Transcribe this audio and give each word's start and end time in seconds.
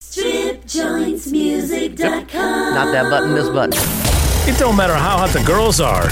StripJointsmusic.com. 0.00 2.74
Not 2.74 2.92
that 2.92 3.10
button, 3.10 3.34
this 3.34 3.48
button. 3.48 3.72
It 4.52 4.58
don't 4.58 4.76
matter 4.76 4.94
how 4.94 5.18
hot 5.18 5.30
the 5.30 5.42
girls 5.44 5.80
are. 5.80 6.08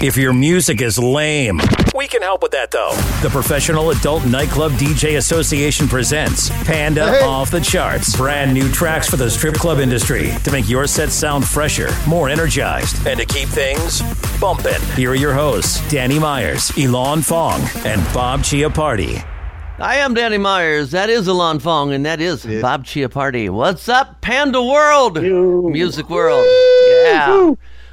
If 0.00 0.16
your 0.16 0.32
music 0.32 0.80
is 0.80 0.96
lame, 0.98 1.60
we 1.94 2.06
can 2.06 2.22
help 2.22 2.42
with 2.42 2.52
that 2.52 2.70
though. 2.70 2.92
The 3.22 3.28
Professional 3.30 3.90
Adult 3.90 4.24
Nightclub 4.26 4.72
DJ 4.72 5.16
Association 5.18 5.88
presents 5.88 6.50
Panda 6.64 7.10
Hey. 7.10 7.24
Off 7.24 7.50
the 7.50 7.60
Charts. 7.60 8.16
Brand 8.16 8.54
new 8.54 8.70
tracks 8.70 9.08
for 9.08 9.16
the 9.16 9.28
strip 9.28 9.54
club 9.54 9.80
industry 9.80 10.30
to 10.44 10.52
make 10.52 10.68
your 10.68 10.86
set 10.86 11.10
sound 11.10 11.44
fresher, 11.46 11.88
more 12.06 12.28
energized, 12.28 13.04
and 13.08 13.18
to 13.18 13.26
keep 13.26 13.48
things 13.48 14.02
bumping. 14.40 14.80
Here 14.94 15.10
are 15.10 15.14
your 15.16 15.34
hosts, 15.34 15.80
Danny 15.90 16.20
Meyers, 16.20 16.70
Ilan 16.72 17.24
Fong, 17.24 17.60
and 17.84 18.00
Bob 18.14 18.40
Chiappardi. 18.40 19.24
I 19.80 19.96
am 19.98 20.14
Danny 20.14 20.38
Meyers. 20.38 20.90
That 20.90 21.08
is 21.08 21.28
Ilan 21.28 21.60
Fong, 21.62 21.92
and 21.92 22.04
that 22.04 22.20
is 22.20 22.44
Bob 22.60 22.84
Chiappardi. 22.84 23.48
What's 23.48 23.88
up, 23.88 24.20
Panda 24.20 24.60
World? 24.62 25.22
Music 25.22 26.10
World. 26.10 26.44
Yeah. 27.04 27.52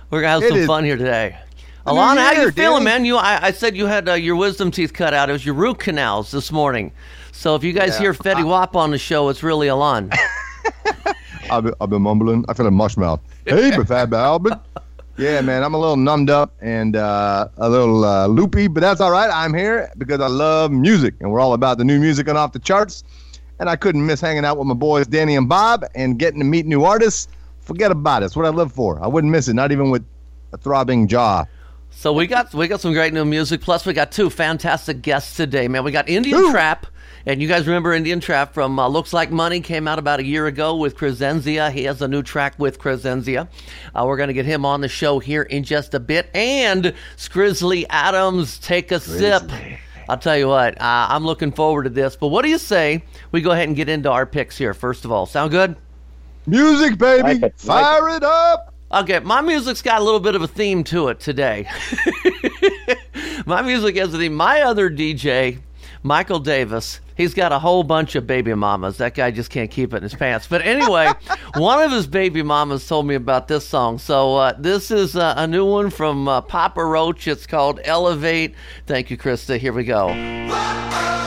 We're 0.10 0.22
going 0.22 0.24
to 0.24 0.28
have 0.30 0.44
It 0.44 0.50
some 0.50 0.58
is- 0.60 0.68
fun 0.68 0.84
here 0.84 0.98
today. 0.98 1.38
Ilan, 1.86 2.18
how 2.18 2.32
you 2.32 2.50
feeling, 2.52 2.84
Danny. 2.84 2.86
man? 2.86 3.06
You, 3.06 3.18
I, 3.18 3.40
I 3.46 3.52
said 3.52 3.78
you 3.78 3.86
had 3.86 4.10
uh, 4.10 4.14
your 4.14 4.36
wisdom 4.36 4.72
teeth 4.72 4.92
cut 4.94 5.14
out. 5.14 5.30
It 5.30 5.34
was 5.34 5.46
your 5.46 5.54
root 5.54 5.78
canals 5.78 6.32
this 6.32 6.52
morning. 6.52 6.92
So 7.32 7.54
if 7.54 7.64
you 7.64 7.74
guys 7.74 7.90
Yeah. 7.94 8.00
hear 8.00 8.14
Fetty 8.16 8.44
Wap 8.44 8.76
on 8.76 8.90
the 8.90 8.98
show, 8.98 9.30
it's 9.30 9.44
really 9.44 9.68
Ilan. 9.68 10.12
I've 11.52 11.64
been, 11.66 11.74
I've 11.80 11.92
been 11.92 12.02
mumbling. 12.02 12.44
I 12.50 12.56
feel 12.56 12.66
like 12.66 12.74
mush 12.74 12.98
mouth. 12.98 13.20
Hey, 13.46 13.72
Fab 13.84 14.12
Albert. 14.16 14.60
Yeah, 15.18 15.40
man, 15.40 15.64
I'm 15.64 15.74
a 15.74 15.80
little 15.80 15.96
numbed 15.96 16.30
up 16.30 16.54
and 16.60 16.98
uh, 16.98 17.48
a 17.58 17.70
little 17.70 18.04
uh, 18.04 18.28
loopy, 18.28 18.68
but 18.68 18.82
that's 18.82 19.00
all 19.00 19.12
right. 19.12 19.30
I'm 19.32 19.54
here 19.54 19.90
because 19.98 20.20
I 20.20 20.28
love 20.28 20.72
music, 20.72 21.14
and 21.22 21.32
we're 21.32 21.40
all 21.40 21.54
about 21.54 21.78
the 21.78 21.86
new 21.86 22.00
music 22.00 22.28
and 22.28 22.38
off 22.38 22.52
the 22.52 22.60
charts. 22.60 23.04
And 23.60 23.70
I 23.70 23.78
couldn't 23.78 24.06
miss 24.06 24.20
hanging 24.20 24.44
out 24.44 24.58
with 24.58 24.68
my 24.68 24.74
boys 24.74 25.08
Danny 25.08 25.38
and 25.38 25.48
Bob 25.48 25.86
and 25.96 26.20
getting 26.20 26.40
to 26.42 26.46
meet 26.46 26.66
new 26.66 26.84
artists. 26.84 27.30
Forget 27.62 27.92
about 27.92 28.22
it. 28.22 28.26
It's 28.26 28.36
what 28.36 28.46
I 28.46 28.50
live 28.50 28.74
for. 28.74 29.02
I 29.02 29.08
wouldn't 29.08 29.32
miss 29.32 29.48
it, 29.48 29.54
not 29.54 29.72
even 29.72 29.90
with 29.90 30.06
a 30.52 30.58
throbbing 30.58 31.08
jaw. 31.08 31.46
So 31.92 32.12
we 32.12 32.28
got 32.28 32.54
we 32.54 32.68
got 32.68 32.82
some 32.82 32.92
great 32.92 33.14
new 33.14 33.24
music. 33.24 33.62
Plus, 33.62 33.86
we 33.86 33.94
got 33.94 34.12
two 34.12 34.30
fantastic 34.30 35.02
guests 35.02 35.38
today, 35.38 35.70
man. 35.70 35.86
We 35.86 35.94
got 35.94 36.10
Indian. 36.10 36.52
Trap, 36.52 36.88
and 37.28 37.42
you 37.42 37.48
guys 37.48 37.66
remember 37.66 37.94
Indian 37.94 38.20
Trap 38.20 38.54
from 38.54 38.78
uh, 38.78 38.88
Looks 38.88 39.12
Like 39.12 39.32
Money 39.32 39.60
came 39.60 39.88
out 39.88 39.98
about 39.98 40.20
a 40.20 40.24
year 40.24 40.46
ago 40.46 40.76
with 40.76 40.96
Crescenzia. 40.96 41.72
He 41.72 41.86
has 41.86 42.02
a 42.02 42.08
new 42.08 42.22
track 42.22 42.54
with 42.60 42.78
Crescenzia. 42.78 43.48
Uh, 43.96 44.04
we're 44.06 44.18
gonna 44.18 44.34
get 44.34 44.46
him 44.46 44.66
on 44.66 44.82
the 44.82 44.88
show 44.88 45.18
here 45.20 45.42
in 45.42 45.64
just 45.64 45.94
a 45.96 46.00
bit. 46.00 46.30
And 46.36 46.94
Skrizzly 47.18 47.86
Adams, 47.90 48.60
take 48.60 48.92
a 48.92 49.00
sip. 49.00 49.50
I'll 50.08 50.20
tell 50.20 50.38
you 50.38 50.48
what, 50.48 50.80
uh, 50.80 51.08
I'm 51.10 51.26
looking 51.26 51.52
forward 51.52 51.84
to 51.84 51.90
this. 51.90 52.16
But 52.16 52.28
what 52.28 52.44
do 52.44 52.50
you 52.50 52.60
say 52.60 53.04
we 53.32 53.42
go 53.42 53.52
ahead 53.52 53.68
and 53.68 53.76
get 53.76 53.90
into 53.90 54.12
our 54.12 54.28
picks 54.28 54.56
here? 54.58 54.76
First 54.76 55.04
of 55.04 55.12
all, 55.12 55.26
sound 55.26 55.50
good? 55.50 55.76
Music, 56.46 56.98
baby. 57.00 57.24
Like 57.24 57.38
it, 57.38 57.42
like 57.42 57.84
Fire 57.84 58.10
it 58.10 58.24
up. 58.24 58.72
Okay, 58.92 59.20
my 59.20 59.42
music's 59.42 59.82
got 59.82 60.00
a 60.00 60.04
little 60.04 60.20
bit 60.20 60.36
of 60.36 60.44
a 60.44 60.48
theme 60.48 60.84
to 60.86 61.08
it 61.08 61.20
today. 61.20 61.68
my 63.48 63.64
music 63.64 63.96
has 63.98 64.14
a 64.14 64.18
theme. 64.20 64.36
My 64.36 64.62
other 64.62 64.92
DJ, 64.92 65.58
Michael 66.04 66.40
Davis, 66.40 67.00
he's 67.16 67.34
got 67.34 67.52
a 67.52 67.60
whole 67.60 67.84
bunch 67.84 68.16
of 68.16 68.28
baby 68.28 68.54
mamas. 68.54 68.98
That 68.98 69.16
guy 69.16 69.32
just 69.32 69.50
can't 69.50 69.72
keep 69.72 69.94
it 69.94 69.98
in 69.98 70.04
his 70.04 70.14
pants. 70.14 70.48
But 70.48 70.62
anyway, 70.62 71.12
one 71.56 71.82
of 71.82 71.92
his 71.92 72.08
baby 72.08 72.44
mamas 72.44 72.88
told 72.88 73.08
me 73.08 73.16
about 73.16 73.48
this 73.48 73.68
song. 73.68 73.98
So 73.98 74.36
uh, 74.36 74.54
this 74.58 74.92
is 74.92 75.16
uh, 75.16 75.34
a 75.38 75.48
new 75.48 75.66
one 75.66 75.90
from 75.90 76.28
uh, 76.28 76.42
Papa 76.42 76.84
Roach. 76.84 77.28
It's 77.28 77.48
called 77.48 77.80
Elevate. 77.84 78.56
Thank 78.86 79.10
you, 79.10 79.18
Krista. 79.18 79.58
Here 79.58 79.74
we 79.74 79.84
go. 79.84 81.25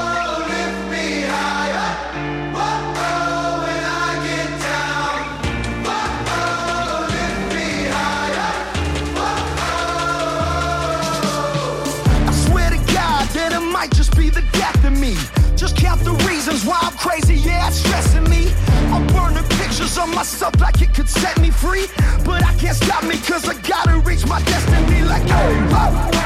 Count 15.88 16.04
the 16.04 16.12
reasons 16.28 16.66
why 16.66 16.78
I'm 16.82 16.92
crazy, 16.98 17.36
yeah, 17.36 17.68
it's 17.68 17.78
stressing 17.78 18.24
me. 18.24 18.52
I'm 18.92 19.06
burning 19.06 19.42
pictures 19.56 19.96
of 19.96 20.14
myself 20.14 20.60
like 20.60 20.82
it 20.82 20.92
could 20.92 21.08
set 21.08 21.40
me 21.40 21.48
free. 21.50 21.86
But 22.26 22.44
I 22.44 22.54
can't 22.56 22.76
stop 22.76 23.04
me 23.04 23.16
cause 23.16 23.48
I 23.48 23.54
gotta 23.66 23.96
reach 24.00 24.26
my 24.26 24.42
destiny. 24.42 25.00
Like, 25.04 25.22
hey, 25.22 25.56
oh, 25.72 26.17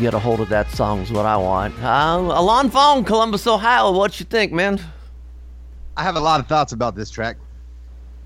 get 0.00 0.14
a 0.14 0.18
hold 0.18 0.40
of 0.40 0.48
that 0.48 0.70
song, 0.70 1.00
is 1.00 1.12
what 1.12 1.26
I 1.26 1.36
want. 1.36 1.74
Uh, 1.78 2.18
Ilan 2.18 2.70
Fong, 2.70 3.04
Columbus, 3.04 3.46
Ohio. 3.46 3.92
What 3.92 4.18
you 4.18 4.26
think, 4.26 4.52
man? 4.52 4.80
I 5.96 6.02
have 6.02 6.16
a 6.16 6.20
lot 6.20 6.40
of 6.40 6.46
thoughts 6.46 6.72
about 6.72 6.94
this 6.96 7.10
track. 7.10 7.36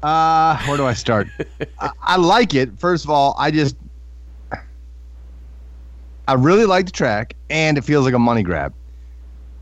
Uh, 0.02 0.56
where 0.66 0.76
do 0.76 0.86
I 0.86 0.92
start? 0.94 1.28
I, 1.80 1.90
I 2.02 2.16
like 2.16 2.54
it. 2.54 2.78
First 2.78 3.04
of 3.04 3.10
all, 3.10 3.34
I 3.38 3.50
just 3.50 3.76
I 6.26 6.34
really 6.34 6.64
like 6.64 6.86
the 6.86 6.92
track, 6.92 7.34
and 7.50 7.76
it 7.76 7.82
feels 7.84 8.04
like 8.06 8.14
a 8.14 8.18
money 8.18 8.42
grab. 8.42 8.72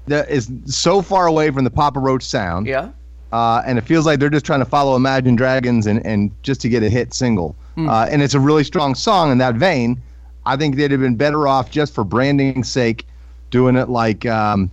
That 0.06 0.30
is 0.30 0.50
so 0.66 1.02
far 1.02 1.26
away 1.26 1.50
from 1.50 1.64
the 1.64 1.70
Papa 1.70 1.98
Roach 1.98 2.22
sound, 2.22 2.66
Yeah. 2.66 2.90
uh, 3.32 3.62
and 3.66 3.78
it 3.78 3.82
feels 3.82 4.06
like 4.06 4.20
they're 4.20 4.30
just 4.30 4.44
trying 4.46 4.60
to 4.60 4.64
follow 4.64 4.94
Imagine 4.96 5.34
Dragons 5.36 5.86
and, 5.86 6.04
and 6.06 6.30
just 6.42 6.60
to 6.62 6.68
get 6.68 6.82
a 6.82 6.88
hit 6.88 7.14
single. 7.14 7.56
Uh, 7.78 8.06
and 8.10 8.20
it's 8.20 8.34
a 8.34 8.40
really 8.40 8.64
strong 8.64 8.94
song 8.94 9.32
in 9.32 9.38
that 9.38 9.54
vein. 9.54 10.00
I 10.44 10.56
think 10.56 10.76
they'd 10.76 10.90
have 10.90 11.00
been 11.00 11.16
better 11.16 11.46
off 11.46 11.70
just 11.70 11.94
for 11.94 12.04
branding's 12.04 12.68
sake, 12.68 13.06
doing 13.50 13.76
it 13.76 13.88
like 13.88 14.26
um, 14.26 14.70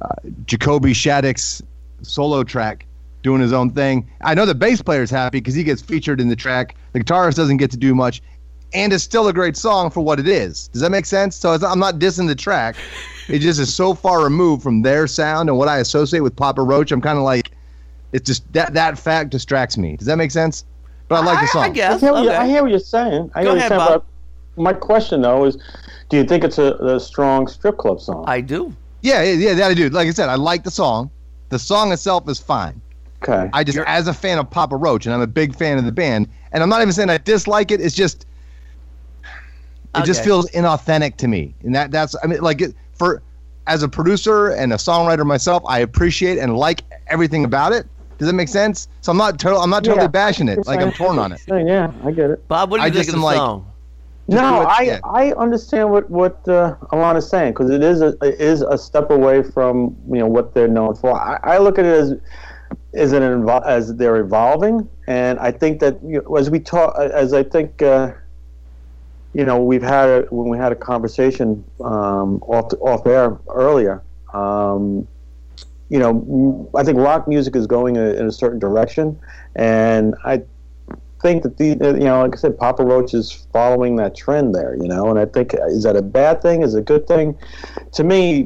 uh, 0.00 0.08
Jacoby 0.46 0.92
Shaddix's 0.92 1.62
solo 2.02 2.42
track, 2.44 2.84
doing 3.22 3.40
his 3.40 3.52
own 3.52 3.70
thing. 3.70 4.08
I 4.22 4.34
know 4.34 4.46
the 4.46 4.54
bass 4.54 4.82
player's 4.82 5.10
happy 5.10 5.38
because 5.38 5.54
he 5.54 5.64
gets 5.64 5.82
featured 5.82 6.20
in 6.20 6.28
the 6.28 6.36
track. 6.36 6.76
The 6.92 7.00
guitarist 7.00 7.36
doesn't 7.36 7.58
get 7.58 7.70
to 7.70 7.76
do 7.76 7.94
much. 7.94 8.22
and 8.72 8.92
it's 8.92 9.04
still 9.04 9.28
a 9.28 9.32
great 9.32 9.56
song 9.56 9.90
for 9.90 10.00
what 10.02 10.18
it 10.18 10.28
is. 10.28 10.68
Does 10.68 10.82
that 10.82 10.90
make 10.90 11.06
sense? 11.06 11.36
So 11.36 11.52
it's, 11.52 11.64
I'm 11.64 11.78
not 11.78 11.98
dissing 11.98 12.26
the 12.26 12.34
track. 12.34 12.76
It 13.28 13.38
just 13.38 13.58
is 13.60 13.74
so 13.74 13.94
far 13.94 14.22
removed 14.22 14.62
from 14.62 14.82
their 14.82 15.06
sound 15.06 15.48
and 15.48 15.56
what 15.56 15.68
I 15.68 15.78
associate 15.78 16.20
with 16.20 16.36
Papa 16.36 16.62
Roach. 16.62 16.92
I'm 16.92 17.00
kind 17.00 17.16
of 17.18 17.24
like, 17.24 17.52
it's 18.12 18.26
just 18.26 18.50
that 18.52 18.74
that 18.74 18.98
fact 18.98 19.30
distracts 19.30 19.76
me. 19.78 19.96
Does 19.96 20.06
that 20.06 20.16
make 20.16 20.30
sense? 20.30 20.64
But 21.08 21.22
I 21.22 21.24
like 21.24 21.40
the 21.40 21.46
song. 21.48 21.64
I, 21.64 21.68
guess. 21.70 22.02
I 22.02 22.06
hear, 22.06 22.12
what 22.12 22.24
you, 22.24 22.30
I 22.30 22.46
hear 22.46 22.62
what 22.62 22.70
you're 22.70 22.80
saying. 22.80 23.30
I 23.34 23.44
Go 23.44 23.54
hear 23.54 23.54
what 23.54 23.58
ahead, 23.58 23.70
you're 23.70 23.78
saying, 23.80 23.90
Bob. 23.98 24.04
But 24.56 24.62
my 24.62 24.72
question 24.72 25.20
though 25.22 25.44
is, 25.44 25.56
do 26.08 26.16
you 26.16 26.24
think 26.24 26.42
it's 26.44 26.58
a, 26.58 26.74
a 26.76 26.98
strong 27.00 27.46
strip 27.46 27.76
club 27.78 28.00
song? 28.00 28.24
I 28.26 28.40
do. 28.40 28.74
Yeah, 29.02 29.22
yeah, 29.22 29.32
yeah, 29.48 29.54
that 29.54 29.70
I 29.70 29.74
do. 29.74 29.88
Like 29.90 30.08
I 30.08 30.10
said, 30.10 30.28
I 30.28 30.34
like 30.34 30.64
the 30.64 30.70
song. 30.70 31.10
The 31.50 31.58
song 31.58 31.92
itself 31.92 32.28
is 32.28 32.40
fine. 32.40 32.80
okay. 33.22 33.48
I 33.52 33.62
just, 33.62 33.78
as 33.78 34.08
a 34.08 34.14
fan 34.14 34.38
of 34.38 34.50
Papa 34.50 34.74
Roach, 34.76 35.06
and 35.06 35.14
I'm 35.14 35.20
a 35.20 35.26
big 35.26 35.54
fan 35.54 35.78
of 35.78 35.84
the 35.84 35.92
band, 35.92 36.28
and 36.52 36.62
I'm 36.62 36.68
not 36.68 36.80
even 36.82 36.92
saying 36.92 37.10
I 37.10 37.18
dislike 37.18 37.70
it. 37.70 37.80
It's 37.80 37.94
just, 37.94 38.26
it 39.94 40.04
just 40.04 40.20
Okay. 40.20 40.26
feels 40.28 40.50
inauthentic 40.50 41.16
to 41.18 41.28
me, 41.28 41.54
and 41.62 41.74
that 41.74 41.90
that's, 41.90 42.16
I 42.22 42.26
mean, 42.26 42.40
like 42.40 42.60
it, 42.60 42.74
for 42.94 43.22
as 43.66 43.82
a 43.82 43.88
producer 43.88 44.48
and 44.48 44.72
a 44.72 44.76
songwriter 44.76 45.24
myself, 45.24 45.62
I 45.66 45.80
appreciate 45.80 46.38
and 46.38 46.56
like 46.56 46.82
everything 47.08 47.44
about 47.44 47.72
it. 47.72 47.86
Does 48.18 48.26
that 48.28 48.34
make 48.34 48.48
sense? 48.48 48.88
So 49.02 49.12
I'm 49.12 49.18
not, 49.18 49.38
to- 49.40 49.56
I'm 49.56 49.70
not 49.70 49.84
totally 49.84 50.04
Yeah. 50.04 50.08
bashing 50.08 50.48
it. 50.48 50.66
Like 50.66 50.80
I'm 50.80 50.92
torn 50.92 51.18
on 51.18 51.32
it. 51.32 51.40
Yeah, 51.48 51.92
I 52.04 52.10
get 52.12 52.30
it. 52.30 52.46
Bob, 52.48 52.70
what 52.70 52.78
do 52.78 52.82
you 52.82 52.86
I 52.88 52.90
think 52.90 53.04
just 53.06 53.08
of 53.10 53.14
the 53.14 53.18
am 53.18 53.24
like- 53.24 53.36
song? 53.36 53.66
No, 54.28 54.66
I. 54.66 55.00
I 55.04 55.32
understand 55.32 55.90
what 55.90 56.10
what 56.10 56.46
uh, 56.48 56.76
Alana's 56.92 57.28
saying 57.28 57.52
because 57.52 57.70
it 57.70 57.82
is 57.82 58.02
a 58.02 58.08
it 58.22 58.40
is 58.40 58.62
a 58.62 58.76
step 58.76 59.10
away 59.10 59.42
from 59.42 59.96
you 60.08 60.18
know 60.18 60.26
what 60.26 60.54
they're 60.54 60.68
known 60.68 60.94
for. 60.96 61.12
I, 61.12 61.38
I 61.42 61.58
look 61.58 61.78
at 61.78 61.84
it 61.84 61.92
as 61.92 62.14
as 62.94 63.12
an 63.12 63.22
evol- 63.22 63.64
as 63.64 63.94
they're 63.94 64.16
evolving, 64.16 64.88
and 65.06 65.38
I 65.38 65.52
think 65.52 65.80
that 65.80 66.02
you 66.02 66.22
know, 66.22 66.36
as 66.36 66.50
we 66.50 66.60
talk, 66.60 66.98
as 66.98 67.32
I 67.32 67.42
think. 67.42 67.82
Uh, 67.82 68.12
you 69.36 69.44
know, 69.44 69.62
we've 69.62 69.82
had 69.82 70.08
a, 70.08 70.22
when 70.30 70.48
we 70.48 70.56
had 70.56 70.72
a 70.72 70.74
conversation 70.74 71.62
um, 71.84 72.38
off 72.44 72.72
off 72.80 73.06
air 73.06 73.38
earlier. 73.50 74.02
Um, 74.32 75.06
you 75.90 75.98
know, 75.98 76.70
I 76.74 76.82
think 76.82 76.96
rock 76.96 77.28
music 77.28 77.54
is 77.54 77.66
going 77.66 77.96
in 77.96 78.02
a, 78.02 78.10
in 78.14 78.26
a 78.26 78.32
certain 78.32 78.58
direction, 78.58 79.20
and 79.54 80.14
I 80.24 80.42
think 81.26 81.42
that 81.42 81.56
the 81.58 81.72
uh, 81.80 81.94
you 81.94 82.04
know, 82.04 82.22
like 82.22 82.34
I 82.34 82.38
said, 82.38 82.56
Papa 82.58 82.84
Roach 82.84 83.12
is 83.12 83.32
following 83.52 83.96
that 83.96 84.14
trend 84.14 84.54
there. 84.54 84.76
You 84.76 84.86
know, 84.88 85.10
and 85.10 85.18
I 85.18 85.26
think 85.26 85.54
is 85.68 85.82
that 85.82 85.96
a 85.96 86.02
bad 86.02 86.40
thing? 86.40 86.62
Is 86.62 86.74
it 86.74 86.78
a 86.78 86.82
good 86.82 87.06
thing? 87.08 87.36
To 87.94 88.04
me, 88.04 88.44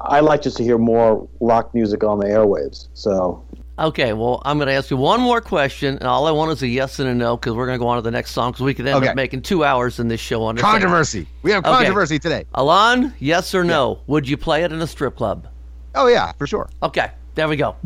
I 0.00 0.20
like 0.20 0.42
just 0.42 0.56
to 0.58 0.62
hear 0.62 0.78
more 0.78 1.28
rock 1.40 1.74
music 1.74 2.02
on 2.04 2.18
the 2.18 2.26
airwaves. 2.26 2.88
So 2.94 3.44
Okay, 3.78 4.14
well, 4.14 4.40
I'm 4.46 4.56
going 4.56 4.68
to 4.68 4.72
ask 4.72 4.90
you 4.90 4.96
one 4.96 5.20
more 5.20 5.42
question, 5.42 5.98
and 5.98 6.04
all 6.04 6.26
I 6.26 6.30
want 6.30 6.50
is 6.50 6.62
a 6.62 6.66
yes 6.66 6.98
and 6.98 7.06
a 7.10 7.14
no 7.14 7.36
because 7.36 7.52
we're 7.52 7.66
going 7.66 7.78
to 7.78 7.82
go 7.84 7.88
on 7.88 7.96
to 7.96 8.02
the 8.02 8.10
next 8.10 8.30
song 8.30 8.52
because 8.52 8.64
we 8.64 8.72
could 8.72 8.86
end 8.86 8.96
Okay. 8.96 9.08
up 9.08 9.16
making 9.16 9.42
two 9.42 9.64
hours 9.64 10.00
in 10.00 10.08
this 10.08 10.20
show 10.20 10.42
on 10.44 10.54
this 10.54 10.62
thing. 10.62 10.70
Controversy. 10.70 11.26
We 11.42 11.50
have 11.50 11.62
Okay. 11.66 11.76
controversy 11.76 12.18
today. 12.18 12.46
Ilan, 12.54 13.12
yes 13.18 13.54
or 13.54 13.64
no? 13.64 14.00
Would 14.06 14.26
you 14.26 14.38
play 14.38 14.64
it 14.64 14.72
in 14.72 14.80
a 14.80 14.86
strip 14.86 15.14
club? 15.16 15.46
Oh 15.94 16.06
yeah, 16.06 16.32
for 16.38 16.46
sure. 16.46 16.70
Okay, 16.82 17.10
there 17.34 17.48
we 17.48 17.56
go. 17.56 17.76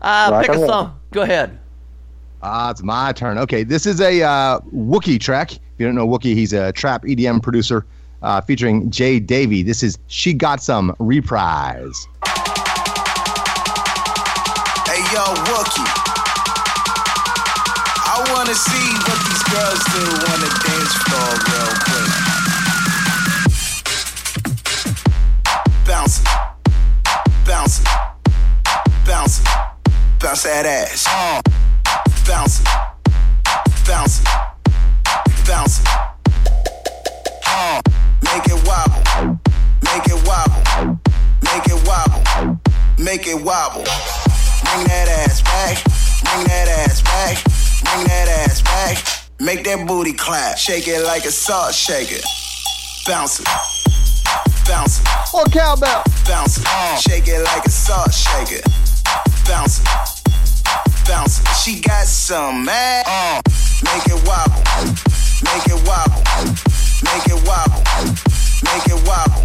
uh, 0.00 0.30
Rock 0.32 0.46
pick 0.46 0.54
a 0.54 0.66
song. 0.66 0.98
Go 1.12 1.20
ahead. 1.22 1.58
Ah, 2.44 2.72
it's 2.72 2.82
my 2.82 3.12
turn. 3.12 3.38
Okay, 3.38 3.62
this 3.62 3.86
is 3.86 4.00
a 4.00 4.20
uh, 4.22 4.58
Wuki 4.74 5.20
track. 5.20 5.52
If 5.52 5.60
you 5.78 5.86
don't 5.86 5.94
know 5.94 6.08
Wuki, 6.08 6.34
he's 6.34 6.52
a 6.52 6.72
trap 6.72 7.04
EDM 7.04 7.40
producer 7.40 7.86
uh, 8.22 8.40
featuring 8.40 8.90
Jay 8.90 9.20
Davy. 9.20 9.62
This 9.62 9.84
is 9.84 9.96
"She 10.08 10.34
Got 10.34 10.60
Some" 10.60 10.92
reprise. 10.98 12.08
Hey 14.86 15.02
yo, 15.14 15.22
Wuki. 15.46 15.86
I 18.04 18.26
wanna 18.34 18.54
see 18.56 18.90
what 19.06 19.22
these 19.22 19.42
girls 19.46 19.78
do 19.94 20.02
on 20.32 20.40
the 20.42 20.50
dance 20.66 20.94
floor 21.06 21.30
real 21.46 21.70
quick. 21.86 22.10
Bouncing, 25.86 26.26
bouncing, 27.46 27.86
bouncing, 29.06 29.46
bounce 30.18 30.42
that 30.42 30.66
ass. 30.66 31.06
Uh, 31.08 31.61
bouncing, 32.32 32.66
bouncing, 33.86 34.24
bouncing. 35.46 35.86
Uh, 37.46 37.82
make 38.24 38.46
it 38.46 38.66
wobble, 38.66 39.38
make 39.84 40.06
it 40.06 40.26
wobble, 40.26 40.98
make 41.42 41.66
it 41.68 41.86
wobble, 41.86 42.58
make 42.98 43.26
it 43.26 43.34
wobble. 43.34 43.84
Bring 44.64 44.86
that 44.88 45.08
ass 45.20 45.42
back, 45.42 45.84
bring 46.24 46.46
that 46.46 46.68
ass 46.88 47.02
back, 47.02 47.44
bring 47.84 48.06
that 48.06 48.28
ass 48.48 48.62
back. 48.62 48.96
Make 49.38 49.64
that 49.64 49.86
booty 49.86 50.14
clap, 50.14 50.56
shake 50.56 50.88
it 50.88 51.04
like 51.04 51.26
a 51.26 51.30
salt 51.30 51.74
shaker. 51.74 52.22
Bounce 53.06 53.40
it, 53.40 53.46
bounce 54.66 55.00
it, 55.00 55.06
Oh, 55.34 55.44
cowbell! 55.52 56.02
bounce 56.26 56.56
it, 56.58 56.66
shake 56.98 57.28
it 57.28 57.42
like 57.44 57.66
a 57.66 57.70
salt 57.70 58.14
shaker. 58.14 58.62
Bounce 59.46 59.80
it, 59.80 60.21
bounce. 61.12 61.44
She 61.62 61.80
got 61.80 62.06
some 62.06 62.64
man. 62.64 63.04
Uh, 63.06 63.42
make 63.84 64.06
it 64.08 64.20
wobble, 64.24 64.62
make 65.44 65.66
it 65.68 65.80
wobble, 65.84 66.22
make 67.04 67.26
it 67.28 67.40
wobble, 67.44 67.82
make 68.64 68.86
it 68.88 69.00
wobble. 69.06 69.42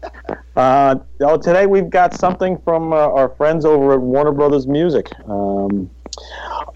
uh, 0.56 0.96
oh, 1.20 1.36
today 1.36 1.66
we've 1.66 1.90
got 1.90 2.14
something 2.14 2.58
from 2.58 2.92
uh, 2.92 2.96
our 2.96 3.28
friends 3.30 3.64
over 3.64 3.94
at 3.94 4.00
Warner 4.00 4.32
Brothers 4.32 4.66
Music. 4.66 5.08
Um, 5.26 5.90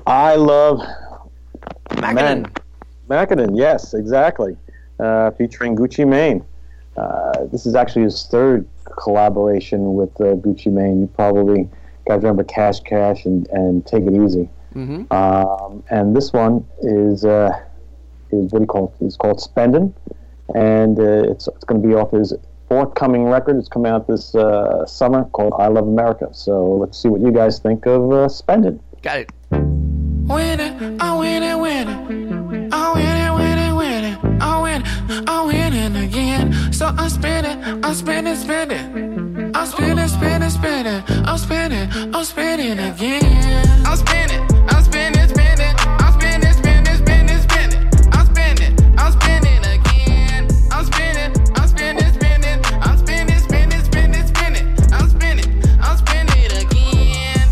I 0.06 0.34
love 0.34 0.80
Makonnen. 1.90 2.54
Makonnen, 3.08 3.56
yes, 3.56 3.94
exactly. 3.94 4.56
Uh, 4.98 5.30
featuring 5.32 5.76
Gucci 5.76 6.06
Mane. 6.06 6.44
Uh, 6.96 7.44
this 7.46 7.64
is 7.64 7.74
actually 7.74 8.02
his 8.02 8.26
third 8.26 8.68
collaboration 9.02 9.94
with 9.94 10.10
uh, 10.20 10.34
Gucci 10.34 10.70
Mane. 10.70 11.00
You 11.00 11.06
probably 11.06 11.68
guys 12.06 12.18
remember 12.18 12.44
Cash 12.44 12.80
Cash 12.80 13.25
and, 13.25 13.49
and 13.49 13.87
Take 13.87 14.04
It 14.04 14.14
Easy. 14.14 14.49
Mm-hmm. 14.75 15.12
Um, 15.12 15.85
and 15.90 16.16
this 16.16 16.32
one 16.32 16.66
is 16.80 17.25
uh, 17.25 17.50
is 18.30 18.52
what 18.52 18.59
do 18.59 18.62
you 18.62 18.66
call 18.66 18.94
it? 19.00 19.04
It's 19.04 19.16
called 19.16 19.40
Spendin', 19.40 19.94
and 20.54 20.99
uh, 20.99 21.30
it's 21.30 21.49
it's 21.49 21.64
going 21.64 21.82
to 21.82 21.87
be 21.87 21.94
off 21.94 22.11
his 22.11 22.32
forthcoming 22.68 23.25
record. 23.25 23.56
It's 23.56 23.68
coming 23.68 23.92
out 23.92 24.06
this 24.06 24.35
uh, 24.35 24.87
summer 24.87 25.25
called 25.25 25.54
I 25.59 25.68
Love 25.68 25.87
America. 25.87 26.28
So 26.32 26.64
let's 26.64 27.00
see 27.00 27.09
what 27.09 27.21
you 27.21 27.30
guys 27.32 27.59
think 27.59 27.87
of 27.87 28.11
uh, 28.12 28.28
Spendin'. 28.28 28.80
Got 29.02 29.18
it. 29.18 29.30
Winning, 29.50 30.99
I'm 31.00 31.18
winning, 31.18 31.61
winning. 31.61 32.73
I'm 32.73 32.94
winning, 32.94 33.35
winning, 33.35 33.76
winning. 33.76 34.38
I'm 34.40 34.62
winning, 34.62 35.28
I'm 35.28 35.47
winning 35.47 35.97
again. 35.97 36.73
So 36.73 36.87
I'm 36.87 37.11
spending, 37.11 37.85
I'm 37.85 37.94
spending, 37.94 38.37
spending. 38.37 39.12
I'm 39.62 39.69
spending, 39.69 40.09
spending, 40.09 40.50
spending. 40.50 41.04
I'm 41.25 41.38
spending, 41.38 41.88
I'm 42.12 42.25
spending 42.25 42.81
again. 42.81 43.87
I'm 43.87 43.97
spending, 43.97 44.40
I'm 44.69 44.83
spending, 44.83 45.28
spending. 45.28 45.75
I'm 45.87 46.12
spending, 46.21 46.52
spending, 46.52 46.97
spending, 46.97 47.38
spending. 47.38 47.90
I'm 48.12 48.26
spending, 48.26 48.99
I'm 48.99 49.12
spending 49.12 49.62
again. 49.62 50.49
I'm 50.73 50.85
spending, 50.85 51.52
I'm 51.54 51.69
spending, 51.69 52.12
spending. 52.12 52.59
I'm 52.83 52.99
spending, 52.99 53.38
spending, 53.38 53.85
spending, 53.85 54.26
spending. 54.26 54.92
I'm 54.92 55.09
spending, 55.09 55.62
I'm 55.81 55.97
spending 55.97 56.66
again. 56.66 57.49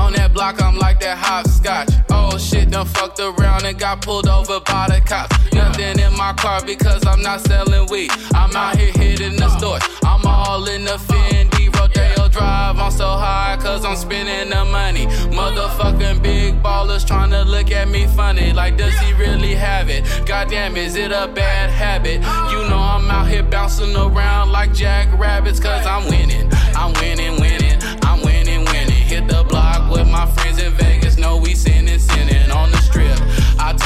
On 0.00 0.14
that 0.14 0.30
block, 0.32 0.62
I'm 0.62 0.78
like 0.78 1.00
that 1.00 1.18
hopscotch. 1.18 1.90
Oh 2.08 2.38
shit, 2.38 2.70
done 2.70 2.86
fucked 2.86 3.20
around 3.20 3.35
and 3.64 3.78
got 3.78 4.02
pulled 4.02 4.28
over 4.28 4.60
by 4.60 4.88
the 4.88 5.00
cops. 5.00 5.36
Nothing 5.52 5.98
in 5.98 6.16
my 6.16 6.32
car 6.34 6.60
because 6.64 7.06
I'm 7.06 7.22
not 7.22 7.40
selling 7.40 7.86
weed. 7.90 8.10
I'm 8.34 8.54
out 8.54 8.76
here 8.76 8.92
hitting 8.92 9.36
the 9.36 9.48
stores. 9.56 9.82
I'm 10.04 10.24
all 10.26 10.66
in 10.66 10.84
the 10.84 10.98
Fendi 11.08 11.74
Rodeo 11.74 12.28
Drive. 12.28 12.78
I'm 12.78 12.90
so 12.90 13.08
high 13.08 13.56
cause 13.60 13.84
I'm 13.84 13.96
spending 13.96 14.50
the 14.50 14.64
money. 14.64 15.06
Motherfucking 15.06 16.22
big 16.22 16.62
ballers 16.62 17.06
trying 17.06 17.30
to 17.30 17.42
look 17.42 17.70
at 17.70 17.88
me 17.88 18.06
funny. 18.08 18.52
Like, 18.52 18.76
does 18.76 18.98
he 18.98 19.12
really 19.14 19.54
have 19.54 19.88
it? 19.88 20.04
Goddamn, 20.26 20.76
is 20.76 20.96
it 20.96 21.12
a 21.12 21.28
bad 21.28 21.70
habit? 21.70 22.20
You 22.52 22.68
know 22.68 22.78
I'm 22.78 23.10
out 23.10 23.28
here 23.28 23.42
bouncing 23.42 23.94
around 23.96 24.50
like 24.50 24.74
Jack 24.74 25.08
Rabbits 25.18 25.60
cause 25.60 25.86
I'm 25.86 26.08
winning. 26.08 26.50
I'm 26.74 26.92
winning, 26.94 27.40
winning. 27.40 27.78
I'm 28.02 28.22
winning, 28.22 28.64
winning. 28.66 29.02
Hit 29.12 29.28
the 29.28 29.44
block 29.48 29.90
with 29.90 30.08
my 30.08 30.26
friends 30.26 30.60
in 30.60 30.72
Vegas. 30.74 31.16
Know 31.16 31.38
we 31.38 31.54
sinning, 31.54 31.98
sinning 31.98 32.50
on 32.50 32.70
the 32.70 32.75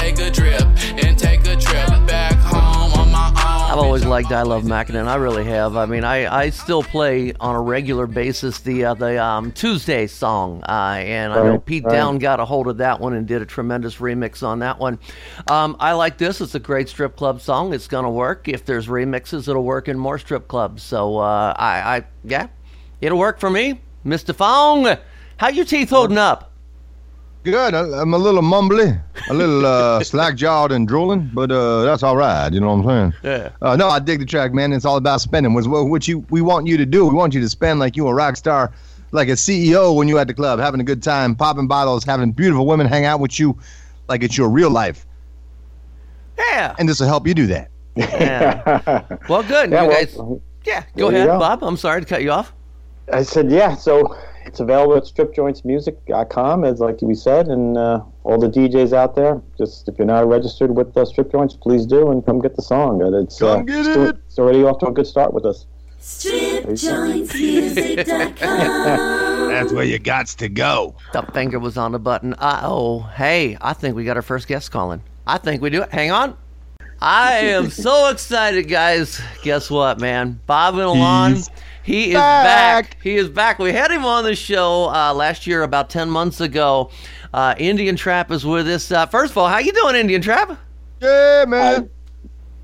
take 0.00 0.19
a 0.19 0.30
drip 0.30 0.62
and 1.04 1.19
take 1.19 1.40
a 1.47 1.57
trip 1.57 1.88
back 2.07 2.33
home 2.38 2.92
on 2.99 3.12
my 3.12 3.28
own. 3.28 3.71
I've 3.71 3.78
always 3.78 4.04
liked 4.04 4.33
I 4.33 4.42
Love 4.42 4.64
Makonnen. 4.64 5.07
I 5.07 5.16
really 5.16 5.45
have. 5.45 5.76
I 5.76 5.85
mean, 5.85 6.04
I, 6.04 6.45
I 6.45 6.50
still 6.50 6.83
play 6.83 7.35
on 7.38 7.54
a 7.54 7.61
regular 7.61 8.07
basis 8.07 8.61
the 8.61 8.87
uh, 8.87 8.95
the 8.95 9.23
um, 9.23 9.52
Tuesday 9.52 10.07
song, 10.07 10.62
uh, 10.66 10.97
and 10.99 11.33
I 11.33 11.45
know 11.45 11.59
Pete 11.59 11.85
right. 11.85 11.92
Down 11.92 12.19
got 12.19 12.40
a 12.40 12.47
hold 12.47 12.66
of 12.66 12.78
that 12.78 12.99
one 12.99 13.12
and 13.12 13.28
did 13.28 13.42
a 13.42 13.47
tremendous 13.47 13.97
remix 13.97 14.42
on 14.42 14.61
that 14.61 14.78
one. 14.78 14.99
Um, 15.49 15.76
I 15.78 15.92
like 15.92 16.16
this. 16.16 16.40
It's 16.40 16.54
a 16.54 16.61
great 16.61 16.88
strip 16.88 17.14
club 17.16 17.40
song. 17.40 17.75
It's 17.75 17.87
gonna 17.87 18.11
work. 18.11 18.49
If 18.49 18.64
there's 18.64 18.88
remixes, 18.88 19.49
it'll 19.49 19.64
work 19.64 19.87
in 19.87 19.99
more 19.99 20.19
strip 20.19 20.49
clubs. 20.49 20.83
So 20.83 21.19
uh, 21.19 21.54
I, 21.57 21.97
I 21.97 22.04
yeah, 22.25 22.49
it'll 23.02 23.19
work 23.19 23.38
for 23.38 23.50
me, 23.50 23.83
Mister 24.02 24.33
Fong. 24.33 24.97
How 25.37 25.49
your 25.49 25.64
teeth 25.64 25.90
holding 25.90 26.19
up? 26.19 26.50
Good. 27.42 27.75
I, 27.75 28.00
I'm 28.00 28.12
a 28.12 28.18
little 28.18 28.42
mumbly, 28.42 29.00
a 29.30 29.35
little 29.35 29.64
uh, 29.64 30.02
slack 30.04 30.37
jawed 30.37 30.73
and 30.73 30.87
drooling, 30.87 31.30
but 31.32 31.50
uh, 31.50 31.82
that's 31.82 32.02
all 32.02 32.16
right. 32.16 32.52
You 32.52 32.61
know 32.61 32.75
what 32.75 32.90
I'm 32.90 33.12
saying? 33.23 33.23
Yeah. 33.23 33.50
Uh, 33.62 33.76
no, 33.76 33.88
I 33.88 33.99
dig 33.99 34.18
the 34.20 34.26
track, 34.26 34.52
man. 34.52 34.73
It's 34.73 34.85
all 34.85 34.97
about 34.97 35.20
spending. 35.23 35.54
Was 35.54 35.66
what 35.66 35.87
what 35.87 36.06
you 36.06 36.18
we 36.30 36.42
want 36.42 36.66
you 36.66 36.76
to 36.76 36.85
do. 36.85 37.06
We 37.06 37.14
want 37.14 37.32
you 37.32 37.40
to 37.40 37.49
spend 37.49 37.80
like 37.80 37.97
you 37.97 38.06
a 38.09 38.14
rock 38.14 38.37
star, 38.37 38.73
like 39.12 39.28
a 39.28 39.32
CEO 39.32 39.97
when 39.97 40.06
you 40.06 40.18
at 40.18 40.26
the 40.26 40.35
club, 40.35 40.59
having 40.59 40.80
a 40.80 40.85
good 40.85 41.02
time, 41.02 41.35
popping 41.35 41.66
bottles, 41.66 42.04
having 42.04 42.32
beautiful 42.32 42.66
women 42.66 42.87
hang 42.87 43.06
out 43.06 43.20
with 43.20 43.38
you, 43.40 43.59
like 44.09 44.23
it's 44.23 44.37
your 44.37 44.50
real 44.50 44.70
life. 44.70 45.06
Yeah. 46.38 46.75
And 46.78 46.88
this 46.88 47.00
will 47.00 47.09
help 47.09 47.26
you 47.26 47.35
do 47.35 47.47
that. 47.47 47.70
yeah. 47.97 49.16
Well, 49.28 49.42
good. 49.42 49.70
Yeah, 49.70 49.82
you 49.82 49.88
well, 49.88 50.04
guys. 50.04 50.40
Yeah. 50.64 50.85
Go 50.97 51.11
there 51.11 51.20
you 51.20 51.26
ahead, 51.26 51.26
go. 51.26 51.38
Bob. 51.38 51.62
I'm 51.62 51.76
sorry 51.76 52.00
to 52.00 52.06
cut 52.06 52.23
you 52.23 52.32
off. 52.32 52.52
I 53.12 53.23
said, 53.23 53.50
yeah. 53.50 53.75
So 53.75 54.16
it's 54.47 54.61
available 54.61 54.97
at 54.97 55.04
stripjointsmusic.com, 55.04 56.64
as 56.64 56.80
like 56.80 57.00
we 57.02 57.14
said, 57.14 57.49
and 57.49 57.76
uh, 57.76 58.00
all 58.25 58.38
the 58.38 58.49
DJs 58.49 58.92
out 58.92 59.14
there. 59.14 59.40
Just 59.59 59.88
if 59.88 59.99
you're 59.99 60.06
not 60.06 60.26
registered 60.28 60.75
with 60.76 60.97
uh, 60.97 61.04
Strip 61.04 61.30
Joints, 61.32 61.54
please 61.54 61.87
do 61.87 62.11
and 62.11 62.25
come 62.25 62.40
get 62.40 62.56
the 62.56 62.62
song. 62.62 63.00
It's 63.14 63.38
Come 63.38 63.61
uh, 63.61 63.62
get 63.62 63.78
it's, 63.80 63.88
doing- 63.88 64.09
it. 64.09 64.16
it's 64.26 64.38
already 64.38 64.64
off 64.64 64.78
to 64.80 64.87
a 64.87 64.92
good 64.92 65.06
start 65.06 65.32
with 65.35 65.44
us. 65.47 65.66
StripJointsMusic.com. 66.00 68.35
That's 69.50 69.73
where 69.73 69.85
you 69.85 69.99
got 69.99 70.26
to 70.28 70.49
go. 70.49 70.94
The 71.12 71.23
finger 71.35 71.59
was 71.59 71.76
on 71.76 71.92
the 71.92 71.99
button. 71.99 72.32
Uh 72.35 72.61
oh. 72.64 73.00
Hey, 73.00 73.56
I 73.61 73.73
think 73.75 73.97
we 73.97 74.04
got 74.04 74.16
our 74.16 74.23
first 74.23 74.49
guest 74.49 74.70
calling. 74.70 75.02
I 75.26 75.37
think 75.38 75.61
we 75.62 75.70
do 75.70 75.82
it. 75.82 75.90
Hang 75.92 76.11
on. 76.11 76.37
I 77.02 77.32
am 77.38 77.70
so 77.70 78.09
excited, 78.11 78.68
guys. 78.68 79.20
Guess 79.42 79.70
what, 79.70 79.99
man? 80.00 80.38
Bob 80.47 80.75
and 80.75 80.82
Ilan, 80.85 81.35
He's 81.35 81.50
he 81.82 82.08
is 82.10 82.14
back. 82.14 82.90
back. 82.90 82.96
He 83.02 83.16
is 83.16 83.28
back. 83.28 83.58
We 83.58 83.72
had 83.72 83.90
him 83.90 84.04
on 84.04 84.25
the 84.25 84.34
show 84.37 84.90
uh, 84.90 85.12
last 85.14 85.46
year, 85.46 85.62
about 85.62 85.90
10 85.90 86.10
months 86.10 86.40
ago. 86.40 86.90
Uh, 87.32 87.54
Indian 87.58 87.96
Trap 87.96 88.30
is 88.30 88.44
with 88.44 88.66
us. 88.68 88.90
Uh, 88.90 89.06
first 89.06 89.32
of 89.32 89.38
all, 89.38 89.49
how 89.49 89.58
you 89.58 89.72
doing, 89.72 89.94
Indian 89.96 90.20
Trap? 90.22 90.58
Yeah, 91.00 91.44
man. 91.46 91.88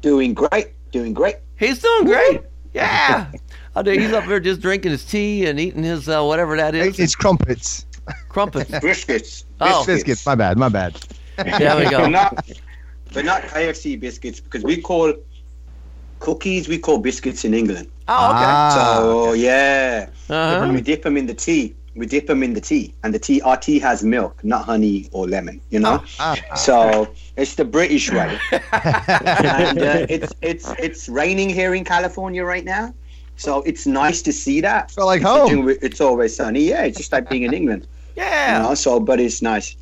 Doing 0.03 0.35
great, 0.35 0.73
doing 0.93 1.15
great. 1.15 1.37
He's 1.59 1.81
doing 1.81 2.05
great. 2.05 2.43
Yeah. 2.75 3.31
I 3.77 3.83
know 3.83 3.93
he's 3.93 4.13
up 4.13 4.27
there 4.27 4.41
just 4.41 4.61
drinking 4.61 4.93
his 4.93 5.05
tea 5.05 5.47
and 5.47 5.61
eating 5.61 5.83
his 5.83 6.09
uh, 6.09 6.23
whatever 6.25 6.57
that 6.57 6.75
is. 6.75 6.99
It's 6.99 7.15
crumpets. 7.15 7.85
Crumpets. 8.29 8.71
Biscuits. 8.81 9.45
Oh. 9.61 9.85
Biscuits. 9.85 10.25
My 10.25 10.35
bad. 10.35 10.57
My 10.59 10.69
bad. 10.69 10.99
There 11.37 11.77
we 11.77 11.85
But 11.85 11.91
go. 11.91 12.07
not, 12.09 12.51
but 13.13 13.25
not 13.27 13.43
KFC 13.43 14.01
biscuits 14.01 14.41
because 14.41 14.63
we 14.65 14.81
call 14.81 15.13
cookies, 16.19 16.67
we 16.67 16.79
call 16.79 16.97
biscuits 16.97 17.45
in 17.45 17.53
England. 17.53 17.91
Oh, 18.09 18.31
okay. 18.31 18.45
Ah, 18.47 18.71
so 18.75 19.33
yeah, 19.33 20.09
Uh-huh. 20.31 20.73
we 20.73 20.81
dip 20.81 21.03
them 21.03 21.17
in 21.17 21.27
the 21.27 21.35
tea. 21.35 21.75
We 21.97 22.05
dip 22.07 22.27
them 22.27 22.43
in 22.43 22.53
the 22.53 22.61
tea, 22.61 22.93
and 23.03 23.15
the 23.15 23.19
tea, 23.19 23.41
our 23.41 23.57
tea 23.57 23.79
has 23.79 24.05
milk, 24.05 24.45
not 24.45 24.65
honey 24.67 25.09
or 25.13 25.27
lemon. 25.27 25.61
You 25.71 25.81
know, 25.81 26.03
ah. 26.21 26.37
so 26.55 27.09
it's 27.37 27.55
the 27.55 27.65
British 27.65 28.13
way. 28.13 28.39
and 28.53 29.79
uh, 29.81 30.07
it's 30.15 30.33
it's 30.43 30.71
it's 30.79 31.09
raining 31.09 31.49
here 31.49 31.75
in 31.75 31.85
California 31.85 32.45
right 32.45 32.65
now, 32.65 32.93
so 33.37 33.63
it's 33.63 33.87
nice 33.87 34.21
to 34.23 34.33
see 34.33 34.61
that. 34.61 34.91
Felt 34.91 35.07
like 35.07 35.23
home. 35.23 35.69
It's 35.81 36.01
always 36.01 36.37
sunny. 36.37 36.65
Yeah, 36.69 36.85
it's 36.85 36.99
just 36.99 37.13
like 37.13 37.31
being 37.31 37.45
in 37.45 37.55
England. 37.55 37.87
Yeah. 38.15 38.63
You 38.63 38.69
know, 38.69 38.75
so 38.75 39.01
but 39.01 39.19
it's 39.21 39.41
nice. 39.43 39.75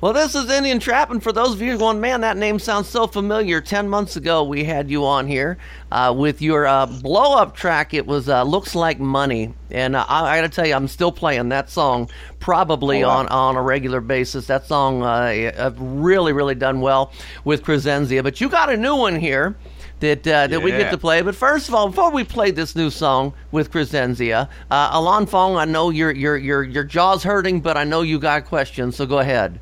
Well, 0.00 0.14
this 0.14 0.34
is 0.34 0.48
Indian 0.50 0.80
Trap, 0.80 1.10
and 1.10 1.22
for 1.22 1.30
those 1.30 1.52
of 1.52 1.60
you 1.60 1.76
going, 1.76 2.00
man, 2.00 2.22
that 2.22 2.38
name 2.38 2.58
sounds 2.58 2.88
so 2.88 3.06
familiar. 3.06 3.60
Ten 3.60 3.86
months 3.86 4.16
ago, 4.16 4.42
we 4.42 4.64
had 4.64 4.90
you 4.90 5.04
on 5.04 5.26
here 5.26 5.58
uh, 5.92 6.14
with 6.16 6.40
your 6.40 6.66
uh, 6.66 6.86
blow-up 6.86 7.54
track. 7.54 7.92
It 7.92 8.06
was 8.06 8.26
uh, 8.26 8.42
"Looks 8.44 8.74
Like 8.74 8.98
Money," 8.98 9.52
and 9.70 9.94
uh, 9.94 10.06
I, 10.08 10.38
I 10.38 10.40
got 10.40 10.50
to 10.50 10.56
tell 10.56 10.66
you, 10.66 10.72
I'm 10.72 10.88
still 10.88 11.12
playing 11.12 11.50
that 11.50 11.68
song 11.68 12.08
probably 12.38 13.04
Oh, 13.04 13.08
wow. 13.08 13.16
on 13.18 13.28
on 13.28 13.56
a 13.56 13.62
regular 13.62 14.00
basis. 14.00 14.46
That 14.46 14.64
song 14.64 15.02
uh, 15.02 15.52
uh, 15.58 15.72
really, 15.76 16.32
really 16.32 16.54
done 16.54 16.80
well 16.80 17.12
with 17.44 17.62
Crescenzia. 17.62 18.22
But 18.22 18.40
you 18.40 18.48
got 18.48 18.70
a 18.70 18.78
new 18.78 18.96
one 18.96 19.16
here. 19.16 19.54
That, 20.00 20.26
uh, 20.26 20.46
that 20.46 20.62
we 20.62 20.70
get 20.70 20.90
to 20.92 20.96
play, 20.96 21.20
but 21.20 21.34
first 21.34 21.68
of 21.68 21.74
all, 21.74 21.90
before 21.90 22.10
we 22.10 22.24
play 22.24 22.52
this 22.52 22.74
new 22.74 22.88
song 22.88 23.34
with 23.52 23.70
Crescenzia, 23.70 24.48
uh, 24.70 24.98
Ilan 24.98 25.28
Fong, 25.28 25.56
I 25.58 25.66
know 25.66 25.90
your 25.90 26.10
your 26.10 26.38
your 26.38 26.62
your 26.62 26.84
jaw's 26.84 27.22
hurting, 27.22 27.60
but 27.60 27.76
I 27.76 27.84
know 27.84 28.00
you 28.00 28.18
got 28.18 28.46
questions, 28.46 28.96
so 28.96 29.04
go 29.04 29.18
ahead. 29.18 29.60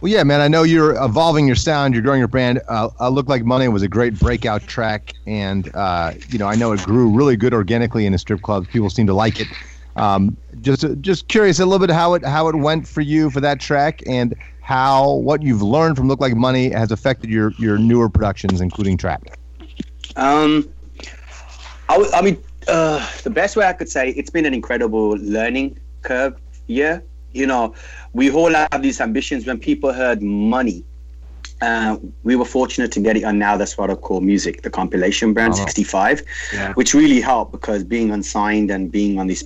Well, 0.00 0.12
yeah, 0.12 0.22
man. 0.24 0.40
I 0.40 0.48
know 0.48 0.62
you're 0.62 0.94
evolving 1.02 1.46
your 1.46 1.56
sound. 1.56 1.94
You're 1.94 2.02
growing 2.02 2.18
your 2.18 2.28
brand. 2.28 2.60
Uh, 2.68 2.90
uh, 3.00 3.08
Look 3.08 3.28
like 3.28 3.44
Money 3.44 3.68
was 3.68 3.82
a 3.82 3.88
great 3.88 4.18
breakout 4.18 4.66
track, 4.66 5.14
and 5.26 5.74
uh, 5.74 6.12
you 6.30 6.38
know 6.38 6.46
I 6.46 6.54
know 6.54 6.72
it 6.72 6.82
grew 6.82 7.10
really 7.10 7.36
good 7.36 7.54
organically 7.54 8.04
in 8.04 8.12
the 8.12 8.18
strip 8.18 8.42
clubs. 8.42 8.68
People 8.68 8.90
seem 8.90 9.06
to 9.06 9.14
like 9.14 9.40
it. 9.40 9.48
Um, 9.96 10.36
just 10.60 10.84
just 11.00 11.28
curious 11.28 11.58
a 11.58 11.64
little 11.64 11.84
bit 11.84 11.92
how 11.92 12.14
it 12.14 12.24
how 12.24 12.48
it 12.48 12.56
went 12.56 12.86
for 12.86 13.00
you 13.00 13.30
for 13.30 13.40
that 13.40 13.58
track, 13.58 14.02
and 14.06 14.34
how 14.60 15.14
what 15.14 15.42
you've 15.42 15.62
learned 15.62 15.96
from 15.96 16.08
Look 16.08 16.20
Like 16.20 16.36
Money 16.36 16.70
has 16.70 16.92
affected 16.92 17.30
your 17.30 17.54
your 17.56 17.78
newer 17.78 18.10
productions, 18.10 18.60
including 18.60 18.98
trap. 18.98 19.22
Um, 20.16 20.68
I, 21.88 21.94
w- 21.94 22.10
I 22.12 22.22
mean, 22.22 22.42
uh, 22.68 23.06
the 23.22 23.30
best 23.30 23.56
way 23.56 23.66
I 23.66 23.72
could 23.72 23.88
say 23.88 24.10
it's 24.10 24.30
been 24.30 24.44
an 24.44 24.52
incredible 24.52 25.16
learning 25.18 25.78
curve 26.02 26.38
year. 26.66 27.02
You 27.36 27.46
know, 27.46 27.74
we 28.12 28.30
all 28.30 28.52
have 28.52 28.82
these 28.82 29.00
ambitions. 29.00 29.46
When 29.46 29.58
people 29.58 29.92
heard 29.92 30.22
money, 30.22 30.84
uh, 31.62 31.96
we 32.22 32.36
were 32.36 32.44
fortunate 32.44 32.92
to 32.92 33.00
get 33.00 33.16
it 33.16 33.24
on 33.24 33.38
now. 33.38 33.56
That's 33.56 33.76
what 33.78 33.90
I 33.90 33.94
call 33.94 34.20
music, 34.20 34.62
the 34.62 34.70
compilation 34.70 35.32
brand 35.34 35.54
Oh. 35.54 35.56
65, 35.56 36.22
which 36.74 36.94
really 36.94 37.20
helped 37.20 37.52
because 37.52 37.84
being 37.84 38.10
unsigned 38.10 38.70
and 38.70 38.90
being 38.90 39.18
on 39.18 39.26
this, 39.26 39.44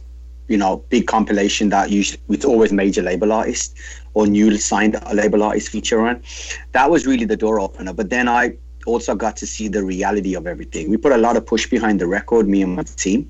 you 0.48 0.56
know, 0.56 0.84
big 0.88 1.06
compilation 1.06 1.68
that 1.70 1.90
usually 1.90 2.20
with 2.28 2.44
always 2.44 2.72
major 2.72 3.02
label 3.02 3.32
artists 3.32 3.74
or 4.14 4.26
newly 4.26 4.58
signed 4.58 5.00
label 5.14 5.42
artists 5.42 5.68
feature 5.68 6.00
on, 6.00 6.22
that 6.72 6.90
was 6.90 7.06
really 7.06 7.24
the 7.24 7.36
door 7.36 7.60
opener. 7.60 7.92
But 7.92 8.10
then 8.10 8.28
I 8.28 8.56
also 8.86 9.14
got 9.14 9.36
to 9.36 9.46
see 9.46 9.68
the 9.68 9.84
reality 9.84 10.34
of 10.34 10.46
everything. 10.46 10.90
We 10.90 10.96
put 10.96 11.12
a 11.12 11.18
lot 11.18 11.36
of 11.36 11.46
push 11.46 11.68
behind 11.68 12.00
the 12.00 12.06
record, 12.06 12.48
me 12.48 12.62
and 12.62 12.74
my 12.76 12.82
team. 12.82 13.28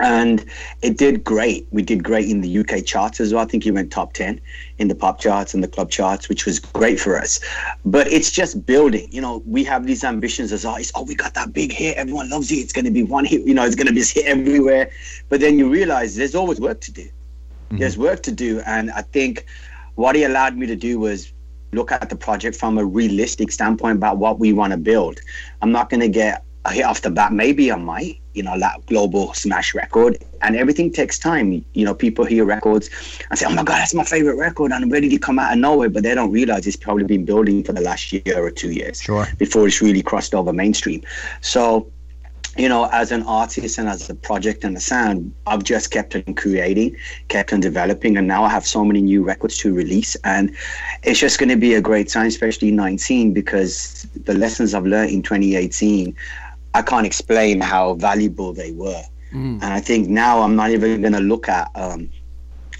And 0.00 0.44
it 0.82 0.98
did 0.98 1.22
great. 1.22 1.66
We 1.70 1.82
did 1.82 2.02
great 2.02 2.28
in 2.28 2.40
the 2.40 2.58
UK 2.58 2.84
charts 2.84 3.20
as 3.20 3.32
well. 3.32 3.42
I 3.42 3.46
think 3.46 3.64
he 3.64 3.70
went 3.70 3.92
top 3.92 4.12
10 4.12 4.40
in 4.78 4.88
the 4.88 4.94
pop 4.94 5.20
charts 5.20 5.54
and 5.54 5.62
the 5.62 5.68
club 5.68 5.90
charts, 5.90 6.28
which 6.28 6.46
was 6.46 6.58
great 6.58 6.98
for 6.98 7.16
us. 7.16 7.40
But 7.84 8.08
it's 8.08 8.30
just 8.30 8.66
building. 8.66 9.08
You 9.10 9.20
know, 9.20 9.42
we 9.46 9.62
have 9.64 9.86
these 9.86 10.02
ambitions 10.02 10.52
as 10.52 10.64
artists. 10.64 10.92
Oh, 10.94 11.04
we 11.04 11.14
got 11.14 11.34
that 11.34 11.52
big 11.52 11.72
hit. 11.72 11.96
Everyone 11.96 12.28
loves 12.28 12.50
it. 12.50 12.56
It's 12.56 12.72
going 12.72 12.86
to 12.86 12.90
be 12.90 13.02
one 13.04 13.24
hit. 13.24 13.46
You 13.46 13.54
know, 13.54 13.64
it's 13.64 13.76
going 13.76 13.86
to 13.86 13.92
be 13.92 14.02
hit 14.04 14.26
everywhere. 14.26 14.90
But 15.28 15.40
then 15.40 15.58
you 15.58 15.70
realize 15.70 16.16
there's 16.16 16.34
always 16.34 16.60
work 16.60 16.80
to 16.82 16.92
do. 16.92 17.04
Mm-hmm. 17.04 17.76
There's 17.78 17.96
work 17.96 18.22
to 18.24 18.32
do. 18.32 18.60
And 18.66 18.90
I 18.90 19.02
think 19.02 19.46
what 19.94 20.16
he 20.16 20.24
allowed 20.24 20.56
me 20.56 20.66
to 20.66 20.76
do 20.76 20.98
was 20.98 21.32
look 21.72 21.92
at 21.92 22.08
the 22.08 22.16
project 22.16 22.56
from 22.56 22.78
a 22.78 22.84
realistic 22.84 23.52
standpoint 23.52 23.96
about 23.96 24.18
what 24.18 24.38
we 24.38 24.52
want 24.52 24.72
to 24.72 24.76
build. 24.76 25.20
I'm 25.62 25.72
not 25.72 25.90
going 25.90 26.00
to 26.00 26.08
get 26.08 26.44
a 26.64 26.72
hit 26.72 26.84
off 26.84 27.02
the 27.02 27.10
bat. 27.10 27.32
Maybe 27.32 27.70
I 27.70 27.76
might, 27.76 28.20
you 28.34 28.42
know, 28.42 28.58
that 28.58 28.84
global 28.86 29.32
smash 29.32 29.74
record. 29.74 30.18
And 30.42 30.56
everything 30.56 30.92
takes 30.92 31.18
time. 31.18 31.64
You 31.72 31.84
know, 31.84 31.94
people 31.94 32.24
hear 32.24 32.44
records 32.44 32.90
and 33.30 33.38
say, 33.38 33.46
oh 33.46 33.54
my 33.54 33.62
God, 33.62 33.78
that's 33.78 33.94
my 33.94 34.04
favorite 34.04 34.36
record. 34.36 34.72
And 34.72 34.84
I'm 34.84 34.90
ready 34.90 35.08
to 35.08 35.18
come 35.18 35.38
out 35.38 35.52
of 35.52 35.58
nowhere. 35.58 35.88
But 35.88 36.02
they 36.02 36.14
don't 36.14 36.30
realize 36.30 36.66
it's 36.66 36.76
probably 36.76 37.04
been 37.04 37.24
building 37.24 37.64
for 37.64 37.72
the 37.72 37.80
last 37.80 38.12
year 38.12 38.44
or 38.44 38.50
two 38.50 38.72
years 38.72 39.00
sure. 39.00 39.26
before 39.38 39.66
it's 39.66 39.80
really 39.80 40.02
crossed 40.02 40.34
over 40.34 40.52
mainstream. 40.52 41.02
So 41.40 41.90
you 42.56 42.68
know, 42.68 42.88
as 42.92 43.10
an 43.10 43.22
artist 43.24 43.78
and 43.78 43.88
as 43.88 44.08
a 44.08 44.14
project 44.14 44.64
and 44.64 44.76
a 44.76 44.80
sound, 44.80 45.34
I've 45.46 45.64
just 45.64 45.90
kept 45.90 46.14
on 46.14 46.34
creating, 46.34 46.96
kept 47.28 47.52
on 47.52 47.60
developing, 47.60 48.16
and 48.16 48.28
now 48.28 48.44
I 48.44 48.48
have 48.48 48.66
so 48.66 48.84
many 48.84 49.00
new 49.00 49.24
records 49.24 49.58
to 49.58 49.74
release. 49.74 50.14
And 50.22 50.54
it's 51.02 51.18
just 51.18 51.38
going 51.38 51.48
to 51.48 51.56
be 51.56 51.74
a 51.74 51.80
great 51.80 52.08
time, 52.08 52.26
especially 52.26 52.70
19, 52.70 53.32
because 53.32 54.06
the 54.24 54.34
lessons 54.34 54.72
I've 54.72 54.86
learned 54.86 55.10
in 55.10 55.22
2018, 55.22 56.14
I 56.74 56.82
can't 56.82 57.06
explain 57.06 57.60
how 57.60 57.94
valuable 57.94 58.52
they 58.52 58.72
were. 58.72 59.02
Mm. 59.32 59.62
And 59.62 59.64
I 59.64 59.80
think 59.80 60.08
now 60.08 60.42
I'm 60.42 60.56
not 60.56 60.70
even 60.70 61.00
going 61.00 61.12
to 61.14 61.20
look 61.20 61.48
at 61.48 61.70
um, 61.74 62.10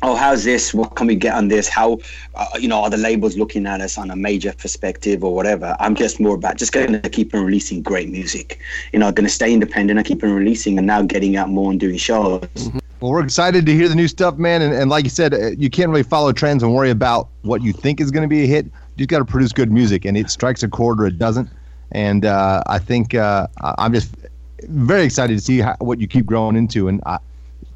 oh, 0.05 0.15
how's 0.15 0.45
this? 0.45 0.75
What 0.75 0.97
can 0.97 1.07
we 1.07 1.15
get 1.15 1.35
on 1.35 1.49
this? 1.49 1.69
How, 1.69 1.99
uh, 2.35 2.47
you 2.59 2.69
know, 2.69 2.83
are 2.83 2.91
the 2.91 2.97
labels 2.97 3.37
looking 3.37 3.67
at 3.67 3.81
us 3.81 3.97
on 3.97 4.11
a 4.11 4.17
major 4.17 4.53
perspective 4.53 5.25
or 5.25 5.35
whatever? 5.35 5.77
I'm 5.81 5.95
just 5.95 6.21
more 6.21 6.35
about 6.35 6.57
just 6.57 6.73
going 6.73 7.01
to 7.01 7.09
keep 7.09 7.35
on 7.35 7.45
releasing 7.45 7.83
great 7.83 8.09
music. 8.09 8.61
You 8.93 8.99
know, 8.99 9.11
going 9.11 9.27
to 9.27 9.33
stay 9.33 9.53
independent 9.53 9.99
and 9.99 10.07
keep 10.07 10.23
on 10.23 10.33
releasing 10.33 10.79
and 10.79 10.87
now 10.87 11.03
getting 11.03 11.37
out 11.37 11.49
more 11.49 11.71
and 11.71 11.81
doing 11.81 11.97
shows. 11.97 12.41
Mm-hmm. 12.43 12.79
Well, 13.01 13.13
we're 13.13 13.25
excited 13.25 13.67
to 13.67 13.73
hear 13.73 13.89
the 13.89 13.95
new 13.95 14.09
stuff, 14.09 14.37
man. 14.37 14.63
And, 14.63 14.73
and 14.73 14.89
like 14.89 15.05
you 15.05 15.11
said, 15.11 15.35
uh, 15.35 15.51
you 15.59 15.69
can't 15.69 15.91
really 15.91 16.03
follow 16.03 16.33
trends 16.33 16.63
and 16.63 16.75
worry 16.75 16.91
about 16.91 17.29
what 17.43 17.63
you 17.63 17.73
think 17.73 18.01
is 18.01 18.11
going 18.11 18.23
to 18.23 18.29
be 18.29 18.45
a 18.45 18.47
hit. 18.47 18.67
You 18.67 18.73
just 18.99 19.09
got 19.09 19.19
to 19.19 19.25
produce 19.25 19.53
good 19.53 19.71
music, 19.73 20.05
and 20.05 20.17
it 20.17 20.31
strikes 20.31 20.63
a 20.63 20.69
chord 20.69 21.01
or 21.01 21.07
it 21.07 21.19
doesn't. 21.19 21.51
And 21.93 22.25
uh, 22.25 22.63
I 22.67 22.79
think 22.79 23.15
uh, 23.15 23.47
I'm 23.79 23.93
just 23.93 24.15
very 24.63 25.05
excited 25.05 25.35
to 25.35 25.41
see 25.41 25.59
how, 25.59 25.77
what 25.79 26.01
you 26.01 26.07
keep 26.07 26.27
growing 26.27 26.57
into. 26.57 26.89
And 26.89 27.03
I, 27.07 27.19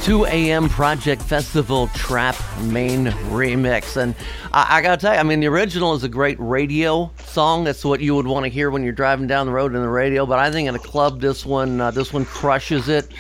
2 0.04 0.26
a.m. 0.26 0.68
Project 0.68 1.22
Festival 1.22 1.88
Trap 1.88 2.36
main 2.64 3.06
remix. 3.32 3.96
And 3.96 4.14
I, 4.52 4.78
I, 4.78 4.82
gotta 4.82 5.00
tell 5.00 5.14
you, 5.14 5.20
I 5.22 5.24
mean, 5.24 5.40
the 5.40 5.48
original 5.48 5.94
is 5.94 6.04
a 6.04 6.10
great 6.10 6.36
radio 6.42 7.10
song. 7.24 7.64
That's 7.64 7.86
what 7.86 8.02
you 8.02 8.14
would 8.14 8.28
want 8.28 8.44
to 8.44 8.50
hear 8.50 8.70
when 8.70 8.84
you're 8.84 8.92
driving 8.92 9.28
down 9.28 9.46
the 9.46 9.54
road 9.54 9.74
in 9.74 9.82
the 9.82 9.88
radio. 9.88 10.26
But 10.26 10.40
I 10.40 10.52
think 10.52 10.68
in 10.68 10.76
a 10.76 10.80
club, 10.80 11.22
this 11.22 11.46
one, 11.46 11.80
uh, 11.80 11.92
this 11.92 12.12
one 12.12 12.26
crushes 12.26 12.90
it. 12.90 13.14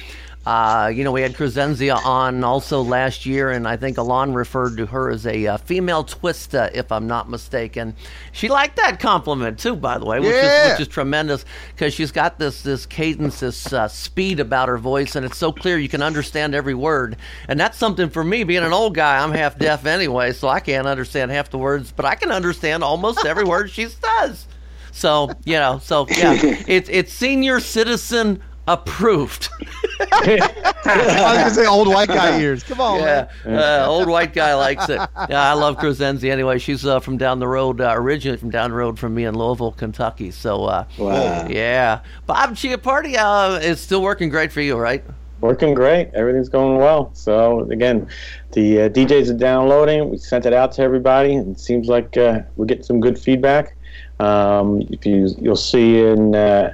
Uh, 0.45 0.91
you 0.93 1.06
know, 1.06 1.12
we 1.13 1.21
had 1.21 1.34
Crescenzia 1.34 2.03
on 2.03 2.43
also 2.43 2.82
last 2.82 3.25
year, 3.25 3.51
and 3.51 3.65
I 3.65 3.77
think 3.77 3.95
Ilan 3.95 4.36
referred 4.36 4.75
to 4.75 4.86
her 4.88 5.10
as 5.10 5.25
a 5.25 5.47
uh, 5.47 5.58
female 5.58 6.03
twista, 6.03 6.69
if 6.73 6.91
I'm 6.91 7.08
not 7.08 7.29
mistaken. 7.29 7.95
She 8.34 8.49
liked 8.49 8.75
that 8.75 8.99
compliment 8.99 9.58
too, 9.58 9.77
by 9.77 9.97
the 9.97 10.06
way, 10.06 10.19
which, 10.19 10.32
Yeah. 10.32 10.65
is, 10.65 10.71
which 10.79 10.82
is 10.88 10.93
tremendous 10.93 11.45
because 11.73 11.93
she's 11.93 12.12
got 12.12 12.39
this 12.39 12.62
this 12.62 12.86
cadence, 12.86 13.39
this 13.39 13.71
uh, 13.71 13.88
speed 13.88 14.41
about 14.41 14.67
her 14.67 14.77
voice, 14.77 15.15
and 15.15 15.25
it's 15.25 15.38
so 15.38 15.53
clear 15.53 15.77
you 15.77 15.88
can 15.88 16.01
understand 16.03 16.53
every 16.53 16.73
word. 16.75 17.15
And 17.47 17.58
that's 17.58 17.77
something 17.77 18.10
for 18.10 18.23
me, 18.23 18.43
being 18.43 18.63
an 18.63 18.73
old 18.73 18.95
guy. 18.95 19.23
I'm 19.23 19.32
half 19.32 19.58
deaf 19.58 19.86
anyway, 19.86 20.34
so 20.34 20.49
I 20.49 20.60
can't 20.60 20.88
understand 20.88 21.32
half 21.32 21.51
the 21.51 21.58
words, 21.58 21.93
but 21.95 22.03
I 22.06 22.15
can 22.15 22.32
understand 22.32 22.84
almost 22.84 23.25
every 23.25 23.45
word 23.45 23.69
she 23.69 23.88
says. 23.88 24.45
So 24.91 25.29
you 25.45 25.53
know, 25.53 25.79
so 25.82 26.06
yeah, 26.10 26.34
it's 26.67 26.89
it's 26.89 27.13
senior 27.13 27.62
citizen 27.62 28.43
approved. 28.67 29.49
I 29.99 30.39
was 30.86 31.38
gonna 31.38 31.49
say 31.52 31.65
old 31.65 31.88
white 31.88 32.08
guy 32.10 32.39
ears. 32.39 32.63
Come 32.63 32.82
on, 32.82 32.99
yeah, 32.99 33.30
man. 33.45 33.82
uh, 33.84 33.86
old 33.88 34.08
white 34.08 34.34
guy 34.34 34.54
likes 34.56 34.89
it. 34.89 34.99
Yeah, 35.30 35.41
I 35.49 35.54
love 35.54 35.78
Crescenzi 35.78 36.30
anyway. 36.32 36.60
She's 36.60 36.86
uh, 36.86 36.99
from 36.99 37.17
down 37.17 37.39
the 37.39 37.47
road, 37.47 37.80
uh, 37.82 37.93
originally 37.95 38.38
from 38.38 38.49
down 38.49 38.71
the 38.71 38.76
road 38.76 38.99
from 38.99 39.15
me 39.15 39.26
in 39.26 39.38
Louisville, 39.38 39.71
Kentucky. 39.71 40.32
So, 40.32 40.65
uh, 40.65 40.86
Wow. 40.97 41.47
yeah, 41.49 42.02
Bob 42.26 42.52
Chiappardi 42.56 43.15
uh, 43.17 43.60
is 43.62 43.80
still 43.80 44.02
working 44.02 44.30
great 44.30 44.52
for 44.52 44.62
you, 44.62 44.76
right? 44.78 45.04
Working 45.39 45.73
great. 45.73 46.10
Everything's 46.13 46.49
going 46.49 46.78
well. 46.78 47.12
So 47.13 47.62
again, 47.69 48.08
the 48.52 48.84
uh, 48.84 48.89
DJs 48.89 49.30
are 49.32 49.38
downloading. 49.38 50.10
We 50.10 50.17
sent 50.17 50.45
it 50.45 50.54
out 50.54 50.71
to 50.73 50.82
everybody, 50.82 51.36
and 51.36 51.56
it 51.56 51.60
seems 51.60 51.88
like 51.88 52.15
uh, 52.17 52.39
we're 52.56 52.65
getting 52.65 52.84
some 52.84 52.99
good 52.99 53.17
feedback. 53.19 53.76
Um, 54.19 54.82
if 54.89 55.06
you 55.06 55.30
you'll 55.41 55.56
see 55.56 55.99
in 56.02 56.34
uh, 56.36 56.73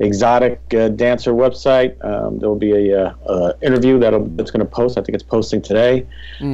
Exotic 0.00 0.60
uh, 0.74 0.88
Dancer 0.90 1.32
website, 1.32 2.02
um, 2.04 2.38
there 2.38 2.48
will 2.48 2.56
be 2.56 2.92
a, 2.92 3.06
uh, 3.26 3.52
interview 3.62 3.98
that'll 3.98 4.26
that's 4.36 4.50
going 4.50 4.64
to 4.64 4.70
post. 4.70 4.96
I 4.96 5.02
think 5.02 5.14
it's 5.14 5.24
posting 5.24 5.60
today. 5.60 6.06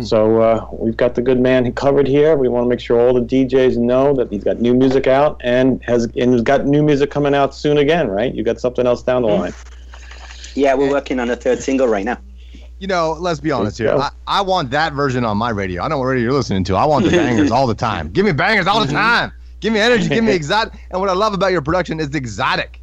So 0.02 0.40
uh, 0.40 0.66
we've 0.72 0.96
got 0.96 1.14
the 1.14 1.20
good 1.20 1.40
man 1.40 1.70
covered 1.72 2.08
here. 2.08 2.36
We 2.36 2.48
want 2.48 2.64
to 2.64 2.68
make 2.68 2.80
sure 2.80 2.98
all 2.98 3.12
the 3.12 3.20
DJs 3.20 3.76
know 3.76 4.14
that 4.14 4.30
he's 4.30 4.44
got 4.44 4.60
new 4.60 4.74
music 4.74 5.06
out 5.06 5.40
and 5.44 5.82
has 5.84 6.04
and 6.16 6.32
has 6.32 6.42
got 6.42 6.64
new 6.64 6.82
music 6.82 7.10
coming 7.10 7.34
out 7.34 7.54
soon 7.54 7.76
again. 7.76 8.08
Right? 8.08 8.34
You 8.34 8.42
got 8.42 8.60
something 8.60 8.86
else 8.86 9.02
down 9.02 9.22
the 9.22 9.28
line. 9.28 9.52
Yeah, 10.54 10.74
we're 10.74 10.90
working 10.90 11.20
on 11.20 11.28
a 11.30 11.36
third 11.36 11.62
single 11.62 11.88
right 11.88 12.04
now. 12.04 12.18
You 12.78 12.88
know, 12.88 13.16
let's 13.18 13.40
be 13.40 13.50
honest 13.50 13.78
here. 13.78 13.90
I, 13.90 14.10
I 14.26 14.40
want 14.40 14.70
that 14.70 14.92
version 14.92 15.24
on 15.24 15.36
my 15.36 15.50
radio. 15.50 15.82
I 15.82 15.84
don't 15.84 15.90
know 15.90 15.98
what 15.98 16.06
radio 16.06 16.24
you're 16.24 16.32
listening 16.32 16.64
to. 16.64 16.76
I 16.76 16.84
want 16.84 17.04
the 17.04 17.10
bangers 17.16 17.50
all 17.50 17.66
the 17.66 17.74
time. 17.74 18.10
Give 18.10 18.24
me 18.24 18.32
bangers 18.32 18.66
all 18.66 18.84
the 18.84 18.92
time. 18.92 19.32
Give 19.60 19.72
me 19.72 19.80
energy. 19.80 20.08
Give 20.08 20.24
me 20.24 20.32
exotic. 20.34 20.74
And 20.90 21.00
what 21.00 21.08
I 21.08 21.14
love 21.14 21.34
about 21.34 21.52
your 21.52 21.62
production 21.62 22.00
is 22.00 22.14
exotic. 22.14 22.80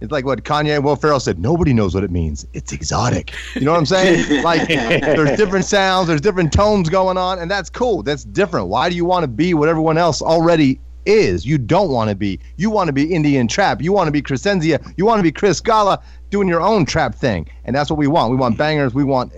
It's 0.00 0.10
like 0.10 0.24
what 0.24 0.42
Kanye 0.44 0.76
and 0.76 0.84
Will 0.84 0.96
Ferrell 0.96 1.20
said. 1.20 1.38
Nobody 1.38 1.72
knows 1.72 1.94
what 1.94 2.04
it 2.04 2.10
means. 2.10 2.46
It's 2.54 2.72
exotic. 2.72 3.32
You 3.54 3.62
know 3.62 3.72
what 3.72 3.78
I'm 3.78 3.86
saying? 3.86 4.42
like 4.42 4.66
there's 4.68 5.36
different 5.36 5.66
sounds, 5.66 6.08
there's 6.08 6.20
different 6.20 6.52
tones 6.52 6.88
going 6.88 7.18
on, 7.18 7.38
and 7.38 7.50
that's 7.50 7.68
cool. 7.68 8.02
That's 8.02 8.24
different. 8.24 8.68
Why 8.68 8.88
do 8.88 8.96
you 8.96 9.04
want 9.04 9.24
to 9.24 9.28
be 9.28 9.52
what 9.54 9.68
everyone 9.68 9.98
else 9.98 10.22
already 10.22 10.80
is? 11.04 11.44
You 11.44 11.58
don't 11.58 11.90
want 11.90 12.08
to 12.10 12.16
be. 12.16 12.40
You 12.56 12.70
want 12.70 12.88
to 12.88 12.92
be 12.92 13.12
Indian 13.12 13.46
trap. 13.46 13.82
You 13.82 13.92
want 13.92 14.08
to 14.08 14.12
be 14.12 14.22
Crescenzia. 14.22 14.94
You 14.96 15.04
want 15.04 15.18
to 15.18 15.22
be 15.22 15.32
Chris 15.32 15.60
Gala 15.60 16.02
doing 16.30 16.48
your 16.48 16.62
own 16.62 16.86
trap 16.86 17.14
thing, 17.14 17.48
and 17.64 17.76
that's 17.76 17.90
what 17.90 17.98
we 17.98 18.06
want. 18.06 18.30
We 18.30 18.36
want 18.36 18.56
bangers. 18.56 18.94
We 18.94 19.04
want 19.04 19.32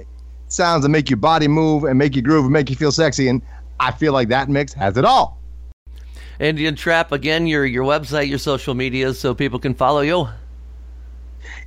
sounds 0.49 0.83
that 0.83 0.91
make 0.91 1.11
your 1.11 1.17
body 1.17 1.49
move 1.49 1.85
and 1.85 1.99
make 1.99 2.15
you 2.15 2.23
groove 2.23 2.45
and 2.45 2.53
make 2.53 2.71
you 2.71 2.77
feel 2.77 2.93
sexy. 2.93 3.29
And 3.29 3.43
I 3.81 3.91
feel 3.91 4.13
like 4.13 4.29
that 4.29 4.49
mix 4.49 4.73
has 4.75 4.97
it 4.97 5.05
all. 5.05 5.39
Indian 6.39 6.75
Trap, 6.75 7.13
again, 7.13 7.47
your 7.47 7.65
your 7.65 7.85
website, 7.85 8.29
your 8.29 8.39
social 8.39 8.75
medias, 8.75 9.19
so 9.19 9.35
people 9.35 9.59
can 9.59 9.75
follow 9.75 10.01
you. 10.01 10.29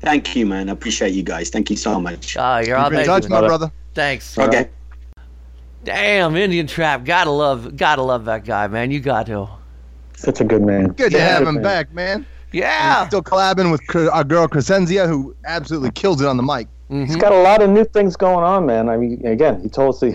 Thank 0.00 0.34
you, 0.34 0.46
man. 0.46 0.68
I 0.68 0.72
appreciate 0.72 1.12
you 1.12 1.22
guys. 1.22 1.50
Thank 1.50 1.70
you 1.70 1.76
so 1.76 2.00
much. 2.00 2.36
Ah, 2.38 2.58
you're 2.60 2.76
all 2.76 2.90
Keep 2.90 3.04
touch, 3.04 3.28
my 3.28 3.40
brother. 3.40 3.70
Thanks. 3.94 4.38
Okay. 4.38 4.68
Damn, 5.84 6.36
Indian 6.36 6.66
Trap. 6.66 7.04
Gotta 7.04 7.30
love, 7.30 7.76
gotta 7.76 8.02
love 8.02 8.24
that 8.26 8.44
guy, 8.44 8.66
man. 8.66 8.90
You 8.90 9.00
got 9.00 9.26
to. 9.26 9.48
Such 10.16 10.40
a 10.40 10.44
good 10.44 10.62
man. 10.62 10.88
Good 10.88 11.12
to 11.12 11.18
Yeah. 11.18 11.26
have 11.38 11.48
him 11.48 11.62
back, 11.62 11.92
man. 11.94 12.26
Yeah. 12.52 13.06
Still 13.06 13.22
collabing 13.22 13.70
with 13.70 13.86
Cre- 13.86 14.08
our 14.10 14.24
girl 14.24 14.46
Crescenzia, 14.48 15.06
who 15.06 15.34
absolutely 15.46 15.90
kills 15.92 16.20
it 16.20 16.26
on 16.26 16.36
the 16.36 16.42
mic. 16.42 16.68
He's 16.90 17.14
got 17.16 17.30
a 17.32 17.40
lot 17.42 17.62
of 17.62 17.70
new 17.70 17.84
things 17.84 18.16
going 18.16 18.44
on, 18.44 18.66
man. 18.66 18.88
I 18.88 18.96
mean, 18.96 19.24
again, 19.24 19.60
he 19.62 19.68
told 19.68 19.94
us 19.94 20.00
he, 20.00 20.12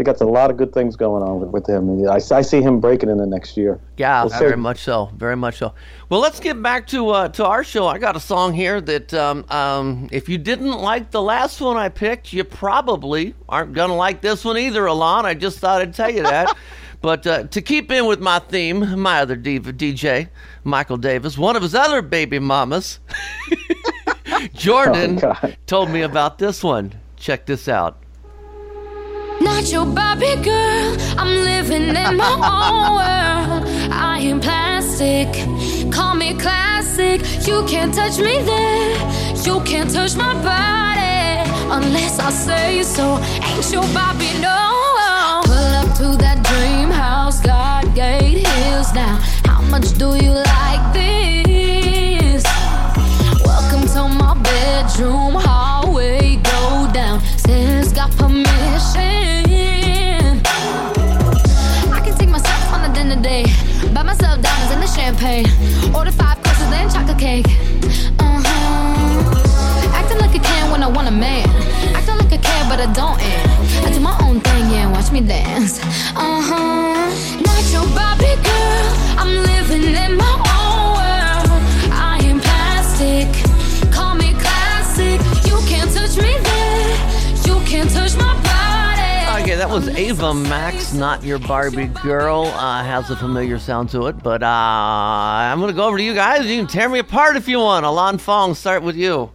they 0.00 0.04
got 0.04 0.18
a 0.22 0.24
lot 0.24 0.50
of 0.50 0.56
good 0.56 0.72
things 0.72 0.96
going 0.96 1.22
on 1.22 1.40
with, 1.40 1.50
with 1.50 1.66
him. 1.68 2.08
I, 2.08 2.14
I 2.14 2.40
see 2.40 2.62
him 2.62 2.80
breaking 2.80 3.10
in 3.10 3.18
the 3.18 3.26
next 3.26 3.54
year. 3.54 3.78
Yeah, 3.98 4.24
We'll 4.24 4.38
very 4.38 4.56
much 4.56 4.78
so. 4.78 5.10
Very 5.14 5.36
much 5.36 5.58
so. 5.58 5.74
Well, 6.08 6.20
let's 6.20 6.40
get 6.40 6.62
back 6.62 6.86
to 6.86 7.10
uh, 7.10 7.28
to 7.28 7.44
our 7.44 7.62
show. 7.62 7.86
I 7.86 7.98
got 7.98 8.16
a 8.16 8.20
song 8.20 8.54
here 8.54 8.80
that 8.80 9.12
um, 9.12 9.44
um, 9.50 10.08
if 10.10 10.26
you 10.26 10.38
didn't 10.38 10.72
like 10.72 11.10
the 11.10 11.20
last 11.20 11.60
one 11.60 11.76
I 11.76 11.90
picked, 11.90 12.32
you 12.32 12.44
probably 12.44 13.34
aren't 13.46 13.74
gonna 13.74 13.94
like 13.94 14.22
this 14.22 14.42
one 14.42 14.56
either, 14.56 14.84
Ilan. 14.84 15.24
I 15.24 15.34
just 15.34 15.58
thought 15.58 15.82
I'd 15.82 15.92
tell 15.92 16.10
you 16.10 16.22
that. 16.22 16.56
but 17.02 17.26
uh, 17.26 17.44
to 17.48 17.60
keep 17.60 17.92
in 17.92 18.06
with 18.06 18.20
my 18.20 18.38
theme, 18.38 18.98
my 18.98 19.20
other 19.20 19.36
diva, 19.36 19.70
DJ 19.70 20.30
Michael 20.64 20.96
Davis, 20.96 21.36
one 21.36 21.56
of 21.56 21.62
his 21.62 21.74
other 21.74 22.00
baby 22.00 22.38
mamas, 22.38 23.00
Jordan, 24.54 25.20
Oh, 25.22 25.52
told 25.66 25.90
me 25.90 26.00
about 26.00 26.38
this 26.38 26.64
one. 26.64 26.94
Check 27.16 27.44
this 27.44 27.68
out. 27.68 28.02
Not 29.60 29.72
your 29.72 29.84
Barbie 29.84 30.36
girl. 30.42 30.96
I'm 31.18 31.44
living 31.44 31.94
in 31.94 32.16
my 32.16 32.32
own 32.56 32.94
world. 32.96 33.92
I 33.92 34.18
am 34.20 34.40
plastic. 34.40 35.28
Call 35.92 36.14
me 36.14 36.32
classic. 36.32 37.20
You 37.46 37.62
can't 37.66 37.92
touch 37.92 38.16
me 38.18 38.40
there. 38.40 38.96
You 39.44 39.60
can't 39.64 39.92
touch 39.92 40.16
my 40.16 40.32
body 40.32 41.50
unless 41.76 42.18
I 42.18 42.30
say 42.30 42.82
so. 42.84 43.18
Ain't 43.18 43.70
your 43.70 43.86
Barbie 43.92 44.32
no. 44.40 45.42
Pull 45.44 45.74
up 45.80 45.94
to 45.98 46.16
that 46.24 46.42
dream 46.42 46.88
house, 46.88 47.42
God 47.42 47.94
gate 47.94 48.46
hills 48.46 48.94
now. 48.94 49.18
How 49.44 49.60
much 49.60 49.92
do 49.98 50.16
you 50.16 50.30
like 50.30 50.49
Ava 90.00 90.32
Max, 90.32 90.94
not 90.94 91.22
your 91.22 91.38
Barbie 91.38 91.88
girl. 91.88 92.46
Uh, 92.46 92.82
has 92.82 93.10
a 93.10 93.16
familiar 93.16 93.58
sound 93.58 93.90
to 93.90 94.06
it, 94.06 94.22
but 94.22 94.42
uh, 94.42 94.46
I'm 94.46 95.60
gonna 95.60 95.74
go 95.74 95.86
over 95.86 95.98
to 95.98 96.02
you 96.02 96.14
guys. 96.14 96.46
You 96.46 96.56
can 96.56 96.66
tear 96.66 96.88
me 96.88 97.00
apart 97.00 97.36
if 97.36 97.46
you 97.46 97.58
want. 97.58 97.84
Ilan 97.84 98.18
Fong, 98.18 98.54
start 98.54 98.82
with 98.82 98.96
you. 98.96 99.24
I'm 99.24 99.30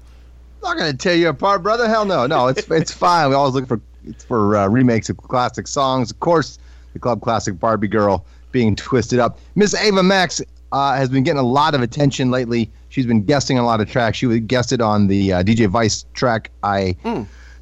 not 0.63 0.77
gonna 0.77 0.95
tear 0.95 1.13
you 1.13 1.29
apart, 1.29 1.61
brother. 1.61 1.87
Hell 1.87 2.03
no, 2.03 2.25
no. 2.25 2.47
It's 2.47 2.67
it's 2.71 2.91
fine. 2.91 3.29
We 3.29 3.35
always 3.35 3.53
look 3.53 3.67
for 3.67 3.79
it's 4.07 4.23
for 4.23 4.57
uh, 4.57 4.67
remakes 4.67 5.07
of 5.07 5.17
classic 5.17 5.67
songs. 5.67 6.09
Of 6.09 6.19
course, 6.19 6.57
the 6.93 6.99
club 6.99 7.21
classic 7.21 7.59
Barbie 7.59 7.87
Girl 7.87 8.25
being 8.51 8.75
twisted 8.75 9.19
up. 9.19 9.37
Miss 9.53 9.75
Ava 9.75 10.01
Max 10.01 10.41
uh, 10.71 10.95
has 10.95 11.09
been 11.09 11.21
getting 11.21 11.39
a 11.39 11.43
lot 11.43 11.75
of 11.75 11.83
attention 11.83 12.31
lately. 12.31 12.71
She's 12.89 13.05
been 13.05 13.23
guesting 13.23 13.59
a 13.59 13.63
lot 13.63 13.81
of 13.81 13.91
tracks. 13.91 14.17
She 14.17 14.25
was 14.25 14.39
guested 14.39 14.81
on 14.81 15.05
the 15.05 15.31
uh, 15.31 15.43
DJ 15.43 15.67
Vice 15.67 16.05
track 16.15 16.49
I 16.63 16.95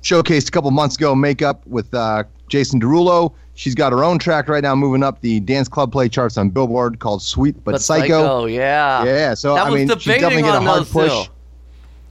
showcased 0.04 0.48
a 0.48 0.52
couple 0.52 0.72
months 0.72 0.96
ago. 0.96 1.14
Makeup 1.16 1.68
with 1.68 1.94
uh, 1.94 2.24
Jason 2.54 2.80
Derulo. 2.80 3.34
She's 3.56 3.74
got 3.74 3.92
her 3.92 4.04
own 4.04 4.20
track 4.20 4.48
right 4.48 4.62
now, 4.62 4.76
moving 4.76 5.02
up 5.02 5.22
the 5.22 5.40
dance 5.40 5.68
club 5.68 5.92
play 5.92 6.08
charts 6.08 6.38
on 6.38 6.52
Billboard 6.52 7.00
called 7.00 7.24
"Sweet 7.24 7.64
But, 7.64 7.82
Psycho." 7.82 8.46
yeah. 8.46 9.04
Yeah, 9.04 9.34
so 9.34 9.56
that 9.56 9.66
I 9.66 9.70
mean, 9.72 9.88
she's 9.90 10.06
definitely 10.06 10.44
get 10.44 10.54
a 10.54 10.62
hard 10.62 10.86
push. 10.88 11.10
Two. 11.12 11.32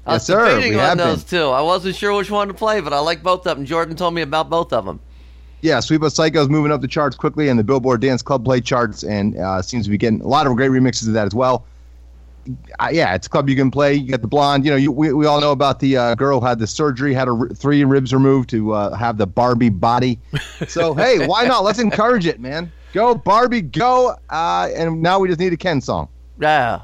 I 0.05 0.15
was 0.15 0.23
Yes, 0.23 0.27
sir. 0.27 0.49
debating 0.57 0.73
We 0.75 0.81
on 0.81 0.97
been. 0.97 1.07
those 1.07 1.23
two. 1.23 1.45
I 1.45 1.61
wasn't 1.61 1.95
sure 1.95 2.13
which 2.17 2.29
one 2.29 2.49
to 2.49 2.55
play, 2.55 2.81
but 2.81 2.93
I 2.93 2.99
like 2.99 3.23
both 3.23 3.47
of 3.47 3.57
them. 3.57 3.65
Jordan 3.65 3.95
told 3.95 4.15
me 4.15 4.23
about 4.23 4.51
both 4.51 4.73
of 4.73 4.85
them. 4.85 4.99
Yeah, 5.61 5.79
Sweet 5.79 5.99
But 5.99 6.11
Psycho 6.11 6.43
is 6.43 6.49
moving 6.49 6.73
up 6.73 6.81
the 6.81 6.89
charts 6.89 7.15
quickly 7.15 7.49
and 7.49 7.57
the 7.57 7.63
Billboard 7.63 8.01
Dance 8.01 8.21
Club 8.21 8.45
Play 8.45 8.61
charts, 8.61 9.05
and 9.05 9.37
uh, 9.39 9.63
seems 9.63 9.85
to 9.85 9.91
be 9.91 9.97
getting 9.97 10.21
a 10.21 10.27
lot 10.27 10.49
of 10.49 10.57
great 10.57 10.73
remixes 10.73 11.07
of 11.07 11.13
that 11.15 11.25
as 11.29 11.37
well. 11.37 11.65
Uh, 12.81 12.89
yeah, 12.93 13.15
it's 13.15 13.27
a 13.27 13.31
club 13.31 13.49
you 13.49 13.57
can 13.57 13.71
play. 13.71 13.95
You 13.95 14.09
get 14.09 14.23
the 14.23 14.29
blonde. 14.29 14.65
You 14.65 14.73
know, 14.73 14.77
you, 14.77 14.91
we, 14.91 15.13
we 15.13 15.27
all 15.27 15.41
know 15.41 15.53
about 15.53 15.81
the 15.81 15.97
uh, 15.97 16.15
girl 16.15 16.41
who 16.41 16.47
had 16.47 16.59
the 16.59 16.67
surgery, 16.67 17.15
had 17.15 17.29
her 17.29 17.49
three 17.51 17.85
ribs 17.85 18.13
removed 18.13 18.51
to 18.51 18.73
uh, 18.73 18.95
have 18.95 19.19
the 19.19 19.27
Barbie 19.27 19.69
body. 19.69 20.19
So 20.67 20.95
hey, 21.03 21.27
why 21.27 21.47
not? 21.47 21.65
Let's 21.65 21.79
encourage 21.79 22.27
it, 22.27 22.41
man. 22.41 22.73
Go 22.93 23.15
Barbie, 23.15 23.63
go! 23.63 24.17
Uh, 24.29 24.69
and 24.75 25.01
now 25.01 25.19
we 25.19 25.29
just 25.29 25.41
need 25.41 25.53
a 25.53 25.57
Ken 25.57 25.81
song. 25.81 26.09
Yeah. 26.41 26.83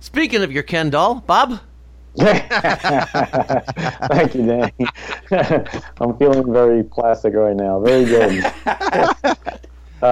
Speaking 0.00 0.42
of 0.42 0.52
your 0.52 0.62
Ken 0.62 0.88
doll, 0.90 1.16
Bob. 1.16 1.60
Thank 2.16 2.50
you, 4.34 4.46
Danny. 4.46 4.72
I'm 6.00 6.16
feeling 6.16 6.50
very 6.50 6.82
plastic 6.82 7.34
right 7.34 7.56
now. 7.56 7.80
Very 7.80 8.04
good. 8.06 8.44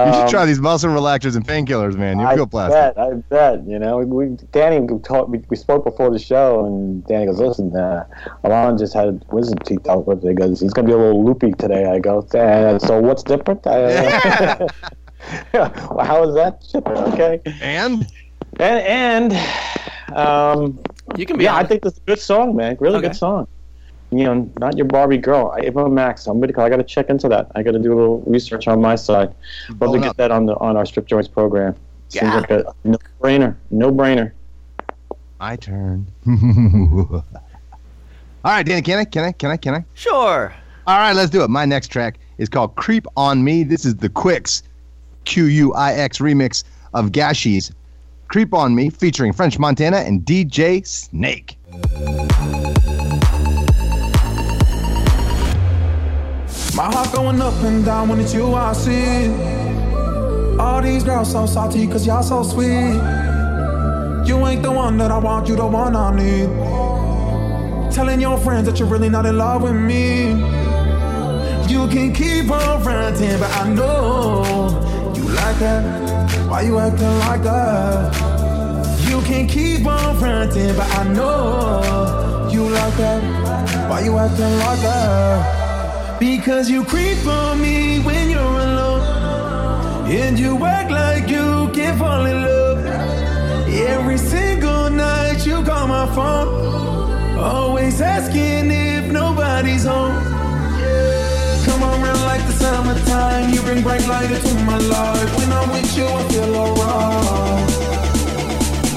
You 0.03 0.11
Um, 0.11 0.19
should 0.21 0.29
try 0.29 0.45
these 0.45 0.59
muscle 0.59 0.89
relaxers 0.89 1.35
and 1.35 1.45
painkillers, 1.47 1.95
man. 1.95 2.19
You 2.19 2.25
I 2.25 2.35
feel 2.35 2.47
plastic. 2.47 2.95
bet, 2.95 2.99
I 2.99 3.13
bet. 3.29 3.67
You 3.67 3.79
know, 3.79 3.97
we, 3.97 4.27
Danny 4.51 4.85
talked, 5.03 5.29
we, 5.29 5.41
we 5.49 5.55
spoke 5.55 5.83
before 5.85 6.09
the 6.11 6.19
show, 6.19 6.65
and 6.65 7.05
Danny 7.05 7.25
goes, 7.27 7.39
"Listen, 7.39 7.75
uh, 7.75 8.05
Ilan 8.43 8.77
just 8.77 8.93
had 8.93 9.23
wisdom 9.31 9.57
teeth 9.59 9.87
out 9.87 10.05
with 10.07 10.23
it. 10.23 10.29
He 10.29 10.33
goes, 10.35 10.59
he's 10.59 10.73
gonna 10.73 10.87
be 10.87 10.93
a 10.93 10.97
little 10.97 11.23
loopy 11.23 11.51
today." 11.53 11.85
I 11.85 11.99
go, 11.99 12.19
"Uh, 12.33 12.77
"So 12.79 12.99
what's 12.99 13.23
different?" 13.23 13.65
I, 13.67 13.83
uh, 13.83 14.67
well, 15.53 16.05
how 16.05 16.27
is 16.27 16.35
that 16.35 16.61
different? 16.71 17.13
Okay. 17.13 17.41
And 17.61 18.05
And 18.59 19.33
and 19.33 20.15
um, 20.15 20.79
you 21.17 21.25
can 21.25 21.37
be. 21.37 21.45
Yeah, 21.45 21.55
I 21.55 21.63
think 21.65 21.83
this 21.83 21.93
is 21.93 21.99
a 21.99 22.09
good 22.11 22.19
song, 22.19 22.55
man. 22.55 22.77
Really 22.79 22.97
Okay. 22.97 23.07
good 23.07 23.15
song. 23.15 23.47
You 24.11 24.23
know, 24.23 24.51
not 24.59 24.77
your 24.77 24.85
Barbie 24.85 25.17
girl, 25.17 25.53
If 25.57 25.75
I 25.75 25.81
Ava 25.81 25.89
Max. 25.89 26.23
Somebody, 26.23 26.53
I 26.55 26.69
got 26.69 26.77
to 26.77 26.83
check 26.83 27.09
into 27.09 27.27
that. 27.29 27.51
I 27.55 27.63
got 27.63 27.71
to 27.71 27.79
do 27.79 27.93
a 27.93 27.97
little 27.97 28.21
research 28.21 28.67
on 28.67 28.79
my 28.81 28.95
side. 28.95 29.33
Love 29.79 29.93
to 29.93 29.99
get 29.99 30.15
that 30.17 30.31
on 30.31 30.45
the 30.45 30.55
on 30.57 30.77
our 30.77 30.85
strip 30.85 31.07
joints 31.07 31.27
program. 31.27 31.75
Seems 32.09 32.23
Yeah. 32.23 32.35
like 32.39 32.51
a 32.51 32.73
no 32.83 32.97
brainer. 33.21 33.55
No 33.71 33.91
brainer. 33.91 34.31
My 35.39 35.55
turn. 35.55 36.07
All 36.27 37.23
right, 38.51 38.63
Danny, 38.65 38.81
can 38.83 38.99
I? 38.99 39.05
Can 39.05 39.23
I? 39.23 39.31
Can 39.31 39.51
I? 39.51 39.57
Can 39.57 39.73
I? 39.75 39.85
Sure. 39.95 40.53
All 40.87 40.97
right, 40.99 41.13
let's 41.15 41.31
do 41.31 41.43
it. 41.43 41.49
My 41.49 41.65
next 41.65 41.87
track 41.87 42.19
is 42.37 42.47
called 42.47 42.75
Creep 42.75 43.07
on 43.17 43.43
Me. 43.43 43.63
This 43.63 43.85
is 43.85 43.95
the 43.95 44.09
Quicks, 44.09 44.61
Q 45.25 45.45
U 45.45 45.73
I 45.73 45.93
X 45.93 46.19
remix 46.19 46.63
of 46.93 47.07
Gashi's 47.11 47.71
Creep 48.27 48.53
on 48.53 48.75
Me 48.75 48.91
featuring 48.91 49.33
French 49.33 49.57
Montana 49.57 49.97
and 49.97 50.21
DJ 50.21 50.85
Snake. 50.85 51.57
My 56.75 56.91
heart 56.91 57.09
going 57.13 57.41
up 57.41 57.53
and 57.63 57.85
down 57.85 58.09
when 58.09 58.19
it's 58.19 58.33
you 58.33 58.53
I 58.53 58.73
see. 58.73 59.29
All 60.59 60.81
these 60.81 61.05
girls 61.05 61.31
so 61.31 61.45
salty 61.45 61.87
cause 61.87 62.05
y'all 62.05 62.21
so 62.21 62.43
sweet. 62.43 62.95
You 64.27 64.45
ain't 64.45 64.61
the 64.61 64.73
one 64.73 64.97
that 64.97 65.09
I 65.09 65.17
want, 65.17 65.47
you 65.47 65.55
the 65.55 65.65
one 65.65 65.95
I 65.95 66.13
need. 66.13 66.49
Telling 67.93 68.19
your 68.19 68.37
friends 68.37 68.65
that 68.65 68.77
you're 68.77 68.89
really 68.89 69.07
not 69.07 69.25
in 69.25 69.37
love 69.37 69.61
with 69.61 69.73
me. 69.73 70.31
You 71.71 71.87
can 71.87 72.13
keep 72.13 72.51
on 72.51 72.83
fronting, 72.83 73.39
but 73.39 73.51
I 73.55 73.69
know 73.69 74.43
you 75.15 75.29
like 75.29 75.57
that. 75.59 76.49
Why 76.49 76.63
you 76.63 76.77
acting 76.77 77.19
like 77.19 77.41
that? 77.43 78.13
You 79.07 79.21
can 79.21 79.47
keep 79.47 79.85
on 79.87 80.17
fronting, 80.19 80.75
but 80.75 80.89
I 80.93 81.07
know 81.13 82.49
you 82.51 82.67
like 82.67 82.97
that. 82.97 83.89
Why 83.89 84.01
you 84.01 84.17
acting 84.17 84.57
like 84.59 84.81
that? 84.81 85.64
Because 86.19 86.69
you 86.69 86.85
creep 86.85 87.25
on 87.27 87.61
me 87.61 87.99
when 87.99 88.29
you're 88.29 88.39
alone. 88.39 89.01
And 90.07 90.39
you 90.39 90.63
act 90.65 90.89
like 90.89 91.27
you 91.29 91.69
can 91.73 91.97
fall 91.97 92.25
in 92.25 92.41
love. 92.41 92.85
Every 93.67 94.17
single 94.17 94.89
night 94.89 95.45
you 95.45 95.61
call 95.63 95.87
my 95.87 96.05
phone. 96.15 97.37
Always 97.37 97.99
asking 97.99 98.71
if 98.71 99.11
nobody's 99.11 99.83
home. 99.83 100.15
Come 101.65 101.83
around 101.83 102.21
like 102.23 102.45
the 102.47 102.53
summertime. 102.53 103.53
You 103.53 103.61
bring 103.61 103.83
bright 103.83 104.07
light 104.07 104.31
into 104.31 104.53
my 104.63 104.77
life. 104.77 105.37
When 105.37 105.51
I'm 105.51 105.69
with 105.69 105.97
you, 105.97 106.05
I 106.05 106.23
feel 106.29 106.55
alright. 106.55 107.69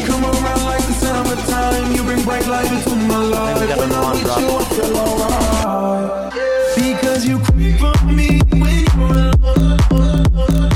Come 0.07 0.25
around 0.25 0.65
like 0.65 0.87
the 0.87 0.95
summertime. 1.03 1.93
You 1.97 2.03
bring 2.05 2.23
bright 2.23 2.47
light 2.47 2.71
into 2.71 2.95
my 2.95 3.19
life. 3.19 3.77
When 3.77 3.91
I'm 3.91 4.13
with 4.13 4.39
you, 4.39 4.49
I 4.49 4.65
feel 4.71 4.97
alright. 4.97 6.48
Because 6.79 7.27
you 7.27 7.39
creep 7.41 7.83
on 7.83 8.15
me 8.15 8.41
when 8.51 8.85
you're 8.97 9.11
alone. 9.11 9.79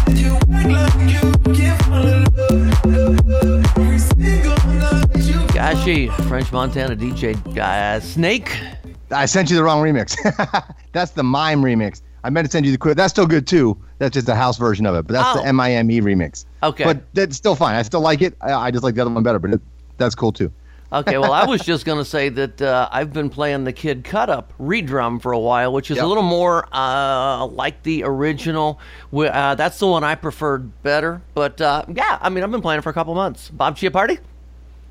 And 0.07 0.19
you 0.19 0.35
act 0.53 0.69
like 0.69 0.95
you 1.13 1.55
can't 1.55 1.83
fall 1.85 2.07
in 2.07 2.25
love. 2.35 3.77
Every 3.79 3.99
single 3.99 4.57
night 4.75 5.17
you 5.17 5.39
Gashi, 5.55 6.13
French 6.29 6.51
Montana 6.53 6.97
DJ 6.97 7.37
uh, 7.59 8.01
Snake. 8.01 8.59
I 9.13 9.27
sent 9.27 9.49
you 9.51 9.57
the 9.57 9.63
wrong 9.63 9.83
remix. 9.83 10.17
that's 10.93 11.13
the 11.13 11.23
Mime 11.23 11.63
remix. 11.63 12.03
I 12.25 12.31
meant 12.31 12.47
to 12.47 12.51
send 12.53 12.65
you 12.67 12.73
the 12.73 12.79
quick. 12.79 12.97
That's 12.97 13.13
still 13.13 13.27
good 13.27 13.47
too. 13.47 13.77
That's 13.99 14.15
just 14.15 14.29
a 14.29 14.35
house 14.35 14.57
version 14.59 14.87
of 14.87 14.95
it, 14.97 15.07
but 15.07 15.13
that's 15.15 15.37
Oh. 15.37 15.41
the 15.43 15.47
M 15.47 15.61
I 15.61 15.73
M 15.73 15.91
E 15.91 16.01
remix. 16.01 16.47
Okay. 16.63 16.85
But 16.85 17.03
that's 17.15 17.37
still 17.37 17.55
fine. 17.55 17.75
I 17.77 17.83
still 17.83 18.01
like 18.01 18.23
it. 18.23 18.37
I, 18.41 18.53
I 18.53 18.71
just 18.71 18.83
like 18.85 18.95
the 18.97 19.03
other 19.03 19.11
one 19.11 19.23
better, 19.23 19.39
but 19.39 19.55
it, 19.55 19.61
that's 19.99 20.15
cool 20.15 20.33
too. 20.33 20.51
Okay, 20.93 21.17
well, 21.17 21.33
I 21.33 21.47
was 21.49 21.63
just 21.63 21.85
going 21.87 21.99
to 21.99 22.05
say 22.05 22.29
that 22.29 22.61
uh, 22.61 22.89
I've 22.93 23.13
been 23.13 23.31
playing 23.31 23.65
the 23.65 23.73
Kid 23.73 24.05
Cut 24.05 24.29
Up 24.29 24.53
redrum 24.61 25.21
for 25.23 25.33
a 25.33 25.39
while, 25.39 25.73
which 25.73 25.91
is 25.91 25.97
Yep. 25.97 26.05
a 26.05 26.09
little 26.09 26.23
more 26.23 26.69
uh, 26.73 27.47
like 27.47 27.83
the 27.83 28.05
original. 28.05 28.79
Uh, 29.13 29.55
that's 29.55 29.79
the 29.79 29.87
one 29.87 30.05
I 30.05 30.15
preferred 30.15 30.83
better. 30.83 31.23
But 31.35 31.61
uh, 31.61 31.85
yeah, 31.93 32.19
I 32.21 32.29
mean, 32.29 32.45
I've 32.45 32.51
been 32.51 32.61
playing 32.61 32.79
it 32.81 32.83
for 32.83 32.91
a 32.91 32.95
couple 32.95 33.15
months. 33.15 33.49
Bob 33.49 33.77
Chiappardi? 33.77 34.19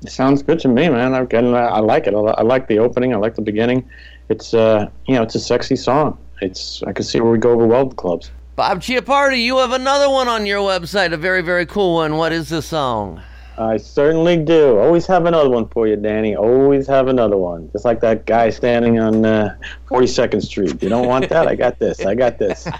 Sounds 0.08 0.42
good 0.42 0.58
to 0.60 0.68
me, 0.68 0.88
man. 0.88 1.14
I'm 1.14 1.26
getting. 1.26 1.54
I 1.54 1.78
like 1.78 2.08
it. 2.08 2.14
I, 2.14 2.42
like 2.42 2.66
the 2.66 2.80
opening. 2.80 3.14
I 3.14 3.18
like 3.18 3.36
the 3.36 3.42
beginning. 3.42 3.88
It's 4.28 4.52
uh, 4.52 4.90
you 5.06 5.14
know, 5.14 5.22
it's 5.22 5.36
a 5.36 5.40
sexy 5.40 5.76
song. 5.76 6.18
It's. 6.40 6.82
I 6.82 6.92
can 6.92 7.04
see 7.04 7.20
where 7.20 7.30
we 7.30 7.38
go 7.38 7.52
over 7.52 7.66
well 7.66 7.86
with 7.86 7.96
clubs. 7.96 8.32
Bob 8.56 8.80
Chiappardi, 8.80 9.42
you 9.42 9.58
have 9.58 9.70
another 9.72 10.10
one 10.10 10.26
on 10.26 10.44
your 10.44 10.58
website, 10.58 11.12
a 11.12 11.16
very, 11.16 11.40
very 11.40 11.64
cool 11.64 11.94
one. 11.94 12.16
What 12.16 12.32
is 12.32 12.48
this 12.48 12.66
song? 12.66 13.22
I 13.58 13.76
certainly 13.76 14.36
do. 14.36 14.78
Always 14.78 15.06
have 15.06 15.26
another 15.26 15.50
one 15.50 15.68
for 15.68 15.86
you, 15.86 15.96
Danny. 15.96 16.34
Always 16.36 16.86
have 16.86 17.08
another 17.08 17.36
one. 17.36 17.70
Just 17.72 17.84
like 17.84 18.00
that 18.00 18.24
guy 18.26 18.50
standing 18.50 18.98
on 18.98 19.24
uh, 19.24 19.56
42nd 19.88 20.42
Street. 20.42 20.82
You 20.82 20.88
don't 20.88 21.06
want 21.06 21.28
that? 21.28 21.46
I 21.46 21.54
got 21.54 21.78
this. 21.78 22.04
I 22.04 22.14
got 22.14 22.38
this. 22.38 22.66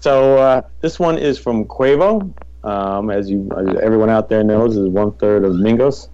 So 0.00 0.36
uh, 0.36 0.60
this 0.82 0.98
one 0.98 1.16
is 1.16 1.38
from 1.38 1.64
Quavo. 1.64 2.30
Um, 2.62 3.10
as 3.10 3.30
you, 3.30 3.48
as 3.56 3.76
everyone 3.82 4.10
out 4.10 4.28
there 4.28 4.44
knows, 4.44 4.76
is 4.76 4.86
one 4.88 5.12
third 5.12 5.44
of 5.44 5.52
Migos. 5.52 6.08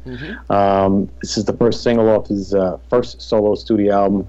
Um, 0.49 1.09
this 1.21 1.37
is 1.37 1.45
the 1.45 1.53
first 1.55 1.83
single 1.83 2.09
off 2.09 2.29
his 2.29 2.55
uh, 2.55 2.79
first 2.89 3.21
solo 3.21 3.57
studio 3.57 3.95
album, 3.95 4.29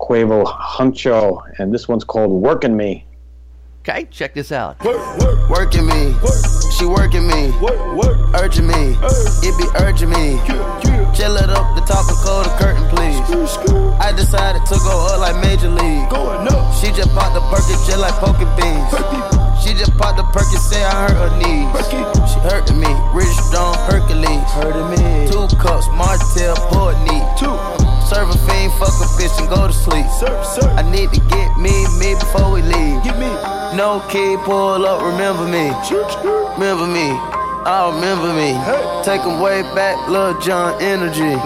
Quavo 0.00 0.44
Huncho, 0.44 1.40
and 1.58 1.72
this 1.72 1.86
one's 1.86 2.02
called 2.04 2.30
"Working 2.32 2.76
Me." 2.76 3.04
Okay, 3.82 4.06
check 4.10 4.34
this 4.34 4.50
out. 4.50 4.76
Working 5.48 5.86
me, 5.86 6.14
she 6.76 6.84
working 6.84 7.26
me, 7.26 7.56
urging 8.36 8.66
me, 8.66 9.00
it 9.40 9.54
be 9.56 9.64
urging 9.80 10.10
me. 10.10 10.36
Chill 11.16 11.32
it 11.40 11.48
up, 11.48 11.72
the 11.72 11.80
top 11.88 12.04
and 12.04 12.18
close 12.20 12.44
the 12.44 12.52
curtain, 12.60 12.84
please. 12.92 13.16
I 13.96 14.12
decided 14.12 14.60
to 14.68 14.76
go 14.84 15.08
up 15.08 15.20
like 15.20 15.40
Major 15.40 15.72
League. 15.72 16.04
She 16.76 16.92
just 16.92 17.08
popped 17.16 17.32
the 17.32 17.40
Perkins 17.48 17.80
just 17.88 17.96
like 17.96 18.12
poking 18.20 18.52
beans. 18.60 18.92
She 19.64 19.72
just 19.72 19.96
popped 19.96 20.18
the 20.20 20.24
Perkins, 20.36 20.68
say 20.68 20.84
I 20.84 21.08
hurt 21.08 21.16
her 21.16 21.32
knees. 21.40 21.72
She 22.28 22.38
hurting 22.44 22.78
me, 22.78 22.92
rich 23.16 23.32
strong 23.48 23.74
Hercules. 23.88 24.44
Hurting 24.60 24.90
me. 24.92 25.32
Two 25.32 25.48
cups, 25.56 25.88
Martell, 25.96 26.56
port 26.68 27.00
neat. 27.08 27.24
Two. 27.40 27.56
Serve 28.04 28.28
a 28.28 28.38
fiend, 28.44 28.72
fuck 28.76 28.92
a 29.00 29.08
bitch 29.16 29.32
and 29.40 29.48
go 29.48 29.66
to 29.66 29.72
sleep. 29.72 30.04
I 30.76 30.84
need 30.84 31.08
to 31.16 31.20
get 31.32 31.56
me, 31.56 31.72
me 31.96 32.14
before 32.20 32.52
we 32.52 32.60
leave. 32.60 33.02
Get 33.02 33.18
me. 33.18 33.55
No 33.74 34.00
key, 34.08 34.36
pull 34.44 34.86
up, 34.86 35.02
remember 35.02 35.44
me. 35.44 35.70
Remember 36.54 36.86
me. 36.86 37.10
I 37.66 37.90
remember 37.92 38.32
me. 38.32 38.54
Take 39.04 39.22
'em 39.22 39.40
way 39.40 39.62
back, 39.74 40.08
Lil 40.08 40.38
Jon 40.40 40.80
energy. 40.80 41.36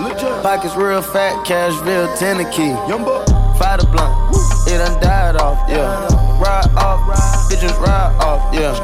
Pockets 0.43 0.77
real 0.77 1.01
fat, 1.03 1.45
cash 1.45 1.75
real 1.81 2.07
Tennessee. 2.17 2.75
Fire 3.59 3.79
the 3.79 3.87
blunt, 3.87 4.37
it 4.67 4.79
done 4.79 5.01
died 5.01 5.37
off, 5.37 5.59
yeah. 5.69 6.07
Ride 6.39 6.69
off, 6.77 7.01
bitches 7.51 7.79
ride 7.81 8.15
off, 8.21 8.55
yeah. 8.55 8.75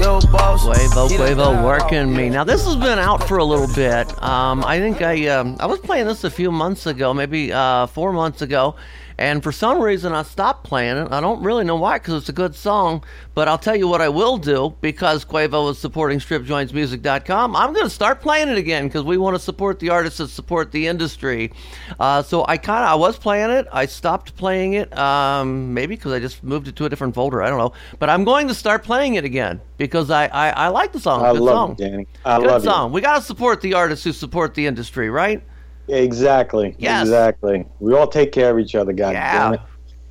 Yo, 0.00 0.20
boss. 0.32 0.64
Quavo, 0.64 1.08
Quavo, 1.08 1.64
working 1.64 2.14
me. 2.14 2.28
Now 2.28 2.44
this 2.44 2.64
has 2.64 2.76
been 2.76 2.98
out 2.98 3.26
for 3.28 3.38
a 3.38 3.44
little 3.44 3.68
bit. 3.74 4.10
Um, 4.22 4.64
I 4.64 4.78
think 4.78 5.00
I 5.02 5.26
um, 5.28 5.56
I 5.60 5.66
was 5.66 5.80
playing 5.80 6.06
this 6.06 6.24
a 6.24 6.30
few 6.30 6.50
months 6.50 6.86
ago, 6.86 7.12
maybe 7.14 7.52
uh, 7.52 7.86
four 7.86 8.12
months 8.12 8.42
ago, 8.42 8.74
and 9.18 9.42
for 9.42 9.52
some 9.52 9.80
reason 9.80 10.12
I 10.12 10.22
stopped 10.22 10.64
playing 10.64 10.96
it. 10.98 11.12
I 11.12 11.20
don't 11.20 11.42
really 11.42 11.64
know 11.64 11.76
why, 11.76 11.98
because 11.98 12.14
it's 12.14 12.28
a 12.28 12.32
good 12.34 12.54
song. 12.54 13.02
But 13.34 13.48
I'll 13.48 13.58
tell 13.58 13.76
you 13.76 13.88
what 13.88 14.00
I 14.00 14.08
will 14.08 14.36
do 14.38 14.74
because 14.80 15.24
Quavo 15.24 15.70
is 15.70 15.78
supporting 15.78 16.18
StripJointsMusic.com. 16.18 17.56
I'm 17.56 17.72
going 17.72 17.84
to 17.86 17.90
start 17.90 18.20
playing 18.20 18.48
it 18.48 18.58
again 18.58 18.86
because 18.86 19.04
we 19.04 19.18
want 19.18 19.36
to 19.36 19.40
support 19.40 19.78
the 19.78 19.90
artists 19.90 20.18
that 20.18 20.28
support 20.28 20.72
the 20.72 20.86
industry. 20.86 21.52
Uh, 22.00 22.22
so 22.22 22.44
I 22.48 22.56
kind 22.56 22.84
of 22.84 22.90
I 22.90 22.94
was 22.94 23.18
playing 23.18 23.50
it. 23.50 23.66
I 23.72 23.86
stopped 23.86 24.36
playing 24.36 24.74
it, 24.74 24.96
um, 24.96 25.74
maybe 25.74 25.96
because 25.96 26.12
I 26.12 26.18
just 26.18 26.42
moved 26.42 26.68
it 26.68 26.76
to 26.76 26.84
a 26.84 26.88
different 26.88 27.14
folder. 27.14 27.42
I 27.42 27.48
don't 27.48 27.58
know. 27.58 27.72
But 27.98 28.10
I'm 28.10 28.24
going 28.24 28.48
to 28.48 28.54
start 28.54 28.84
playing 28.84 29.14
it 29.14 29.24
again 29.24 29.60
because 29.76 30.10
I 30.10 30.26
I, 30.26 30.50
I 30.50 30.68
like 30.68 30.92
the 30.92 31.00
song. 31.00 31.22
I 31.24 31.32
Good 31.32 31.40
love 31.42 31.54
song. 31.54 31.72
it, 31.72 31.78
Danny. 31.78 32.06
I 32.24 32.38
Good 32.38 32.46
love 32.46 32.62
song. 32.62 32.92
We 32.92 33.00
got 33.00 33.16
to 33.16 33.22
support 33.22 33.60
the 33.60 33.74
artists 33.74 34.04
who 34.04 34.12
support 34.12 34.54
the 34.54 34.66
industry, 34.66 35.10
right? 35.10 35.42
Exactly. 35.88 36.74
Yes. 36.78 37.02
Exactly. 37.02 37.64
We 37.80 37.94
all 37.94 38.08
take 38.08 38.32
care 38.32 38.50
of 38.50 38.58
each 38.58 38.74
other, 38.74 38.92
God 38.92 39.12
Yeah. 39.14 39.38
damn 39.38 39.54
it. 39.54 39.60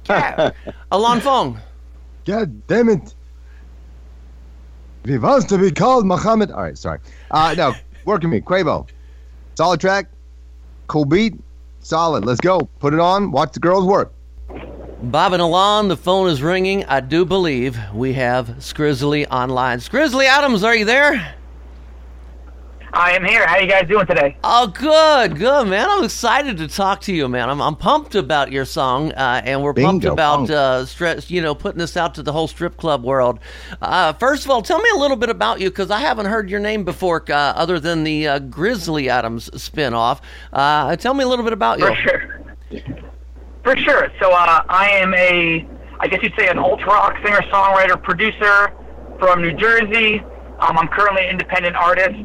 Yeah. 0.10 0.52
Ilan 0.92 1.22
Fong. 1.22 1.60
God 2.26 2.68
damn 2.68 2.90
it. 2.90 3.14
If 5.04 5.10
he 5.12 5.18
wants 5.18 5.46
to 5.48 5.58
be 5.58 5.72
called 5.72 6.06
Muhammad. 6.06 6.52
All 6.52 6.62
right, 6.64 6.78
sorry. 6.78 7.00
Uh, 7.30 7.54
no, 7.58 7.74
working 8.06 8.30
me. 8.30 8.42
Quavo. 8.42 8.88
Solid 9.56 9.80
track. 9.80 10.08
Cool 10.88 11.06
beat. 11.06 11.36
Solid. 11.82 12.26
Let's 12.26 12.40
go. 12.42 12.62
Put 12.80 12.94
it 12.94 13.00
on. 13.00 13.32
Watch 13.32 13.54
the 13.54 13.60
girls 13.60 13.86
work. 13.86 14.12
Bob 15.04 15.34
and 15.34 15.42
Ilan, 15.42 15.88
the 15.90 15.98
phone 15.98 16.30
is 16.30 16.42
ringing. 16.42 16.84
I 16.86 17.00
do 17.02 17.26
believe 17.26 17.78
we 17.94 18.14
have 18.14 18.48
Skrizzly 18.60 19.28
online. 19.30 19.80
Skrizzly 19.80 20.26
Adams, 20.26 20.64
are 20.64 20.76
you 20.76 20.86
there? 20.86 21.36
I 22.96 23.12
am 23.12 23.26
here. 23.26 23.46
How 23.46 23.58
you 23.58 23.68
guys 23.68 23.90
doing 23.90 24.08
today? 24.08 24.38
Oh, 24.42 24.68
good, 24.68 25.38
good, 25.38 25.68
man. 25.68 25.86
I'm 25.90 26.06
excited 26.06 26.56
to 26.60 26.68
talk 26.70 27.02
to 27.02 27.14
you, 27.14 27.28
man. 27.28 27.50
I'm, 27.50 27.62
I'm 27.62 27.76
pumped 27.76 28.16
about 28.16 28.54
your 28.54 28.64
song, 28.64 29.12
uh, 29.12 29.42
and 29.44 29.62
we're 29.62 29.74
pumped 29.74 30.06
about 30.06 30.38
punk. 30.38 30.52
uh, 30.52 30.86
stress, 30.86 31.30
you 31.30 31.42
know, 31.42 31.54
putting 31.54 31.80
this 31.80 31.98
out 31.98 32.16
to 32.16 32.24
the 32.24 32.32
whole 32.32 32.48
strip 32.48 32.78
club 32.78 33.04
world. 33.04 33.40
Uh, 33.82 34.14
first 34.14 34.46
of 34.46 34.52
all, 34.52 34.62
tell 34.62 34.80
me 34.80 34.90
a 34.96 34.98
little 34.98 35.18
bit 35.18 35.30
about 35.30 35.60
you 35.60 35.70
because 35.70 35.92
I 35.92 36.00
haven't 36.00 36.28
heard 36.28 36.50
your 36.50 36.62
name 36.62 36.86
before, 36.86 37.22
uh, 37.30 37.34
other 37.34 37.82
than 37.82 38.06
the 38.06 38.28
uh, 38.30 38.40
Grizzly 38.40 39.10
Adams 39.10 39.50
spinoff. 39.50 40.22
Uh, 40.54 40.96
tell 40.96 41.14
me 41.14 41.26
a 41.26 41.28
little 41.28 41.44
bit 41.44 41.54
about 41.54 41.80
you. 41.80 41.88
For 41.88 41.96
sure. 41.96 42.42
For 43.66 43.76
sure. 43.76 44.10
So 44.22 44.32
uh, 44.32 44.64
I 44.70 44.88
am 44.92 45.14
a, 45.16 45.68
I 46.00 46.08
guess 46.08 46.24
you'd 46.24 46.34
say, 46.40 46.48
an 46.48 46.60
alt 46.60 46.82
rock 46.86 47.18
singer, 47.26 47.42
songwriter, 47.52 48.02
producer 48.02 48.72
from 49.20 49.42
New 49.42 49.54
Jersey. 49.54 50.22
Um, 50.60 50.78
I'm 50.78 50.88
currently 50.88 51.26
an 51.26 51.32
independent 51.32 51.76
artist. 51.76 52.16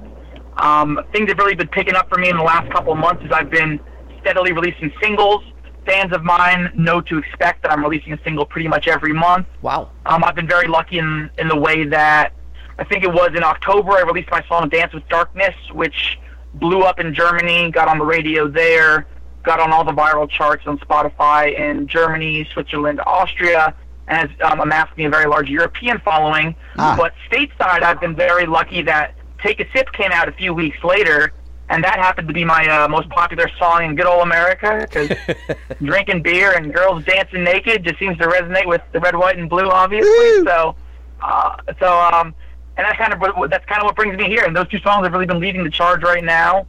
Um, 0.61 1.01
things 1.12 1.29
have 1.31 1.38
really 1.38 1.55
been 1.55 1.68
picking 1.68 1.94
up 1.94 2.09
for 2.09 2.18
me 2.18 2.29
in 2.29 2.37
the 2.37 2.42
last 2.42 2.70
couple 2.70 2.92
of 2.92 2.99
months 2.99 3.23
as 3.25 3.33
I've 3.33 3.51
been 3.51 3.81
steadily 4.20 4.53
releasing 4.53 4.92
singles. 5.03 5.42
Fans 5.87 6.12
of 6.12 6.23
mine 6.23 6.70
know 6.77 7.01
to 7.01 7.18
expect 7.18 7.62
that 7.62 7.73
I'm 7.73 7.83
releasing 7.83 8.12
a 8.12 8.23
single 8.23 8.44
pretty 8.44 8.68
much 8.68 8.87
every 8.87 9.14
month. 9.14 9.46
Wow. 9.62 9.90
Um, 10.05 10.23
I've 10.23 10.35
been 10.35 10.46
very 10.46 10.68
lucky 10.68 10.99
in 10.99 11.31
in 11.38 11.49
the 11.49 11.57
way 11.57 11.85
that 11.85 12.35
I 12.79 12.85
think 12.85 13.03
it 13.03 13.12
was 13.12 13.31
in 13.35 13.42
October 13.42 13.92
I 13.92 14.03
released 14.03 14.31
my 14.31 14.44
song 14.46 14.68
"Dance 14.68 14.92
with 14.92 15.09
Darkness," 15.09 15.55
which 15.73 16.18
blew 16.55 16.83
up 16.83 17.01
in 17.01 17.14
Germany, 17.14 17.70
got 17.70 17.88
on 17.88 17.99
the 17.99 18.05
radio 18.05 18.46
there, 18.46 19.07
got 19.42 19.61
on 19.61 19.73
all 19.73 19.85
the 19.85 19.92
viral 19.92 20.29
charts 20.29 20.66
on 20.66 20.79
Spotify 20.79 21.59
in 21.59 21.87
Germany, 21.87 22.46
Switzerland, 22.53 23.01
Austria, 23.07 23.75
and 24.09 24.29
has 24.29 24.53
um, 24.53 24.61
amassed 24.61 24.96
me 24.99 25.07
a 25.07 25.11
very 25.11 25.27
large 25.27 25.49
European 25.49 26.01
following. 26.01 26.55
Ah. 26.77 26.94
But 26.99 27.14
stateside, 27.31 27.83
I've 27.83 28.01
been 28.01 28.16
very 28.16 28.44
lucky 28.44 28.83
that 28.83 29.14
"Take 29.42 29.61
a 29.61 29.66
Sip" 29.72 29.92
came 29.92 30.12
out 30.12 30.29
a 30.29 30.33
few 30.33 30.53
weeks 30.55 30.83
later. 30.85 31.33
And 31.72 31.85
that 31.85 32.00
happened 32.00 32.26
to 32.26 32.35
be 32.35 32.44
my 32.44 32.66
uh, 32.66 32.88
most 32.88 33.09
popular 33.11 33.48
song 33.57 33.85
in 33.85 33.94
good 33.94 34.07
old 34.07 34.22
America 34.24 34.85
because 34.90 35.16
drinking 35.81 36.20
beer 36.20 36.50
and 36.57 36.74
girls 36.74 37.05
dancing 37.05 37.44
naked 37.44 37.85
just 37.85 37.96
seems 38.00 38.18
to 38.18 38.24
resonate 38.24 38.66
with 38.66 38.83
the 38.90 38.98
red, 38.98 39.14
white, 39.14 39.38
and 39.38 39.48
blue, 39.48 39.68
obviously. 39.70 40.11
So, 40.44 40.74
uh, 41.22 41.55
so 41.79 41.96
um, 42.00 42.35
and 42.76 42.85
that's 42.85 42.98
kind 42.98 43.12
of 43.12 43.20
what, 43.20 43.50
that's 43.50 43.64
kind 43.66 43.81
of 43.81 43.85
what 43.87 43.94
brings 43.94 44.16
me 44.18 44.24
here. 44.24 44.42
And 44.44 44.57
those 44.57 44.66
two 44.66 44.81
songs 44.81 45.05
have 45.07 45.12
really 45.12 45.26
been 45.26 45.38
leading 45.38 45.62
the 45.62 45.70
charge 45.70 46.03
right 46.03 46.24
now. 46.24 46.66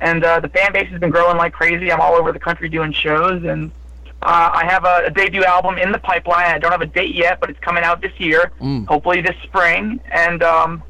And 0.00 0.22
uh, 0.22 0.38
the 0.38 0.48
fan 0.50 0.72
base 0.72 0.88
has 0.90 1.00
been 1.00 1.10
growing 1.10 1.36
like 1.36 1.52
crazy. 1.52 1.90
I'm 1.90 2.00
all 2.00 2.14
over 2.14 2.30
the 2.30 2.38
country 2.38 2.68
doing 2.68 2.92
shows, 2.92 3.42
and 3.42 3.72
uh, 4.22 4.50
I 4.54 4.64
have 4.66 4.84
a, 4.84 5.06
a 5.06 5.10
debut 5.10 5.42
album 5.42 5.78
in 5.78 5.90
the 5.90 5.98
pipeline. 5.98 6.46
I 6.54 6.58
don't 6.58 6.70
have 6.70 6.80
a 6.82 6.86
date 6.86 7.12
yet, 7.16 7.40
but 7.40 7.50
it's 7.50 7.58
coming 7.58 7.82
out 7.82 8.00
this 8.00 8.12
year, 8.18 8.52
Mm. 8.60 8.86
hopefully 8.86 9.20
this 9.20 9.34
spring. 9.42 9.98
And 10.12 10.44
um, 10.44 10.84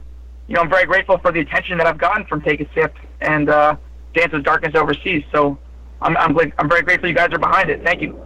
you 0.48 0.54
know, 0.54 0.62
I'm 0.62 0.70
very 0.70 0.86
grateful 0.86 1.18
for 1.18 1.30
the 1.30 1.40
attention 1.40 1.76
that 1.78 1.86
I've 1.86 1.98
gotten 1.98 2.24
from 2.24 2.40
Take 2.40 2.60
a 2.60 2.68
Sip 2.74 2.96
and 3.20 3.50
uh, 3.50 3.76
Dance 4.14 4.32
with 4.32 4.44
Darkness 4.44 4.74
Overseas. 4.74 5.22
So 5.30 5.58
I'm 6.00 6.16
I'm, 6.16 6.36
I'm 6.58 6.68
very 6.68 6.82
grateful 6.82 7.08
you 7.08 7.14
guys 7.14 7.32
are 7.32 7.38
behind 7.38 7.68
it. 7.68 7.84
Thank 7.84 8.00
you. 8.00 8.18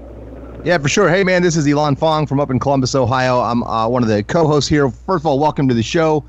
Yeah, 0.64 0.78
for 0.78 0.88
sure. 0.88 1.10
Hey, 1.10 1.24
man, 1.24 1.42
this 1.42 1.56
is 1.56 1.66
Ilan 1.66 1.98
Fong 1.98 2.24
from 2.28 2.38
up 2.38 2.48
in 2.48 2.60
Columbus, 2.60 2.94
Ohio. 2.94 3.40
I'm 3.40 3.64
uh, 3.64 3.88
one 3.88 4.04
of 4.04 4.08
the 4.08 4.22
co-hosts 4.22 4.70
here. 4.70 4.88
First 4.88 5.22
of 5.22 5.26
all, 5.26 5.40
welcome 5.40 5.66
to 5.66 5.74
the 5.74 5.82
show. 5.82 6.24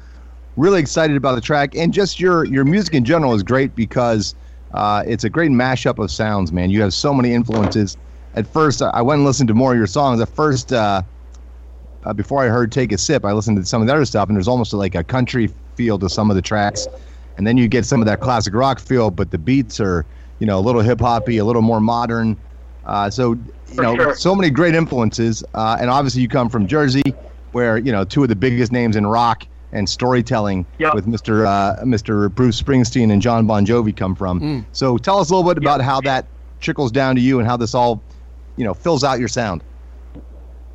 Really 0.58 0.80
excited 0.80 1.16
about 1.16 1.36
the 1.36 1.42
track, 1.42 1.76
and 1.76 1.94
just 1.94 2.20
your 2.20 2.46
your 2.46 2.66
music 2.66 2.96
in 2.96 3.06
general 3.06 3.36
is 3.36 3.44
great 3.44 3.76
because 3.76 4.34
uh, 4.74 5.04
it's 5.06 5.24
a 5.24 5.30
great 5.30 5.52
mashup 5.52 6.04
of 6.04 6.10
sounds, 6.10 6.52
man. 6.52 6.72
You 6.72 6.82
have 6.82 6.94
so 6.96 7.14
many 7.14 7.34
influences. 7.34 7.98
At 8.34 8.48
first, 8.48 8.82
I 8.82 9.04
went 9.04 9.20
and 9.20 9.28
listened 9.28 9.48
to 9.50 9.54
more 9.54 9.74
of 9.74 9.78
your 9.78 9.86
songs. 9.86 10.20
At 10.20 10.30
first, 10.30 10.74
uh, 10.74 11.04
uh, 12.04 12.14
before 12.14 12.44
I 12.44 12.48
heard 12.48 12.72
"Take 12.72 12.92
a 12.92 12.98
Sip," 12.98 13.26
I 13.26 13.34
listened 13.34 13.58
to 13.58 13.66
some 13.66 13.82
of 13.82 13.88
the 13.88 13.94
other 13.94 14.06
stuff, 14.06 14.28
and 14.30 14.36
there's 14.36 14.48
almost 14.48 14.74
like 14.74 14.96
a 14.96 15.04
country 15.04 15.52
feel 15.76 15.98
to 16.00 16.10
some 16.10 16.30
of 16.30 16.36
the 16.36 16.42
tracks, 16.42 16.88
and 17.38 17.46
then 17.48 17.58
you 17.58 17.68
get 17.68 17.86
some 17.86 18.02
of 18.02 18.06
that 18.08 18.20
classic 18.20 18.54
rock 18.54 18.80
feel, 18.80 19.10
but 19.12 19.32
the 19.32 19.38
beats 19.38 19.80
are, 19.80 20.06
you 20.40 20.48
know, 20.48 20.60
a 20.60 20.62
little 20.62 20.82
hip 20.82 21.00
hoppy, 21.00 21.38
a 21.38 21.46
little 21.46 21.62
more 21.62 21.80
modern. 21.80 22.38
Uh, 22.86 23.10
so, 23.10 23.34
you 23.34 23.54
For 23.76 23.82
know, 23.82 23.96
sure. 23.96 24.16
so 24.16 24.36
many 24.36 24.50
great 24.50 24.76
influences, 24.76 25.44
uh, 25.54 25.78
and 25.80 25.90
obviously 25.90 26.22
you 26.22 26.28
come 26.28 26.50
from 26.50 26.68
Jersey, 26.68 27.02
where 27.54 27.78
you 27.78 27.92
know 27.92 28.04
two 28.04 28.24
of 28.24 28.30
the 28.30 28.36
biggest 28.36 28.72
names 28.72 28.96
in 28.96 29.06
rock 29.08 29.46
and 29.72 29.88
storytelling 29.90 30.66
Yep. 30.78 30.94
with 30.94 31.08
Mr. 31.08 31.46
Uh, 31.48 31.84
Mr. 31.84 32.34
Bruce 32.34 32.62
Springsteen 32.62 33.12
and 33.12 33.22
Jon 33.22 33.48
Bon 33.48 33.66
Jovi 33.66 33.96
come 33.96 34.16
from. 34.16 34.40
Mm. 34.42 34.66
So, 34.74 34.98
tell 34.98 35.20
us 35.20 35.30
a 35.32 35.36
little 35.36 35.52
bit 35.52 35.62
about 35.64 35.82
how 35.82 36.02
that 36.02 36.26
trickles 36.60 36.92
down 36.92 37.16
to 37.16 37.22
you 37.22 37.40
and 37.40 37.48
how 37.48 37.58
this 37.58 37.74
all, 37.74 38.02
you 38.58 38.64
know, 38.64 38.74
fills 38.74 39.04
out 39.04 39.18
your 39.20 39.28
sound. 39.28 39.64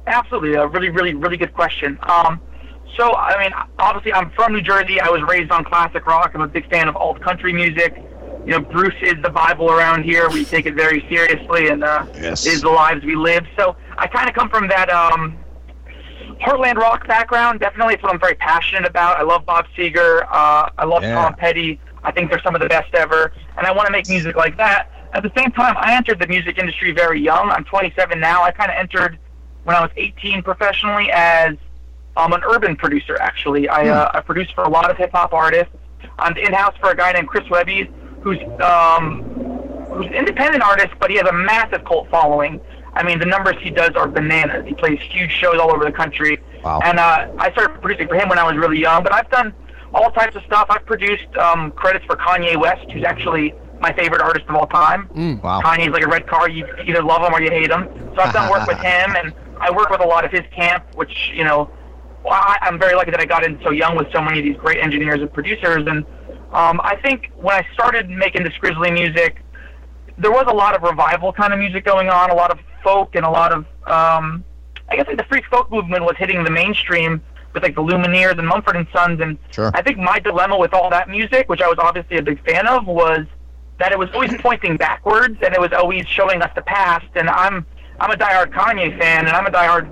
Absolutely, 0.07 0.55
a 0.55 0.67
really, 0.67 0.89
really, 0.89 1.15
really 1.15 1.37
good 1.37 1.53
question. 1.53 1.99
Um, 2.09 2.41
so, 2.97 3.15
I 3.15 3.39
mean, 3.43 3.53
obviously, 3.79 4.13
I'm 4.13 4.31
from 4.31 4.53
New 4.53 4.61
Jersey. 4.63 5.01
I 5.01 5.09
was 5.11 5.23
raised 5.23 5.51
on 5.51 5.65
classic 5.65 6.07
rock. 6.07 6.33
I'm 6.35 6.41
a 6.41 6.49
big 6.49 6.69
fan 6.71 6.89
of 6.89 6.97
alt 6.97 7.21
country 7.21 7.53
music. 7.53 7.95
You 8.45 8.53
know, 8.53 8.61
Bruce 8.61 8.95
is 9.03 9.15
the 9.23 9.31
Bible 9.31 9.71
around 9.71 10.05
here. 10.05 10.29
We 10.31 10.45
take 10.45 10.67
it 10.67 10.75
very 10.75 11.05
seriously, 11.09 11.69
and 11.69 11.85
uh, 11.85 12.07
Yes. 12.15 12.47
is 12.47 12.63
the 12.63 12.71
lives 12.71 13.05
we 13.05 13.15
live. 13.15 13.45
So, 13.59 13.77
I 13.99 14.07
kind 14.07 14.29
of 14.29 14.35
come 14.35 14.49
from 14.49 14.69
that 14.69 14.89
um, 14.91 15.37
Heartland 16.41 16.77
rock 16.77 17.07
background. 17.07 17.61
Definitely, 17.61 17.95
it's 17.95 18.03
what 18.03 18.13
I'm 18.13 18.21
very 18.21 18.35
passionate 18.37 18.87
about. 18.87 19.19
I 19.19 19.23
love 19.23 19.45
Bob 19.45 19.67
Seger. 19.77 20.27
Uh, 20.31 20.71
I 20.79 20.85
love 20.85 21.03
Yeah. 21.03 21.15
Tom 21.15 21.35
Petty. 21.35 21.81
I 22.05 22.13
think 22.13 22.31
they're 22.31 22.41
some 22.43 22.55
of 22.55 22.61
the 22.61 22.69
best 22.69 22.95
ever, 22.95 23.33
and 23.57 23.67
I 23.67 23.73
want 23.73 23.87
to 23.87 23.93
make 23.93 24.09
music 24.09 24.37
like 24.37 24.57
that. 24.57 24.91
At 25.13 25.23
the 25.23 25.33
same 25.37 25.51
time, 25.51 25.75
I 25.79 25.95
entered 25.97 26.21
the 26.21 26.27
music 26.29 26.59
industry 26.59 26.93
very 26.93 27.21
young. 27.21 27.51
I'm 27.51 27.65
27 27.65 28.21
now. 28.21 28.43
I 28.45 28.51
kind 28.53 28.71
of 28.71 28.77
entered 28.79 29.19
when 29.65 29.75
I 29.75 29.81
was 29.81 29.91
18 29.97 30.43
professionally 30.43 31.11
as 31.13 31.57
um, 32.19 32.33
an 32.33 32.43
urban 32.45 32.77
producer. 32.77 33.17
Actually, 33.21 33.69
I, 33.69 33.89
uh, 33.89 34.11
I 34.13 34.21
produced 34.21 34.55
for 34.55 34.65
a 34.65 34.69
lot 34.69 34.91
of 34.91 34.97
hip 34.97 35.13
hop 35.13 35.33
artists. 35.33 35.73
I'm 36.19 36.37
in 36.37 36.53
house 36.53 36.75
for 36.81 36.91
a 36.91 36.97
guy 36.97 37.13
named 37.13 37.29
Chris 37.29 37.49
Webby, 37.49 37.91
who's 38.23 38.39
um, 38.61 39.23
who's 39.93 40.07
an 40.07 40.15
independent 40.15 40.63
artist, 40.63 40.95
but 41.01 41.11
he 41.11 41.17
has 41.17 41.27
a 41.29 41.33
massive 41.33 41.85
cult 41.85 42.11
following. 42.11 42.61
I 42.95 43.05
mean, 43.05 43.21
the 43.21 43.27
numbers 43.27 43.55
he 43.61 43.71
does 43.71 43.91
are 43.95 44.09
bananas. 44.09 44.67
He 44.67 44.75
plays 44.75 44.99
huge 45.01 45.31
shows 45.31 45.61
all 45.61 45.71
over 45.71 45.85
the 45.85 45.93
country. 45.93 46.41
Wow. 46.65 46.81
And 46.83 46.99
uh, 46.99 47.29
I 47.39 47.53
started 47.53 47.81
producing 47.81 48.09
for 48.09 48.17
him 48.17 48.29
when 48.29 48.39
I 48.39 48.45
was 48.45 48.57
really 48.57 48.81
young, 48.81 49.05
but 49.05 49.15
I've 49.15 49.31
done 49.31 49.55
all 49.95 50.11
types 50.11 50.35
of 50.35 50.43
stuff. 50.43 50.67
I've 50.69 50.85
produced 50.85 51.35
um, 51.37 51.71
credits 51.73 52.05
for 52.07 52.17
Kanye 52.17 52.57
West, 52.61 52.91
who's 52.91 53.05
actually 53.05 53.55
my 53.81 53.93
favorite 53.93 54.21
artist 54.21 54.47
of 54.49 54.57
all 54.57 54.67
time. 54.67 55.09
Mm. 55.15 55.43
Wow. 55.43 55.61
Kanye's 55.61 55.91
like 55.91 56.03
a 56.03 56.09
red 56.09 56.27
car. 56.27 56.49
You 56.49 56.67
either 56.85 57.03
love 57.03 57.23
him 57.23 57.33
or 57.33 57.41
you 57.41 57.51
hate 57.51 57.71
him. 57.71 57.89
So 58.17 58.23
I've 58.23 58.33
done 58.33 58.51
work 58.51 58.67
with 58.67 58.79
him, 58.91 59.15
and 59.15 59.33
I 59.61 59.71
work 59.71 59.91
with 59.91 60.01
a 60.01 60.07
lot 60.07 60.25
of 60.25 60.33
his 60.33 60.43
camp, 60.51 60.85
which 60.97 61.31
you 61.33 61.45
know, 61.45 61.71
well, 62.25 62.35
I, 62.35 62.59
I'm 62.63 62.79
very 62.79 62.95
lucky 62.95 63.11
that 63.11 63.21
I 63.21 63.25
got 63.25 63.45
in 63.45 63.59
so 63.63 63.71
young 63.71 63.97
with 63.97 64.11
so 64.13 64.21
many 64.21 64.39
of 64.41 64.45
these 64.45 64.57
great 64.57 64.83
engineers 64.83 65.21
and 65.21 65.33
producers. 65.33 65.87
And 65.87 66.05
um, 66.53 66.81
I 66.83 66.97
think 67.03 67.31
when 67.37 67.55
I 67.55 67.67
started 67.73 68.09
making 68.11 68.45
this 68.45 68.53
Skrizzly 68.55 68.93
music, 68.93 69.43
there 70.17 70.31
was 70.31 70.47
a 70.49 70.55
lot 70.55 70.75
of 70.75 70.83
revival 70.83 71.33
kind 71.33 71.53
of 71.53 71.59
music 71.59 71.85
going 71.85 72.09
on, 72.09 72.31
a 72.31 72.35
lot 72.35 72.51
of 72.51 72.59
folk, 72.83 73.15
and 73.15 73.25
a 73.25 73.31
lot 73.31 73.53
of 73.53 73.65
um, 73.87 74.45
I 74.89 74.97
guess 74.97 75.07
like 75.07 75.17
the 75.17 75.25
freak 75.25 75.45
folk 75.47 75.71
movement 75.71 76.05
was 76.05 76.17
hitting 76.17 76.43
the 76.45 76.51
mainstream 76.51 77.23
with 77.55 77.63
like 77.63 77.75
the 77.75 77.83
Lumineers 77.83 78.39
and 78.39 78.47
Mumford 78.47 78.77
and 78.77 78.87
Sons. 78.93 79.21
And 79.21 79.39
Sure. 79.51 79.71
I 79.75 79.83
think 79.83 79.99
my 79.99 80.19
dilemma 80.19 80.59
with 80.59 80.75
all 80.75 80.91
that 80.91 81.09
music, 81.09 81.49
which 81.49 81.61
I 81.61 81.69
was 81.69 81.79
obviously 81.79 82.17
a 82.19 82.23
big 82.23 82.45
fan 82.45 82.67
of, 82.67 82.87
was 82.87 83.27
that 83.79 83.93
it 83.93 83.99
was 83.99 84.09
always 84.13 84.35
pointing 84.41 84.77
backwards 84.77 85.39
and 85.43 85.55
it 85.55 85.61
was 85.61 85.73
always 85.73 86.07
showing 86.07 86.43
us 86.43 86.51
the 86.55 86.63
past. 86.63 87.07
And 87.15 87.29
I'm 87.29 87.67
I'm 88.01 88.11
a 88.11 88.17
diehard 88.17 88.53
Kanye 88.53 88.97
fan, 88.99 89.27
and 89.27 89.37
I'm 89.37 89.47
a 89.47 89.51
diehard 89.51 89.89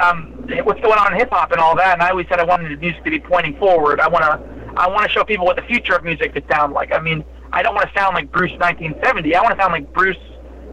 um, 0.00 0.35
what's 0.64 0.80
going 0.80 0.98
on 0.98 1.12
in 1.12 1.18
hip 1.18 1.30
hop 1.30 1.52
and 1.52 1.60
all 1.60 1.76
that. 1.76 1.94
And 1.94 2.02
I 2.02 2.10
always 2.10 2.26
said 2.28 2.38
I 2.40 2.44
wanted 2.44 2.70
the 2.70 2.76
music 2.80 3.02
to 3.04 3.10
be 3.10 3.20
pointing 3.20 3.56
forward. 3.58 4.00
I 4.00 4.08
want 4.08 4.24
to 4.24 4.56
I 4.80 4.88
want 4.88 5.04
to 5.04 5.08
show 5.10 5.24
people 5.24 5.46
what 5.46 5.56
the 5.56 5.62
future 5.62 5.94
of 5.94 6.04
music 6.04 6.32
could 6.34 6.44
sound 6.50 6.72
like. 6.74 6.92
I 6.92 7.00
mean, 7.00 7.24
I 7.52 7.62
don't 7.62 7.74
want 7.74 7.88
to 7.92 7.98
sound 7.98 8.14
like 8.14 8.30
Bruce 8.30 8.52
1970. 8.52 9.34
I 9.34 9.40
want 9.42 9.56
to 9.56 9.62
sound 9.62 9.72
like 9.72 9.92
Bruce 9.92 10.16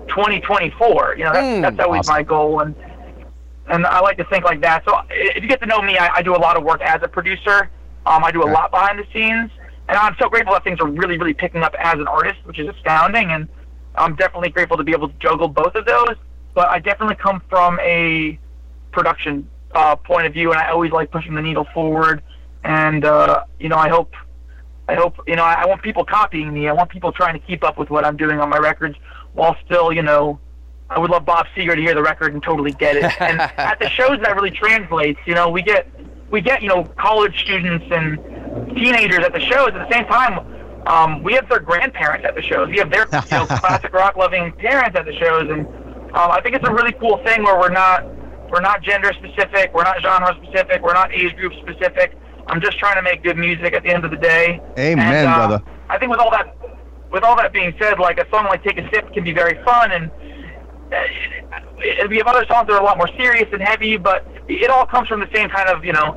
2024. 0.09 1.15
You 1.17 1.23
know, 1.25 1.33
that's, 1.33 1.45
Mm, 1.45 1.61
that's 1.61 1.79
always 1.79 1.99
awesome. 2.01 2.13
my 2.15 2.23
goal. 2.23 2.59
And 2.61 2.75
and 3.67 3.85
I 3.85 4.01
like 4.01 4.17
to 4.17 4.25
think 4.25 4.43
like 4.43 4.59
that. 4.61 4.83
So 4.85 4.99
if 5.09 5.41
you 5.41 5.47
get 5.47 5.61
to 5.61 5.65
know 5.65 5.81
me, 5.81 5.97
I, 5.97 6.15
I 6.15 6.21
do 6.21 6.35
a 6.35 6.37
lot 6.37 6.57
of 6.57 6.63
work 6.63 6.81
as 6.81 7.01
a 7.01 7.07
producer. 7.07 7.69
Um, 8.05 8.23
I 8.23 8.31
do 8.31 8.43
a 8.43 8.51
lot 8.51 8.71
behind 8.71 8.99
the 8.99 9.05
scenes, 9.13 9.49
and 9.87 9.97
I'm 9.97 10.17
so 10.19 10.27
grateful 10.27 10.53
that 10.53 10.65
things 10.65 10.81
are 10.81 10.87
really, 10.87 11.17
really 11.17 11.33
picking 11.33 11.63
up 11.63 11.73
as 11.79 11.93
an 11.93 12.07
artist, 12.07 12.35
which 12.43 12.59
is 12.59 12.67
astounding. 12.67 13.31
And 13.31 13.47
I'm 13.95 14.15
definitely 14.17 14.49
grateful 14.49 14.75
to 14.75 14.83
be 14.83 14.91
able 14.91 15.07
to 15.07 15.15
juggle 15.19 15.47
both 15.47 15.75
of 15.75 15.85
those. 15.85 16.15
But 16.53 16.67
I 16.67 16.79
definitely 16.79 17.15
come 17.15 17.41
from 17.49 17.79
a 17.79 18.37
production 18.91 19.47
uh, 19.73 19.95
point 19.95 20.27
of 20.27 20.33
view, 20.33 20.51
and 20.51 20.59
I 20.59 20.71
always 20.71 20.91
like 20.91 21.11
pushing 21.11 21.33
the 21.33 21.41
needle 21.41 21.67
forward. 21.73 22.21
And 22.63 23.03
uh, 23.03 23.43
you 23.59 23.69
know, 23.69 23.75
I 23.75 23.89
hope, 23.89 24.13
I 24.87 24.95
hope, 24.95 25.19
you 25.27 25.35
know, 25.35 25.43
I, 25.43 25.63
I 25.63 25.65
want 25.65 25.81
people 25.81 26.05
copying 26.05 26.53
me. 26.53 26.67
I 26.67 26.73
want 26.73 26.89
people 26.89 27.11
trying 27.11 27.33
to 27.33 27.45
keep 27.45 27.63
up 27.63 27.77
with 27.77 27.89
what 27.89 28.05
I'm 28.05 28.17
doing 28.17 28.39
on 28.39 28.49
my 28.49 28.57
records, 28.57 28.95
while 29.33 29.55
still, 29.65 29.91
you 29.91 30.01
know, 30.01 30.39
I 30.89 30.99
would 30.99 31.09
love 31.09 31.25
Bob 31.25 31.47
Seger 31.55 31.75
to 31.75 31.81
hear 31.81 31.95
the 31.95 32.03
record 32.03 32.33
and 32.33 32.43
totally 32.43 32.71
get 32.71 32.95
it. 32.95 33.21
And 33.21 33.41
at 33.57 33.79
the 33.79 33.89
shows, 33.89 34.19
that 34.21 34.35
really 34.35 34.51
translates. 34.51 35.19
You 35.25 35.35
know, 35.35 35.49
we 35.49 35.61
get 35.61 35.87
we 36.29 36.41
get 36.41 36.61
you 36.61 36.69
know 36.69 36.83
college 36.97 37.39
students 37.41 37.85
and 37.91 38.17
teenagers 38.75 39.23
at 39.25 39.33
the 39.33 39.39
shows. 39.39 39.69
At 39.73 39.87
the 39.87 39.91
same 39.91 40.05
time, 40.05 40.87
um, 40.87 41.23
we 41.23 41.33
have 41.33 41.49
their 41.49 41.59
grandparents 41.59 42.25
at 42.25 42.35
the 42.35 42.41
shows. 42.41 42.69
We 42.69 42.77
have 42.77 42.89
their 42.89 43.05
you 43.05 43.21
know, 43.31 43.45
classic 43.59 43.93
rock 43.93 44.15
loving 44.15 44.51
parents 44.53 44.97
at 44.97 45.05
the 45.05 45.13
shows, 45.13 45.49
and 45.49 45.65
um, 46.15 46.31
I 46.31 46.41
think 46.41 46.55
it's 46.55 46.67
a 46.67 46.73
really 46.73 46.93
cool 46.93 47.17
thing 47.23 47.43
where 47.43 47.59
we're 47.59 47.69
not 47.69 48.05
we're 48.53 48.61
not 48.61 48.83
gender 48.83 49.11
specific, 49.13 49.73
we're 49.73 49.83
not 49.83 49.99
genre 50.03 50.37
specific, 50.43 50.83
we're 50.83 50.93
not 50.93 51.11
age 51.11 51.35
group 51.35 51.53
specific. 51.53 52.15
I'm 52.45 52.61
just 52.61 52.77
trying 52.77 52.95
to 52.97 53.01
make 53.01 53.23
good 53.23 53.35
music 53.37 53.73
at 53.73 53.81
the 53.81 53.89
end 53.89 54.05
of 54.05 54.11
the 54.11 54.17
day. 54.17 54.61
Amen, 54.77 54.99
And, 55.15 55.27
uh, 55.27 55.47
brother. 55.47 55.63
I 55.89 55.97
think 55.97 56.11
with 56.11 56.19
all 56.19 56.29
that, 56.29 56.55
with 57.11 57.23
all 57.23 57.35
that 57.37 57.51
being 57.51 57.73
said, 57.79 57.97
like 57.99 58.19
a 58.19 58.29
song 58.29 58.45
like 58.45 58.63
"Take 58.63 58.77
a 58.77 58.87
Sip" 58.93 59.11
can 59.11 59.23
be 59.23 59.33
very 59.33 59.61
fun, 59.63 59.91
and 59.91 60.11
uh, 60.93 62.07
we 62.09 62.17
have 62.17 62.27
other 62.27 62.45
songs 62.45 62.67
that 62.67 62.73
are 62.73 62.79
a 62.81 62.83
lot 62.83 62.97
more 62.97 63.09
serious 63.17 63.47
and 63.51 63.61
heavy, 63.61 63.97
but 63.97 64.27
it 64.47 64.69
all 64.69 64.85
comes 64.85 65.07
from 65.07 65.19
the 65.19 65.29
same 65.33 65.49
kind 65.49 65.67
of 65.69 65.83
you 65.83 65.93
know 65.93 66.13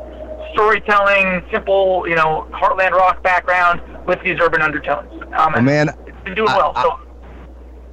storytelling, 0.53 1.43
simple 1.51 2.07
you 2.07 2.14
know 2.16 2.47
heartland 2.53 2.91
rock 2.93 3.22
background 3.22 3.80
with 4.07 4.18
these 4.22 4.39
urban 4.41 4.61
undertones. 4.61 5.11
Um, 5.39 5.55
Oh, 5.57 5.61
man, 5.62 5.89
it's 6.07 6.20
been 6.24 6.34
doing 6.34 6.49
I- 6.51 6.57
well. 6.59 6.74
so 6.82 6.99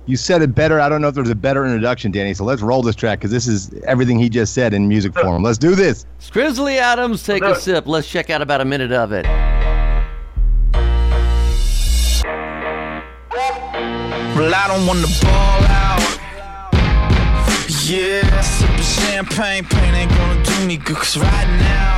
You 0.06 0.18
said 0.18 0.42
it 0.42 0.54
better. 0.54 0.82
I 0.82 0.90
don't 0.90 1.02
know 1.02 1.08
if 1.08 1.16
there's 1.16 1.30
a 1.30 1.36
better 1.36 1.66
introduction, 1.66 2.12
Danny. 2.12 2.34
So 2.34 2.44
let's 2.44 2.62
roll 2.62 2.82
this 2.82 2.96
track 2.96 3.20
because 3.20 3.32
this 3.32 3.48
is 3.48 3.74
everything 3.86 4.20
he 4.20 4.28
just 4.28 4.54
said 4.54 4.74
in 4.74 4.86
music 4.88 5.14
form. 5.18 5.44
Let's 5.44 5.58
do 5.58 5.76
this. 5.76 6.06
Skrizzly 6.20 6.76
Adams, 6.78 7.24
take 7.24 7.42
a 7.42 7.56
sip. 7.56 7.88
Let's 7.88 8.10
check 8.10 8.30
out 8.30 8.42
about 8.42 8.60
a 8.60 8.66
minute 8.66 8.92
of 8.92 9.14
it. 9.14 9.26
Well, 14.36 14.54
I 14.54 14.68
don't 14.68 14.86
wanna 14.86 15.08
ball 15.22 15.64
out. 15.72 16.02
Yeah, 17.86 18.42
sipping 18.42 18.78
champagne, 18.78 19.64
pain 19.64 19.94
ain't 19.94 20.12
gonna 20.12 20.44
do 20.44 20.66
me 20.66 20.78
good. 20.78 20.98
Cause 20.98 21.18
right 21.18 21.48
now, 21.60 21.98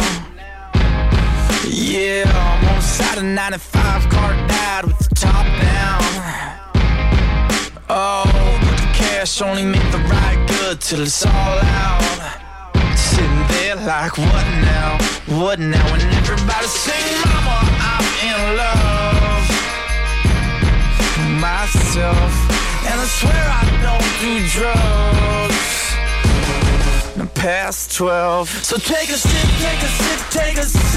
yeah, 1.67 2.25
I'm 2.27 2.67
on 2.67 2.75
the 2.75 2.81
side 2.81 3.17
of 3.17 3.23
95 3.23 4.09
car 4.09 4.47
died 4.47 4.85
with 4.85 4.99
the 4.99 5.15
top 5.15 5.45
down. 5.61 6.44
Oh, 7.97 8.25
but 8.59 8.75
the 8.75 8.91
cash 8.91 9.41
only 9.41 9.63
make 9.63 9.89
the 9.93 9.99
ride 9.99 10.45
good 10.49 10.81
till 10.81 10.99
it's 10.99 11.25
all 11.25 11.31
out. 11.31 12.03
Sitting 12.93 13.47
there 13.55 13.77
like, 13.77 14.17
what 14.17 14.45
now? 14.67 14.97
What 15.39 15.59
now? 15.59 15.93
And 15.93 16.03
everybody 16.19 16.67
sing, 16.67 17.15
Mama, 17.23 17.55
I'm 17.79 18.03
in 18.27 18.57
love 18.57 19.47
myself. 21.39 22.31
And 22.83 22.99
I 22.99 23.07
swear 23.07 23.31
I 23.31 23.63
don't 23.79 24.11
do 24.19 24.43
drugs. 24.51 25.71
Past 27.33 27.95
12. 27.95 28.49
So 28.49 28.75
take 28.75 29.07
a 29.07 29.15
sip, 29.15 29.49
take 29.63 29.81
a 29.81 29.87
sip, 29.87 30.19
take 30.31 30.57
a 30.57 30.65
sip. 30.65 30.91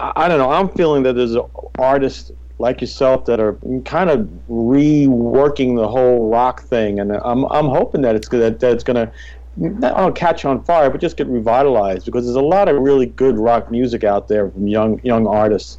I, 0.00 0.12
I 0.16 0.28
don't 0.28 0.38
know. 0.38 0.50
I'm 0.50 0.68
feeling 0.70 1.04
that 1.04 1.12
there's 1.12 1.36
artists 1.78 2.32
like 2.58 2.80
yourself 2.80 3.26
that 3.26 3.38
are 3.38 3.56
kind 3.84 4.10
of 4.10 4.28
reworking 4.50 5.76
the 5.76 5.86
whole 5.86 6.28
rock 6.28 6.64
thing, 6.64 6.98
and 6.98 7.12
I'm 7.12 7.44
I'm 7.52 7.68
hoping 7.68 8.00
that 8.00 8.16
it's 8.16 8.28
that, 8.30 8.58
that 8.58 8.72
it's 8.72 8.84
gonna 8.84 9.12
not 9.56 9.98
oh, 9.98 10.12
catch 10.12 10.44
on 10.44 10.62
fire, 10.64 10.90
but 10.90 11.00
just 11.00 11.16
get 11.16 11.26
revitalized 11.26 12.06
because 12.06 12.24
there's 12.24 12.36
a 12.36 12.40
lot 12.40 12.68
of 12.68 12.80
really 12.80 13.06
good 13.06 13.38
rock 13.38 13.70
music 13.70 14.04
out 14.04 14.28
there 14.28 14.50
from 14.50 14.66
young 14.66 15.00
young 15.04 15.26
artists. 15.26 15.78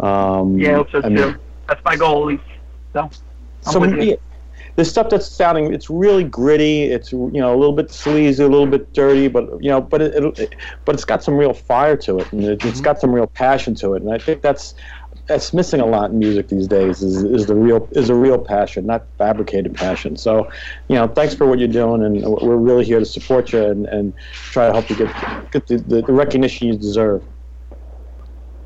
Um, 0.00 0.58
Yeah, 0.58 0.70
I 0.70 0.74
hope 0.74 0.90
so 0.90 0.98
I 0.98 1.02
too. 1.02 1.08
mean, 1.10 1.36
That's 1.68 1.84
my 1.84 1.96
goal, 1.96 2.22
at 2.22 2.26
least. 2.26 2.44
So, 2.92 3.00
I'm 3.66 3.72
so 3.72 3.84
yeah, 3.84 4.16
there's 4.76 4.90
stuff 4.90 5.08
that's 5.10 5.26
sounding 5.26 5.72
it's 5.72 5.88
really 5.88 6.24
gritty. 6.24 6.84
It's 6.84 7.12
you 7.12 7.30
know 7.32 7.54
a 7.54 7.58
little 7.58 7.74
bit 7.74 7.90
sleazy, 7.90 8.42
a 8.42 8.48
little 8.48 8.66
bit 8.66 8.92
dirty, 8.92 9.28
but 9.28 9.48
you 9.62 9.70
know, 9.70 9.80
but 9.80 10.02
it, 10.02 10.38
it 10.38 10.54
but 10.84 10.94
it's 10.94 11.04
got 11.04 11.22
some 11.22 11.36
real 11.36 11.54
fire 11.54 11.96
to 11.98 12.18
it, 12.18 12.32
and 12.32 12.44
it, 12.44 12.64
it's 12.64 12.80
got 12.80 13.00
some 13.00 13.14
real 13.14 13.26
passion 13.26 13.74
to 13.76 13.94
it, 13.94 14.02
and 14.02 14.12
I 14.12 14.18
think 14.18 14.42
that's 14.42 14.74
that's 15.26 15.54
missing 15.54 15.80
a 15.80 15.86
lot 15.86 16.10
in 16.10 16.18
music 16.18 16.48
these 16.48 16.68
days 16.68 17.02
is, 17.02 17.22
is 17.22 17.46
the 17.46 17.54
real 17.54 17.88
is 17.92 18.10
a 18.10 18.14
real 18.14 18.38
passion, 18.38 18.86
not 18.86 19.06
fabricated 19.16 19.74
passion. 19.74 20.16
So, 20.16 20.50
you 20.88 20.96
know, 20.96 21.08
thanks 21.08 21.34
for 21.34 21.46
what 21.46 21.58
you're 21.58 21.68
doing, 21.68 22.02
and 22.04 22.22
we're 22.22 22.56
really 22.56 22.84
here 22.84 22.98
to 22.98 23.06
support 23.06 23.52
you 23.52 23.64
and, 23.64 23.86
and 23.86 24.12
try 24.32 24.66
to 24.66 24.72
help 24.72 24.90
you 24.90 24.96
get 24.96 25.50
get 25.50 25.66
the, 25.66 25.78
the, 25.78 26.02
the 26.02 26.12
recognition 26.12 26.68
you 26.68 26.76
deserve. 26.76 27.22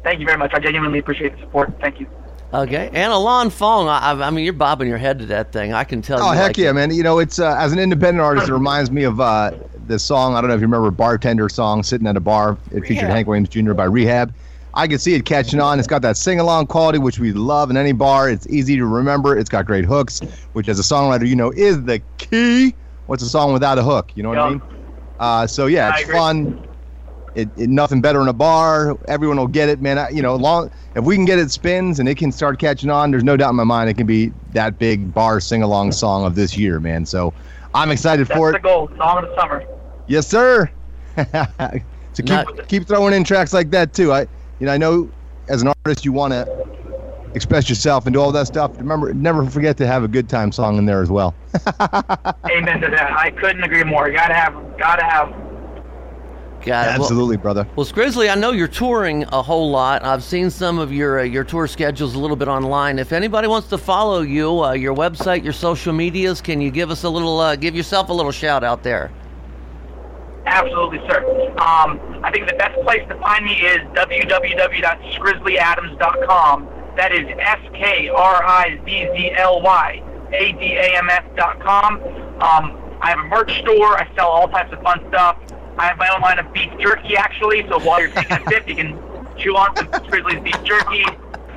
Thank 0.02 0.20
you 0.20 0.26
very 0.26 0.38
much. 0.38 0.52
I 0.52 0.58
genuinely 0.58 0.98
appreciate 0.98 1.34
the 1.34 1.40
support. 1.40 1.72
Thank 1.80 2.00
you. 2.00 2.06
Okay, 2.52 2.86
and 2.92 3.12
Ilan 3.12 3.52
Fong. 3.52 3.88
I, 3.88 4.12
I 4.12 4.30
mean, 4.30 4.44
you're 4.44 4.54
bobbing 4.54 4.88
your 4.88 4.98
head 4.98 5.18
to 5.18 5.26
that 5.26 5.52
thing. 5.52 5.74
I 5.74 5.84
can 5.84 6.02
tell. 6.02 6.20
Oh 6.20 6.32
you 6.32 6.38
heck 6.38 6.48
like 6.48 6.58
yeah, 6.58 6.70
it. 6.70 6.74
man! 6.74 6.90
You 6.92 7.02
know, 7.02 7.18
it's 7.18 7.38
uh, 7.38 7.54
as 7.58 7.72
an 7.72 7.78
independent 7.78 8.20
artist, 8.20 8.48
it 8.48 8.52
reminds 8.52 8.90
me 8.90 9.04
of 9.04 9.20
uh, 9.20 9.52
this 9.86 10.02
song. 10.02 10.34
I 10.34 10.40
don't 10.40 10.48
know 10.48 10.54
if 10.54 10.60
you 10.60 10.66
remember 10.66 10.90
bartender 10.90 11.48
song, 11.48 11.84
sitting 11.84 12.06
at 12.06 12.16
a 12.16 12.20
bar. 12.20 12.56
It 12.72 12.80
featured 12.80 13.10
Hank 13.10 13.28
Williams 13.28 13.50
Jr. 13.50 13.74
by 13.74 13.84
Rehab. 13.84 14.32
I 14.78 14.86
can 14.86 15.00
see 15.00 15.14
it 15.14 15.24
catching 15.24 15.58
on. 15.58 15.80
It's 15.80 15.88
got 15.88 16.02
that 16.02 16.16
sing 16.16 16.38
along 16.38 16.68
quality, 16.68 17.00
which 17.00 17.18
we 17.18 17.32
love 17.32 17.68
in 17.68 17.76
any 17.76 17.90
bar. 17.90 18.30
It's 18.30 18.46
easy 18.46 18.76
to 18.76 18.86
remember. 18.86 19.36
It's 19.36 19.48
got 19.48 19.66
great 19.66 19.84
hooks, 19.84 20.20
which 20.52 20.68
as 20.68 20.78
a 20.78 20.82
songwriter, 20.82 21.26
you 21.26 21.34
know, 21.34 21.50
is 21.50 21.82
the 21.82 22.00
key. 22.18 22.76
What's 23.06 23.24
a 23.24 23.28
song 23.28 23.52
without 23.52 23.76
a 23.78 23.82
hook? 23.82 24.12
You 24.14 24.22
know 24.22 24.28
what 24.28 24.38
I 24.38 24.50
mean? 24.50 24.62
Uh, 25.18 25.46
so 25.48 25.66
yeah, 25.66 25.96
it's 25.96 26.08
fun. 26.08 26.64
It, 27.34 27.48
it 27.56 27.68
nothing 27.68 28.00
better 28.00 28.20
in 28.20 28.28
a 28.28 28.32
bar. 28.32 28.96
Everyone 29.08 29.36
will 29.36 29.48
get 29.48 29.68
it, 29.68 29.80
man. 29.80 29.98
I, 29.98 30.10
you 30.10 30.22
know, 30.22 30.36
long 30.36 30.70
if 30.94 31.02
we 31.04 31.16
can 31.16 31.24
get 31.24 31.40
it 31.40 31.50
spins 31.50 31.98
and 31.98 32.08
it 32.08 32.16
can 32.16 32.30
start 32.30 32.60
catching 32.60 32.88
on, 32.88 33.10
there's 33.10 33.24
no 33.24 33.36
doubt 33.36 33.50
in 33.50 33.56
my 33.56 33.64
mind 33.64 33.90
it 33.90 33.94
can 33.94 34.06
be 34.06 34.32
that 34.52 34.78
big 34.78 35.12
bar 35.12 35.40
sing 35.40 35.64
along 35.64 35.90
song 35.90 36.24
of 36.24 36.36
this 36.36 36.56
year, 36.56 36.78
man. 36.78 37.04
So 37.04 37.34
I'm 37.74 37.90
excited 37.90 38.28
That's 38.28 38.38
for 38.38 38.52
the 38.52 38.58
it. 38.58 38.62
goal. 38.62 38.88
Song 38.96 39.24
of 39.24 39.28
the 39.28 39.34
summer. 39.34 39.64
Yes, 40.06 40.28
sir. 40.28 40.70
so 41.16 41.32
keep 42.18 42.28
Not- 42.28 42.68
keep 42.68 42.86
throwing 42.86 43.12
in 43.12 43.24
tracks 43.24 43.52
like 43.52 43.70
that 43.70 43.92
too. 43.92 44.12
I 44.12 44.28
you 44.60 44.66
know 44.66 44.72
I 44.72 44.78
know 44.78 45.10
as 45.48 45.62
an 45.62 45.68
artist 45.84 46.04
you 46.04 46.12
want 46.12 46.32
to 46.32 46.66
express 47.34 47.68
yourself 47.68 48.06
and 48.06 48.14
do 48.14 48.20
all 48.20 48.32
that 48.32 48.46
stuff. 48.46 48.76
Remember, 48.78 49.12
never 49.14 49.48
forget 49.48 49.76
to 49.78 49.86
have 49.86 50.02
a 50.02 50.08
good 50.08 50.28
time 50.28 50.50
song 50.50 50.78
in 50.78 50.86
there 50.86 51.02
as 51.02 51.10
well. 51.10 51.34
Amen 51.80 52.80
to 52.80 52.88
that. 52.90 53.12
I 53.16 53.30
couldn't 53.38 53.62
agree 53.62 53.84
more. 53.84 54.10
Gotta 54.10 54.34
have, 54.34 54.54
Gotta 54.78 55.04
have. 55.04 55.28
Got 56.64 56.86
it. 56.86 56.90
Well- 56.98 57.02
Absolutely, 57.02 57.36
brother. 57.36 57.66
Well, 57.76 57.86
Skrizzly, 57.86 58.30
I 58.30 58.34
know 58.34 58.50
you're 58.50 58.66
touring 58.66 59.24
a 59.24 59.42
whole 59.42 59.70
lot. 59.70 60.04
I've 60.04 60.24
seen 60.24 60.50
some 60.50 60.78
of 60.78 60.92
your 60.92 61.20
uh, 61.20 61.22
your 61.22 61.44
tour 61.44 61.66
schedules 61.68 62.14
a 62.14 62.18
little 62.18 62.36
bit 62.36 62.48
online. 62.48 62.98
If 62.98 63.12
anybody 63.12 63.46
wants 63.46 63.68
to 63.68 63.78
follow 63.78 64.22
you, 64.22 64.64
uh, 64.64 64.72
your 64.72 64.94
website, 64.94 65.44
your 65.44 65.52
social 65.52 65.92
medias, 65.92 66.40
can 66.40 66.60
you 66.60 66.70
give 66.70 66.90
us 66.90 67.04
a 67.04 67.08
little, 67.08 67.38
uh, 67.38 67.54
give 67.56 67.76
yourself 67.76 68.08
a 68.08 68.12
little 68.12 68.32
shout 68.32 68.64
out 68.64 68.82
there? 68.82 69.10
Absolutely, 70.58 70.98
sir. 71.08 71.22
Um, 71.58 72.00
I 72.24 72.30
think 72.32 72.48
the 72.48 72.56
best 72.56 72.74
place 72.82 73.06
to 73.08 73.14
find 73.20 73.44
me 73.44 73.52
is 73.52 73.78
www.skrizzlyadams.com. 73.94 76.68
That 76.96 77.12
is 77.12 77.26
S 77.38 77.60
K 77.74 78.08
R 78.08 78.42
I 78.44 78.80
Z 78.84 79.08
Z 79.14 79.30
L 79.36 79.60
Y 79.62 80.02
A 80.32 80.52
D 80.52 80.74
A 80.76 80.96
M 80.98 81.08
S 81.08 81.22
dot 81.36 81.60
com. 81.60 82.02
Um, 82.42 82.76
I 83.00 83.10
have 83.10 83.20
a 83.20 83.28
merch 83.28 83.56
store. 83.60 83.96
I 83.96 84.08
sell 84.16 84.26
all 84.28 84.48
types 84.48 84.72
of 84.72 84.82
fun 84.82 85.04
stuff. 85.08 85.36
I 85.78 85.86
have 85.86 85.96
my 85.98 86.08
own 86.12 86.20
line 86.22 86.40
of 86.40 86.52
beef 86.52 86.72
jerky, 86.80 87.16
actually. 87.16 87.64
So 87.68 87.78
while 87.78 88.00
you're 88.00 88.10
taking 88.10 88.38
a 88.38 88.44
sip, 88.50 88.68
you 88.68 88.74
can 88.74 88.98
chew 89.38 89.54
on 89.56 89.76
some 89.76 89.86
Skrizzly's 89.86 90.42
beef 90.42 90.60
jerky. 90.64 91.04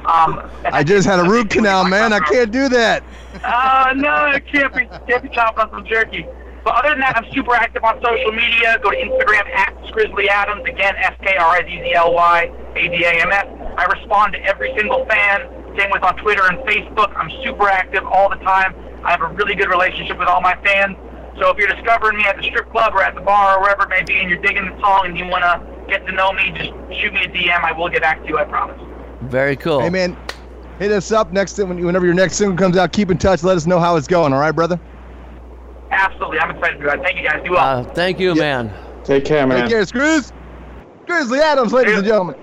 Um, 0.06 0.48
I 0.66 0.84
just 0.84 1.08
had 1.08 1.20
a 1.20 1.24
root 1.30 1.50
canal, 1.50 1.86
man. 1.86 2.14
I 2.14 2.20
can't 2.20 2.52
do 2.52 2.70
that. 2.70 3.04
Oh 3.44 3.92
no, 3.96 4.28
it 4.28 4.46
can't 4.48 4.72
be 4.76 4.86
can't 5.08 5.24
be 5.24 5.30
chopping 5.30 5.64
on 5.64 5.72
some 5.72 5.86
jerky. 5.86 6.28
But 6.64 6.76
other 6.76 6.90
than 6.90 7.00
that, 7.00 7.18
I'm 7.18 7.26
super 7.34 7.56
active 7.56 7.84
on 7.84 8.02
social 8.04 8.32
media. 8.32 8.78
Go 8.84 8.92
to 8.92 8.98
Instagram 8.98 9.50
at 9.50 9.74
Skrizzly 9.90 10.28
Adams. 10.28 10.62
Again, 10.68 10.96
S 10.98 11.16
K 11.22 11.36
R 11.36 11.58
I 11.58 11.64
Z 11.64 11.70
Z 11.70 11.94
L 11.94 12.14
Y 12.14 12.52
A 12.76 12.88
D 12.88 13.04
A 13.04 13.12
M 13.22 13.32
S. 13.32 13.48
I 13.78 13.86
respond 13.86 14.34
to 14.34 14.40
every 14.44 14.74
single 14.78 15.06
fan. 15.06 15.50
Same 15.78 15.90
with 15.92 16.04
on 16.04 16.18
Twitter 16.18 16.44
and 16.46 16.60
Facebook. 16.60 17.16
I'm 17.16 17.32
super 17.44 17.68
active 17.68 18.06
all 18.06 18.30
the 18.30 18.36
time. 18.38 18.76
I 19.04 19.12
have 19.12 19.22
a 19.22 19.30
really 19.30 19.56
good 19.56 19.70
relationship 19.70 20.20
with 20.20 20.28
all 20.28 20.42
my 20.42 20.56
fans. 20.64 20.98
So 21.40 21.50
if 21.50 21.58
you're 21.58 21.70
discovering 21.70 22.18
me 22.18 22.26
at 22.26 22.38
the 22.38 22.44
strip 22.44 22.70
club 22.72 22.94
or 22.94 23.02
at 23.02 23.16
the 23.16 23.22
bar 23.22 23.58
or 23.58 23.62
wherever 23.62 23.84
it 23.84 23.90
may 23.90 24.04
be, 24.04 24.20
and 24.20 24.30
you're 24.30 24.42
digging 24.42 24.66
the 24.66 24.80
song 24.80 25.06
and 25.06 25.18
you 25.18 25.26
want 25.26 25.44
to 25.44 25.88
get 25.88 26.06
to 26.06 26.12
know 26.12 26.32
me, 26.34 26.52
just 26.52 26.70
shoot 27.00 27.14
me 27.14 27.24
a 27.24 27.28
DM. 27.28 27.64
I 27.64 27.72
will 27.72 27.90
get 27.90 28.02
back 28.02 28.22
to 28.22 28.28
you. 28.28 28.38
I 28.38 28.44
promise. 28.44 28.80
Very 29.22 29.56
cool. 29.56 29.80
Hey, 29.80 29.90
man, 29.90 30.16
hit 30.78 30.92
us 30.92 31.12
up 31.12 31.32
next 31.32 31.54
time 31.54 31.70
whenever 31.70 32.06
your 32.06 32.14
next 32.14 32.36
single 32.36 32.58
comes 32.58 32.78
out. 32.78 32.92
Keep 32.92 33.10
in 33.10 33.18
touch. 33.18 33.44
Let 33.44 33.58
us 33.58 33.66
know 33.66 33.80
how 33.80 33.96
it's 33.96 34.08
going. 34.08 34.34
All 34.34 34.40
right, 34.40 34.52
brother. 34.52 34.80
Absolutely, 35.92 36.40
I'm 36.40 36.52
excited 36.56 36.78
to 36.78 36.80
do 36.80 36.86
that. 36.88 37.04
Thank 37.04 37.18
you 37.18 37.24
guys. 37.24 37.44
Do 37.44 37.52
well. 37.52 37.80
Uh, 37.80 37.84
thank 37.84 38.20
you, 38.20 38.34
man. 38.36 38.74
Take 39.04 39.26
care, 39.26 39.46
man. 39.46 39.62
Take 39.62 39.70
care, 39.70 39.86
Screws. 39.86 40.32
Skrizzly 41.06 41.40
Adams, 41.40 41.74
ladies 41.74 41.98
and 41.98 42.06
gentlemen. 42.06 42.36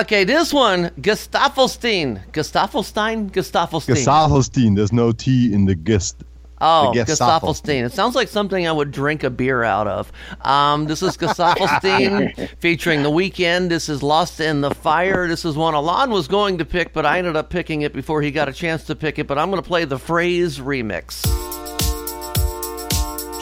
Okay, 0.00 0.24
this 0.24 0.52
one, 0.52 0.90
Gustaffelstein. 1.00 2.28
Gustaffelstein? 2.32 3.30
Gustaffelstein. 3.30 3.94
Gesaffelstein. 3.94 4.74
There's 4.74 4.92
no 4.92 5.12
T 5.12 5.52
in 5.52 5.64
the 5.64 5.76
gist. 5.76 6.24
Oh. 6.60 6.92
Gustaffelstein. 6.94 7.84
It 7.84 7.92
sounds 7.92 8.14
like 8.14 8.28
something 8.28 8.66
I 8.66 8.72
would 8.72 8.90
drink 8.90 9.24
a 9.24 9.30
beer 9.30 9.62
out 9.62 9.86
of. 9.86 10.10
Um, 10.40 10.86
this 10.86 11.02
is 11.02 11.16
Gustaffelstein 11.16 12.48
featuring 12.60 13.02
The 13.02 13.10
Weeknd. 13.10 13.68
This 13.68 13.88
is 13.88 14.02
Lost 14.02 14.40
in 14.40 14.60
the 14.60 14.74
Fire. 14.74 15.28
This 15.28 15.44
is 15.44 15.56
one 15.56 15.74
Ilan 15.74 16.10
was 16.10 16.28
going 16.28 16.58
to 16.58 16.64
pick, 16.64 16.92
but 16.92 17.04
I 17.04 17.18
ended 17.18 17.36
up 17.36 17.50
picking 17.50 17.82
it 17.82 17.92
before 17.92 18.22
he 18.22 18.30
got 18.30 18.48
a 18.48 18.52
chance 18.52 18.84
to 18.84 18.94
pick 18.94 19.18
it. 19.18 19.26
But 19.26 19.38
I'm 19.38 19.50
going 19.50 19.62
to 19.62 19.66
play 19.66 19.84
the 19.84 19.98
Phrase 19.98 20.58
remix. 20.58 21.24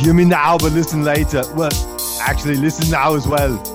Give 0.03 0.15
me 0.15 0.25
now, 0.25 0.59
but 0.59 0.73
listen 0.73 1.05
later. 1.05 1.43
Well, 1.55 1.71
actually, 2.21 2.57
listen 2.57 2.91
now 2.91 3.15
as 3.15 3.29
well. 3.29 3.74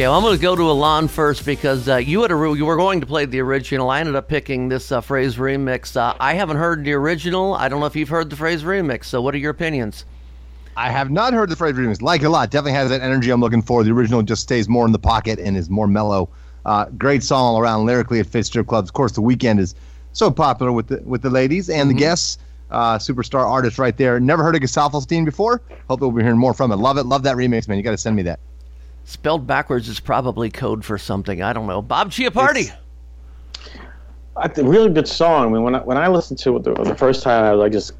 Okay, 0.00 0.08
well, 0.08 0.16
I'm 0.16 0.22
going 0.22 0.34
to 0.34 0.40
go 0.40 0.56
to 0.56 0.62
Ilan 0.62 1.10
first 1.10 1.44
because 1.44 1.86
uh, 1.86 1.96
you 1.96 2.22
had 2.22 2.30
a 2.30 2.54
you 2.56 2.64
were 2.64 2.76
going 2.76 3.02
to 3.02 3.06
play 3.06 3.26
the 3.26 3.38
original. 3.40 3.90
I 3.90 4.00
ended 4.00 4.16
up 4.16 4.28
picking 4.28 4.70
this 4.70 4.90
uh, 4.90 5.02
phrase 5.02 5.36
remix. 5.36 5.94
Uh, 5.94 6.14
I 6.18 6.32
haven't 6.32 6.56
heard 6.56 6.86
the 6.86 6.94
original. 6.94 7.52
I 7.52 7.68
don't 7.68 7.80
know 7.80 7.86
if 7.86 7.94
you've 7.94 8.08
heard 8.08 8.30
the 8.30 8.36
phrase 8.36 8.62
remix. 8.62 9.04
So, 9.04 9.20
what 9.20 9.34
are 9.34 9.36
your 9.36 9.50
opinions? 9.50 10.06
I 10.74 10.88
have 10.88 11.10
not 11.10 11.34
heard 11.34 11.50
the 11.50 11.56
phrase 11.56 11.74
remix. 11.74 12.00
Like 12.00 12.22
it 12.22 12.24
a 12.24 12.30
lot. 12.30 12.50
Definitely 12.50 12.78
has 12.78 12.88
that 12.88 13.02
energy 13.02 13.30
I'm 13.30 13.42
looking 13.42 13.60
for. 13.60 13.84
The 13.84 13.90
original 13.90 14.22
just 14.22 14.40
stays 14.40 14.70
more 14.70 14.86
in 14.86 14.92
the 14.92 14.98
pocket 14.98 15.38
and 15.38 15.54
is 15.54 15.68
more 15.68 15.86
mellow. 15.86 16.30
Uh, 16.64 16.86
great 16.96 17.22
song 17.22 17.44
all 17.44 17.58
around. 17.58 17.84
Lyrically, 17.84 18.20
it 18.20 18.26
fits 18.26 18.48
strip 18.48 18.68
clubs. 18.68 18.88
Of 18.88 18.94
course, 18.94 19.12
the 19.12 19.20
Weeknd 19.20 19.58
is 19.58 19.74
so 20.14 20.30
popular 20.30 20.72
with 20.72 20.86
the 20.86 21.02
with 21.02 21.20
the 21.20 21.28
ladies 21.28 21.68
and 21.68 21.90
the 21.90 21.94
guests. 21.94 22.38
Uh, 22.70 22.96
superstar 22.96 23.44
artist 23.44 23.78
right 23.78 23.98
there. 23.98 24.18
Never 24.18 24.42
heard 24.42 24.56
of 24.56 24.62
Gesaffelstein 24.62 25.26
before. 25.26 25.60
Hope 25.90 26.00
we'll 26.00 26.10
be 26.10 26.22
hearing 26.22 26.38
more 26.38 26.54
from 26.54 26.72
it. 26.72 26.76
Love 26.76 26.96
it. 26.96 27.04
Love 27.04 27.22
that 27.24 27.36
remix, 27.36 27.68
man. 27.68 27.76
You 27.76 27.84
got 27.84 27.90
to 27.90 27.98
send 27.98 28.16
me 28.16 28.22
that. 28.22 28.40
Spelled 29.04 29.46
backwards 29.46 29.88
is 29.88 29.98
probably 29.98 30.50
code 30.50 30.84
for 30.84 30.98
something. 30.98 31.42
I 31.42 31.52
don't 31.52 31.66
know. 31.66 31.82
Bob 31.82 32.10
Chiappardi. 32.10 32.72
I 34.36 34.48
think 34.48 34.68
really 34.68 34.90
good 34.90 35.08
song. 35.08 35.48
I 35.48 35.52
mean, 35.52 35.62
when 35.62 35.74
I, 35.74 35.80
when 35.80 35.96
I 35.96 36.08
listened 36.08 36.38
to 36.40 36.56
it 36.56 36.62
the, 36.62 36.74
the 36.74 36.94
first 36.94 37.22
time, 37.22 37.44
I, 37.44 37.64
I 37.64 37.68
just 37.68 37.92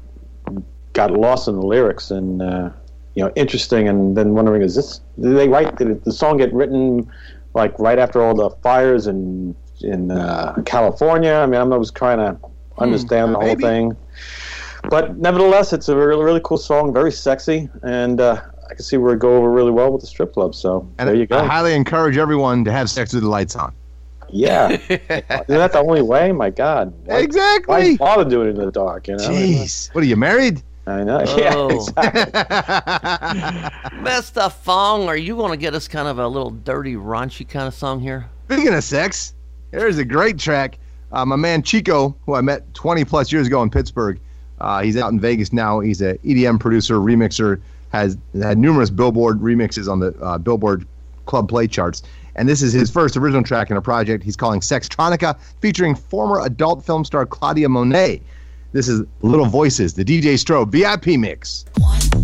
got 0.93 1.11
lost 1.11 1.47
in 1.47 1.55
the 1.55 1.65
lyrics 1.65 2.11
and 2.11 2.41
uh, 2.41 2.69
you 3.15 3.23
know 3.23 3.31
interesting, 3.35 3.87
and 3.87 4.15
then 4.15 4.33
wondering 4.33 4.61
is 4.61 4.75
this 4.75 5.01
did 5.19 5.35
they 5.35 5.47
write 5.47 5.75
did 5.77 6.03
the 6.03 6.11
song 6.11 6.37
get 6.37 6.53
written 6.53 7.09
like 7.53 7.77
right 7.79 7.99
after 7.99 8.21
all 8.21 8.33
the 8.33 8.49
fires 8.61 9.07
in 9.07 9.55
in 9.81 10.11
uh, 10.11 10.55
California? 10.65 11.33
I 11.33 11.45
mean, 11.45 11.59
I'm, 11.59 11.69
was 11.69 11.91
trying 11.91 12.17
to 12.17 12.37
understand 12.77 13.33
the 13.33 13.39
whole 13.39 13.47
maybe. 13.47 13.63
thing, 13.63 13.97
but 14.89 15.17
nevertheless, 15.17 15.73
it's 15.73 15.89
a 15.89 15.95
really 15.95 16.23
really 16.23 16.41
cool 16.43 16.57
song, 16.57 16.93
very 16.93 17.11
sexy, 17.11 17.69
and 17.83 18.21
uh, 18.21 18.41
I 18.71 18.73
can 18.73 18.83
see 18.85 18.95
where 18.97 19.13
it 19.13 19.19
go 19.19 19.35
over 19.35 19.51
really 19.51 19.69
well 19.71 19.91
with 19.91 19.99
the 20.01 20.07
strip 20.07 20.33
club. 20.33 20.55
So 20.55 20.87
And 20.97 21.07
there 21.09 21.15
you 21.15 21.25
go. 21.27 21.37
I 21.39 21.45
highly 21.45 21.73
encourage 21.75 22.15
everyone 22.17 22.63
to 22.63 22.71
have 22.71 22.89
sex 22.89 23.13
with 23.13 23.21
the 23.23 23.29
lights 23.29 23.55
on. 23.55 23.73
Yeah, 24.29 24.69
isn't 24.89 25.07
that 25.09 25.73
the 25.73 25.79
only 25.79 26.01
way? 26.01 26.31
My 26.31 26.49
God, 26.49 26.93
Why- 27.03 27.17
Exactly. 27.19 27.97
Why 27.97 28.15
bother 28.15 28.29
doing 28.29 28.47
it 28.47 28.51
in 28.57 28.65
the 28.65 28.71
dark? 28.71 29.09
You 29.09 29.17
know. 29.17 29.27
Jeez. 29.27 29.93
What 29.93 30.05
are 30.05 30.07
you 30.07 30.15
married? 30.15 30.63
I 30.87 31.03
know. 31.03 31.19
Yeah, 31.37 31.53
Oh. 31.55 31.69
exactly. 31.69 32.31
Mr. 34.03 34.51
Fong, 34.51 35.07
are 35.07 35.17
you 35.17 35.35
going 35.35 35.51
to 35.51 35.57
get 35.57 35.73
us 35.73 35.87
kind 35.87 36.07
of 36.07 36.17
a 36.19 36.27
little 36.27 36.51
dirty, 36.51 36.95
raunchy 36.95 37.47
kind 37.47 37.67
of 37.67 37.73
song 37.73 37.99
here? 37.99 38.25
Speaking 38.45 38.73
of 38.73 38.83
sex, 38.83 39.33
there's 39.71 39.97
a 39.97 40.05
great 40.05 40.37
track. 40.39 40.77
Uh, 41.11 41.25
my 41.25 41.35
man 41.35 41.61
Chico, 41.61 42.15
who 42.25 42.33
I 42.35 42.41
met 42.41 42.73
20 42.73 43.03
plus 43.05 43.31
years 43.33 43.47
ago 43.47 43.61
in 43.63 43.69
Pittsburgh, 43.69 44.19
uh, 44.59 44.81
he's 44.81 44.95
out 44.95 45.11
in 45.11 45.19
Vegas 45.19 45.51
now. 45.51 45.79
He's 45.81 46.01
a 46.01 46.17
EDM 46.19 46.59
producer, 46.59 46.95
remixer, 46.95 47.59
has 47.91 48.17
had 48.41 48.57
numerous 48.57 48.89
Billboard 48.89 49.39
remixes 49.39 49.89
on 49.89 49.99
the 49.99 50.13
uh, 50.21 50.37
Billboard 50.37 50.87
Club 51.25 51.49
Play 51.49 51.67
charts. 51.67 52.03
And 52.35 52.47
this 52.47 52.61
is 52.61 52.73
his 52.73 52.89
first 52.89 53.17
original 53.17 53.43
track 53.43 53.69
in 53.69 53.77
a 53.77 53.81
project 53.81 54.23
he's 54.23 54.37
calling 54.37 54.61
Sextronica, 54.61 55.37
featuring 55.59 55.95
former 55.95 56.41
adult 56.41 56.85
film 56.85 57.03
star 57.03 57.25
Claudia 57.25 57.67
Monet. 57.67 58.21
This 58.71 58.87
is 58.87 59.05
Little 59.21 59.47
Voices, 59.47 59.93
the 59.93 60.05
DJ 60.05 60.35
Strobe 60.35 60.71
VIP 60.71 61.19
mix. 61.19 61.65
Make 61.77 62.20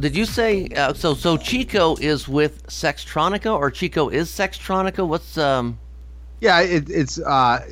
did 0.00 0.16
you 0.16 0.24
say 0.24 0.68
uh, 0.76 0.92
so? 0.94 1.14
So 1.14 1.36
Chico 1.36 1.96
is 1.96 2.28
with 2.28 2.66
Sextronica, 2.66 3.56
or 3.56 3.70
Chico 3.70 4.08
is 4.08 4.30
Sextronica? 4.30 5.06
What's 5.06 5.38
um? 5.38 5.78
Yeah, 6.40 6.60
it, 6.60 6.90
it's 6.90 7.18
uh, 7.20 7.64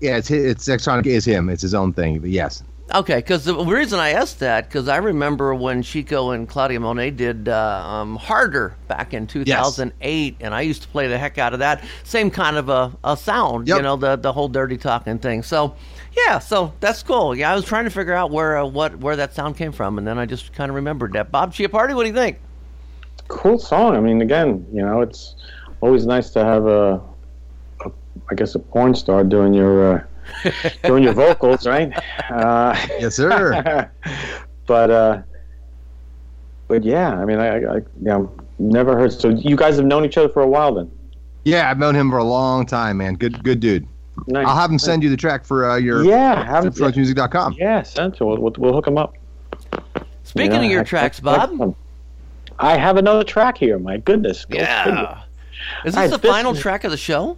yeah, 0.00 0.16
it's 0.16 0.30
it's 0.30 0.66
Sextronica 0.68 1.06
is 1.06 1.24
him. 1.24 1.48
It's 1.48 1.62
his 1.62 1.74
own 1.74 1.92
thing. 1.92 2.18
But 2.18 2.30
yes, 2.30 2.62
Okay, 2.94 3.16
because 3.16 3.44
the 3.44 3.54
reason 3.56 3.98
I 3.98 4.10
asked 4.10 4.38
that, 4.38 4.68
because 4.68 4.86
I 4.86 4.98
remember 4.98 5.52
when 5.56 5.82
Chico 5.82 6.30
and 6.30 6.48
Claudia 6.48 6.78
Monet 6.78 7.12
did 7.12 7.48
uh, 7.48 7.82
um, 7.84 8.14
Harder 8.14 8.76
back 8.86 9.12
in 9.12 9.26
2008, 9.26 10.36
and 10.38 10.54
I 10.54 10.60
used 10.60 10.82
to 10.82 10.88
play 10.88 11.08
the 11.08 11.18
heck 11.18 11.36
out 11.36 11.52
of 11.52 11.58
that. 11.58 11.82
Same 12.04 12.30
kind 12.30 12.56
of 12.56 12.68
a, 12.68 12.96
a 13.02 13.16
sound, 13.16 13.66
you 13.66 13.82
know, 13.82 13.96
the 13.96 14.14
the 14.14 14.32
whole 14.32 14.46
dirty 14.46 14.76
talking 14.76 15.18
thing. 15.18 15.42
So, 15.42 15.74
yeah, 16.16 16.38
so 16.38 16.72
that's 16.80 17.02
cool. 17.02 17.34
Yeah, 17.34 17.52
I 17.52 17.54
was 17.54 17.64
trying 17.64 17.84
to 17.84 17.90
figure 17.90 18.14
out 18.14 18.30
where 18.30 18.58
uh, 18.58 18.66
what 18.66 18.96
where 18.98 19.16
that 19.16 19.34
sound 19.34 19.56
came 19.56 19.72
from, 19.72 19.98
and 19.98 20.06
then 20.06 20.18
I 20.18 20.26
just 20.26 20.52
kind 20.52 20.70
of 20.70 20.74
remembered 20.74 21.12
that. 21.12 21.30
Bob 21.30 21.52
Chiappardi, 21.52 21.94
what 21.94 22.02
do 22.02 22.08
you 22.08 22.14
think? 22.14 22.38
cool 23.28 23.58
song. 23.58 23.96
I 23.96 24.00
mean, 24.00 24.22
again, 24.22 24.66
you 24.72 24.82
know, 24.82 25.00
it's 25.00 25.34
always 25.80 26.06
nice 26.06 26.30
to 26.30 26.44
have 26.44 26.66
a, 26.66 27.00
a 27.84 27.90
I 28.30 28.34
guess, 28.34 28.54
a 28.54 28.58
porn 28.58 28.94
star 28.94 29.24
doing 29.24 29.54
your 29.54 29.96
uh, 29.96 30.04
doing 30.84 31.02
your 31.02 31.12
vocals, 31.12 31.66
right? 31.66 31.92
Uh, 32.30 32.74
yes, 32.98 33.16
sir. 33.16 33.90
but 34.66 34.90
uh, 34.90 35.22
but 36.68 36.84
yeah, 36.84 37.14
I 37.14 37.24
mean, 37.24 37.38
I, 37.38 37.76
I 37.76 37.80
yeah, 38.00 38.24
never 38.58 38.96
heard. 38.96 39.12
So 39.12 39.28
you 39.28 39.56
guys 39.56 39.76
have 39.76 39.86
known 39.86 40.04
each 40.04 40.16
other 40.16 40.28
for 40.28 40.42
a 40.42 40.48
while, 40.48 40.74
then? 40.74 40.90
yeah, 41.44 41.70
I've 41.70 41.78
known 41.78 41.94
him 41.94 42.10
for 42.10 42.18
a 42.18 42.24
long 42.24 42.66
time, 42.66 42.98
man. 42.98 43.14
Good 43.14 43.42
good 43.42 43.60
dude. 43.60 43.86
Nice. 44.28 44.46
I'll 44.46 44.56
have 44.56 44.70
him 44.70 44.78
send 44.78 45.02
you 45.02 45.10
the 45.10 45.16
track 45.16 45.44
for 45.44 45.70
uh, 45.70 45.76
your 45.76 46.04
Yeah, 46.04 46.44
have 46.44 46.64
him- 46.64 46.92
music.com. 46.96 47.54
Yeah, 47.58 47.82
send 47.82 48.14
to 48.16 48.24
we'll, 48.26 48.38
we'll, 48.38 48.52
we'll 48.58 48.72
hook 48.72 48.86
him 48.86 48.98
up. 48.98 49.14
Speaking 50.24 50.52
Yeah, 50.52 50.62
of 50.62 50.70
your 50.70 50.80
I- 50.80 50.84
tracks, 50.84 51.20
I- 51.24 51.46
Bob. 51.46 51.76
I 52.58 52.76
have 52.78 52.96
another 52.96 53.22
track 53.22 53.58
here. 53.58 53.78
My 53.78 53.98
goodness. 53.98 54.44
Go 54.46 54.58
figure. 54.58 54.64
Yeah. 54.66 55.22
Is 55.84 55.94
All 55.94 56.02
this 56.02 56.10
right, 56.12 56.20
the 56.22 56.26
final 56.28 56.52
is- 56.52 56.60
track 56.60 56.84
of 56.84 56.90
the 56.90 56.96
show? 56.96 57.36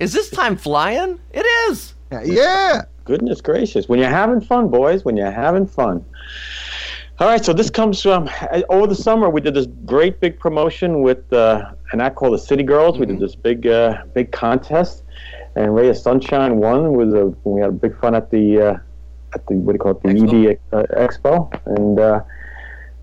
Is 0.00 0.12
this 0.12 0.30
time 0.30 0.56
flying? 0.56 1.18
It 1.32 1.44
is. 1.70 1.94
Yeah. 2.24 2.82
Goodness 3.04 3.40
gracious. 3.40 3.88
When 3.88 3.98
you're 3.98 4.08
having 4.10 4.40
fun, 4.40 4.68
boys, 4.68 5.04
when 5.04 5.16
you're 5.16 5.30
having 5.30 5.66
fun. 5.66 6.04
All 7.20 7.26
right, 7.26 7.44
so 7.44 7.52
this 7.52 7.68
comes 7.68 8.00
from 8.00 8.30
over 8.68 8.86
the 8.86 8.94
summer. 8.94 9.28
We 9.28 9.40
did 9.40 9.54
this 9.54 9.66
great 9.84 10.20
big 10.20 10.38
promotion 10.38 11.02
with 11.02 11.30
uh, 11.32 11.72
an 11.92 12.00
act 12.00 12.14
called 12.16 12.34
the 12.34 12.38
City 12.38 12.62
Girls. 12.62 12.96
We 12.98 13.06
did 13.06 13.18
this 13.18 13.34
big, 13.34 13.66
uh, 13.66 14.04
big 14.14 14.30
contest, 14.30 15.02
and 15.58 15.74
Ray 15.74 15.88
of 15.88 15.96
Sunshine 15.96 16.58
won. 16.58 16.92
Was 16.92 17.12
a 17.12 17.26
we 17.44 17.60
had 17.60 17.70
a 17.70 17.72
big 17.72 17.98
fun 18.00 18.14
at 18.14 18.30
the 18.30 18.60
uh, 18.60 18.78
at 19.34 19.46
the 19.48 19.54
what 19.54 19.72
do 19.72 19.74
you 19.74 19.78
call 19.80 19.92
it 19.92 20.02
the 20.02 20.10
ED 20.52 20.58
uh, 20.72 20.82
Expo, 20.96 21.52
and 21.76 21.98
uh, 21.98 22.22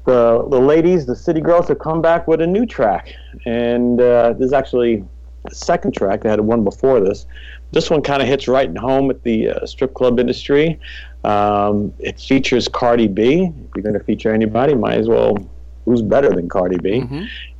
the 0.06 0.48
the 0.50 0.60
ladies, 0.60 1.06
the 1.06 1.16
City 1.16 1.42
Girls, 1.42 1.68
have 1.68 1.80
come 1.80 2.02
back 2.02 2.28
with 2.28 2.40
a 2.42 2.48
new 2.48 2.66
track, 2.66 3.14
and 3.46 4.00
uh, 4.00 4.34
this 4.34 4.48
is 4.48 4.54
actually 4.54 5.04
the 5.50 5.54
second 5.54 5.94
track. 5.94 6.24
They 6.24 6.30
had 6.30 6.40
one 6.40 6.64
before 6.64 7.02
this. 7.02 7.26
This 7.72 7.90
one 7.90 8.02
kind 8.02 8.22
of 8.22 8.28
hits 8.28 8.48
right 8.48 8.76
home 8.78 9.10
at 9.10 9.22
the 9.24 9.50
uh, 9.50 9.66
strip 9.66 9.94
club 9.94 10.18
industry. 10.18 10.80
Um, 11.26 11.94
it 12.00 12.20
features 12.22 12.70
Cardi 12.70 13.08
B. 13.08 13.44
If 13.44 13.76
you're 13.76 13.84
going 13.84 14.00
to 14.00 14.04
feature 14.06 14.34
anybody, 14.34 14.76
might 14.76 14.98
as 14.98 15.10
well. 15.10 15.38
Who's 15.84 16.02
better 16.02 16.30
than 16.30 16.48
Cardi 16.50 16.78
B? 16.78 17.02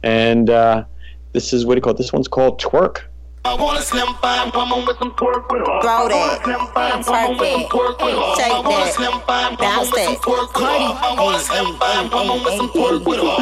And 0.04 0.50
uh, 0.50 0.86
this 1.34 1.54
is 1.54 1.66
what 1.66 1.74
do 1.76 1.78
you 1.80 1.82
call 1.82 1.94
it? 1.94 1.98
This 1.98 2.14
one's 2.14 2.28
called 2.28 2.60
Twerk. 2.62 3.02
I 3.46 3.54
want 3.54 3.78
a 3.78 3.82
slim 3.84 4.10
fine 4.26 4.50
woman 4.58 4.86
with 4.90 4.98
some 4.98 5.14
pork 5.14 5.46
with 5.54 5.62
her. 5.62 5.78
Throw 5.86 6.10
that. 6.10 6.18
I 6.18 6.18
want 6.18 6.34
a 6.34 6.42
slim 6.42 6.66
fine 6.74 6.98
woman 7.06 7.38
with 7.38 7.52
some 7.54 7.70
pork 7.70 8.02
with 8.02 8.18
her. 8.18 8.36
Shake 8.42 8.50
I 8.50 8.60
want 8.66 8.74
a 8.74 8.90
that. 8.90 8.98
slim 8.98 9.16
fine 9.30 9.54
woman 9.54 9.62
Bounce 9.62 9.92
with 9.94 10.02
that. 10.02 10.18
pork 10.26 10.50
with 10.50 10.66
her. 10.66 10.90
I 10.98 11.10
want 11.14 11.36
a 11.38 11.42
slim 11.46 11.70
fine 11.78 12.06
woman 12.10 12.38
with 12.42 12.56
some 12.58 12.70
pork 12.74 13.06
with 13.06 13.22
her. 13.22 13.38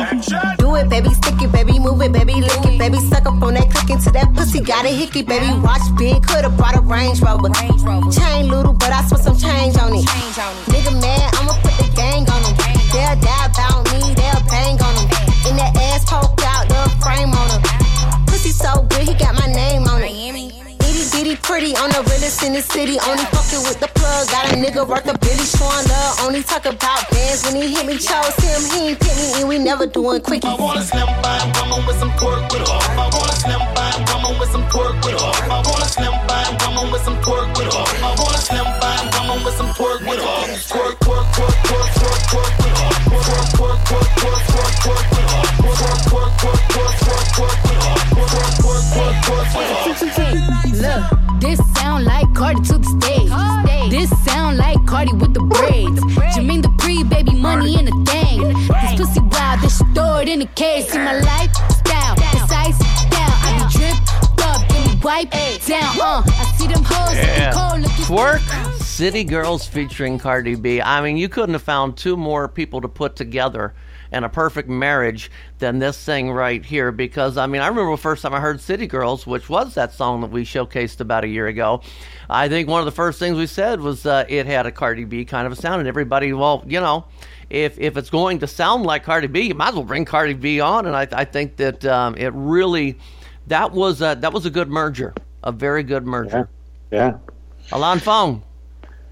Do 0.59 0.75
it, 0.75 0.89
baby, 0.91 1.07
stick 1.15 1.39
it, 1.39 1.51
baby, 1.55 1.79
move 1.79 2.01
it, 2.03 2.11
baby, 2.11 2.35
lick 2.35 2.65
it, 2.67 2.75
baby, 2.77 2.99
suck 3.07 3.23
up 3.25 3.39
on 3.39 3.55
that 3.55 3.71
click 3.71 3.89
into 3.95 4.11
that 4.11 4.27
pussy, 4.35 4.59
got 4.59 4.83
a 4.83 4.91
hickey, 4.91 5.23
baby, 5.23 5.47
watch 5.63 5.87
big, 5.97 6.19
coulda 6.27 6.49
brought 6.51 6.75
a 6.75 6.81
Range 6.83 7.15
Rover. 7.23 7.47
Chain 8.11 8.51
little, 8.51 8.75
but 8.75 8.91
I 8.91 9.07
spent 9.07 9.23
some 9.23 9.37
change 9.39 9.79
on 9.79 9.95
it. 9.95 10.03
Nigga 10.67 10.91
mad, 10.99 11.31
I'ma 11.39 11.55
put 11.63 11.79
the 11.79 11.87
gang 11.95 12.27
on 12.27 12.43
him. 12.43 12.53
They'll 12.91 13.15
die 13.23 13.45
about 13.47 13.87
me, 13.87 14.11
they'll 14.19 14.43
bang 14.51 14.75
on 14.83 14.93
him. 14.99 15.07
In 15.47 15.55
that 15.55 15.71
ass 15.79 16.03
poked 16.03 16.43
out, 16.43 16.67
the 16.67 16.91
frame 16.99 17.31
on 17.31 17.47
him. 17.55 17.61
Pussy 18.27 18.51
so 18.51 18.83
good, 18.91 19.07
he 19.07 19.13
got 19.15 19.33
my 19.39 19.42
pretty 21.53 21.77
on 21.77 21.93
the 21.93 22.01
realest 22.09 22.41
in 22.41 22.51
the 22.57 22.65
city. 22.65 22.97
Only 23.05 23.25
fucking 23.29 23.61
with 23.69 23.77
the 23.77 23.85
plug. 23.93 24.25
Got 24.33 24.49
a 24.49 24.57
nigga 24.57 24.81
worth 24.89 25.05
a 25.05 25.13
Billy 25.21 25.45
showing 25.45 25.85
love. 25.85 26.25
Only 26.25 26.41
talk 26.41 26.65
about 26.65 27.05
bands 27.13 27.45
when 27.45 27.61
he 27.61 27.69
hit 27.69 27.85
me. 27.85 28.01
Chose 28.01 28.33
him, 28.41 28.61
he 28.73 28.89
ain't 28.89 28.99
pick 28.99 29.13
me, 29.21 29.37
and 29.37 29.45
we 29.45 29.61
never 29.61 29.85
doing 29.85 30.21
quickie. 30.25 30.49
I 30.49 30.57
want 30.57 30.81
a 30.81 30.81
slim 30.81 31.05
fine 31.21 31.53
woman 31.53 31.85
with 31.85 31.97
some 32.01 32.09
pork 32.17 32.41
with 32.49 32.65
her. 32.65 32.81
I 32.97 33.05
want 33.13 33.29
a 33.29 33.37
slim 33.37 33.61
fine 33.77 34.01
woman 34.09 34.33
with 34.41 34.49
some 34.49 34.65
pork 34.73 34.97
with 35.05 35.13
her. 35.21 35.33
I 35.53 35.61
want 35.61 35.85
a 35.85 35.89
slim 35.93 36.15
fine 36.25 36.53
woman 36.57 36.85
with 36.89 37.03
some 37.05 37.21
pork 37.21 37.47
with 37.53 37.69
her. 37.69 37.85
I 38.01 38.11
want 38.17 38.33
a 38.33 38.41
slim 38.41 38.69
fine 38.81 39.05
woman 39.13 39.45
with 39.45 39.53
some 39.53 39.71
pork 39.77 40.01
with 40.09 40.21
her. 40.25 40.41
Twerk, 40.73 40.97
twerk, 41.05 41.25
twerk, 41.37 41.55
twerk, 41.69 41.89
twerk, 42.01 42.21
twerk 42.33 42.53
with 42.65 42.77
her. 42.81 42.89
Twerk, 43.13 43.47
twerk, 43.53 43.77
twerk, 43.85 44.09
twerk, 44.17 44.41
twerk, 44.49 44.73
twerk 44.81 45.05
with 45.05 45.29
her. 45.29 45.32
Look, 49.83 51.39
this 51.39 51.59
sound 51.75 52.05
like 52.05 52.33
Cardi 52.35 52.61
to 52.63 52.77
the 52.77 52.87
stage. 52.99 53.29
This 53.89 54.09
sound 54.25 54.57
like 54.57 54.77
Cardi 54.85 55.13
with 55.13 55.33
the 55.33 55.41
braids. 55.41 55.99
Jermaine 56.35 56.61
the 56.61 56.73
pre 56.77 57.03
baby 57.03 57.33
money 57.33 57.79
in 57.79 57.87
a 57.87 57.91
thing. 58.05 58.41
This 58.41 58.95
pussy 58.97 59.19
wild, 59.21 59.61
this 59.61 59.77
shit 59.77 59.87
stored 59.91 60.27
in 60.29 60.41
a 60.41 60.45
cage. 60.45 60.85
See 60.85 60.97
my 60.97 61.19
lifestyle, 61.19 62.15
it's 62.17 62.51
ice 62.51 62.79
down. 63.09 63.31
I 63.43 63.67
be 63.67 63.77
dripped 63.77 64.41
up, 64.45 64.67
then 64.69 64.89
we 64.89 64.95
wipe 65.03 65.31
down. 65.65 65.99
Uh, 65.99 66.23
I 66.25 66.55
see 66.57 66.67
them 66.67 66.83
hoes 66.83 67.15
Yeah. 67.15 67.51
looking 67.51 67.59
cold, 67.59 67.81
looking 67.81 68.05
Twerk 68.05 68.81
City 68.81 69.23
Girls 69.23 69.67
featuring 69.67 70.19
Cardi 70.19 70.55
B. 70.55 70.81
I 70.81 71.01
mean, 71.01 71.17
you 71.17 71.29
couldn't 71.29 71.53
have 71.53 71.63
found 71.63 71.97
two 71.97 72.15
more 72.17 72.47
people 72.47 72.81
to 72.81 72.87
put 72.87 73.15
together 73.15 73.73
in 74.13 74.23
a 74.23 74.29
perfect 74.29 74.69
marriage 74.69 75.31
than 75.59 75.79
this 75.79 76.01
thing 76.03 76.31
right 76.31 76.63
here 76.63 76.91
because 76.91 77.37
I 77.37 77.47
mean, 77.47 77.61
I 77.61 77.67
remember 77.67 77.91
the 77.91 77.97
first 78.01 78.21
time 78.21 78.33
I 78.33 78.39
heard 78.39 78.61
City 78.61 78.87
Girls, 78.87 79.25
which 79.25 79.49
was 79.49 79.73
that 79.73 79.91
song 79.91 80.21
that 80.21 80.29
we 80.29 80.45
showcased 80.45 80.99
about 80.99 81.23
a 81.23 81.27
year 81.27 81.47
ago. 81.47 81.81
I 82.29 82.47
think 82.47 82.69
one 82.69 82.79
of 82.79 82.85
the 82.85 82.91
first 82.91 83.19
things 83.19 83.37
we 83.37 83.47
said 83.47 83.81
was 83.81 84.05
uh, 84.05 84.25
it 84.29 84.45
had 84.45 84.65
a 84.65 84.71
Cardi 84.71 85.03
B 85.03 85.25
kind 85.25 85.47
of 85.47 85.53
a 85.53 85.55
sound 85.55 85.79
and 85.79 85.87
everybody, 85.87 86.31
well, 86.31 86.63
you 86.67 86.79
know, 86.79 87.05
if 87.49 87.77
if 87.79 87.97
it's 87.97 88.09
going 88.09 88.39
to 88.39 88.47
sound 88.47 88.85
like 88.85 89.03
Cardi 89.03 89.27
B, 89.27 89.41
you 89.41 89.55
might 89.55 89.69
as 89.69 89.75
well 89.75 89.83
bring 89.83 90.05
Cardi 90.05 90.33
B 90.33 90.59
on 90.59 90.85
and 90.85 90.95
I, 90.95 91.07
I 91.11 91.25
think 91.25 91.57
that 91.57 91.83
um, 91.85 92.15
it 92.15 92.31
really 92.33 92.97
that 93.47 93.71
was 93.71 94.01
a, 94.01 94.15
that 94.19 94.31
was 94.31 94.45
a 94.45 94.49
good 94.51 94.69
merger, 94.69 95.13
a 95.43 95.51
very 95.51 95.83
good 95.83 96.05
merger. 96.05 96.47
Yeah. 96.91 97.17
Ilan 97.71 97.99
Fong. 97.99 98.43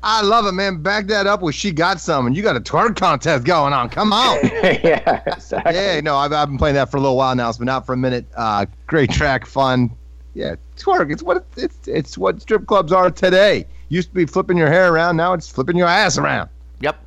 I 0.04 0.22
love 0.24 0.48
it, 0.48 0.54
man. 0.54 0.82
Back 0.82 1.06
that 1.08 1.28
up 1.28 1.42
with 1.42 1.54
She 1.54 1.72
Got 1.72 2.00
Some, 2.00 2.26
and 2.26 2.36
you 2.36 2.42
got 2.42 2.56
a 2.56 2.60
twerk 2.60 2.96
contest 2.96 3.44
going 3.46 3.72
on. 3.74 3.88
Come 3.90 4.12
on. 4.14 4.40
yeah, 4.44 5.22
exactly. 5.28 5.76
Yeah, 5.76 6.00
no, 6.02 6.16
I've, 6.18 6.34
I've 6.34 6.48
been 6.48 6.58
playing 6.58 6.74
that 6.76 6.90
for 6.90 6.98
a 6.98 7.00
little 7.00 7.18
while 7.18 7.36
now. 7.36 7.50
It's 7.50 7.60
been 7.60 7.70
out 7.70 7.86
for 7.86 7.94
a 7.94 7.98
minute. 7.98 8.26
Uh, 8.36 8.66
great 8.88 9.12
track, 9.12 9.46
fun. 9.46 9.92
Yeah, 10.34 10.56
twerk. 10.78 11.12
It's 11.12 11.22
what 11.22 11.46
it's 11.58 11.88
it's 11.88 12.18
what 12.18 12.42
strip 12.42 12.66
clubs 12.66 12.92
are 12.92 13.12
today. 13.12 13.68
Used 13.90 14.10
to 14.10 14.16
be 14.16 14.26
flipping 14.26 14.58
your 14.58 14.70
hair 14.70 14.92
around. 14.92 15.18
Now 15.18 15.34
it's 15.34 15.48
flipping 15.50 15.78
your 15.78 15.88
ass 15.88 16.18
around. 16.18 16.50
Yep. 16.80 16.98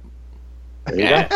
There 0.86 0.94
you 0.94 1.08
go. 1.08 1.28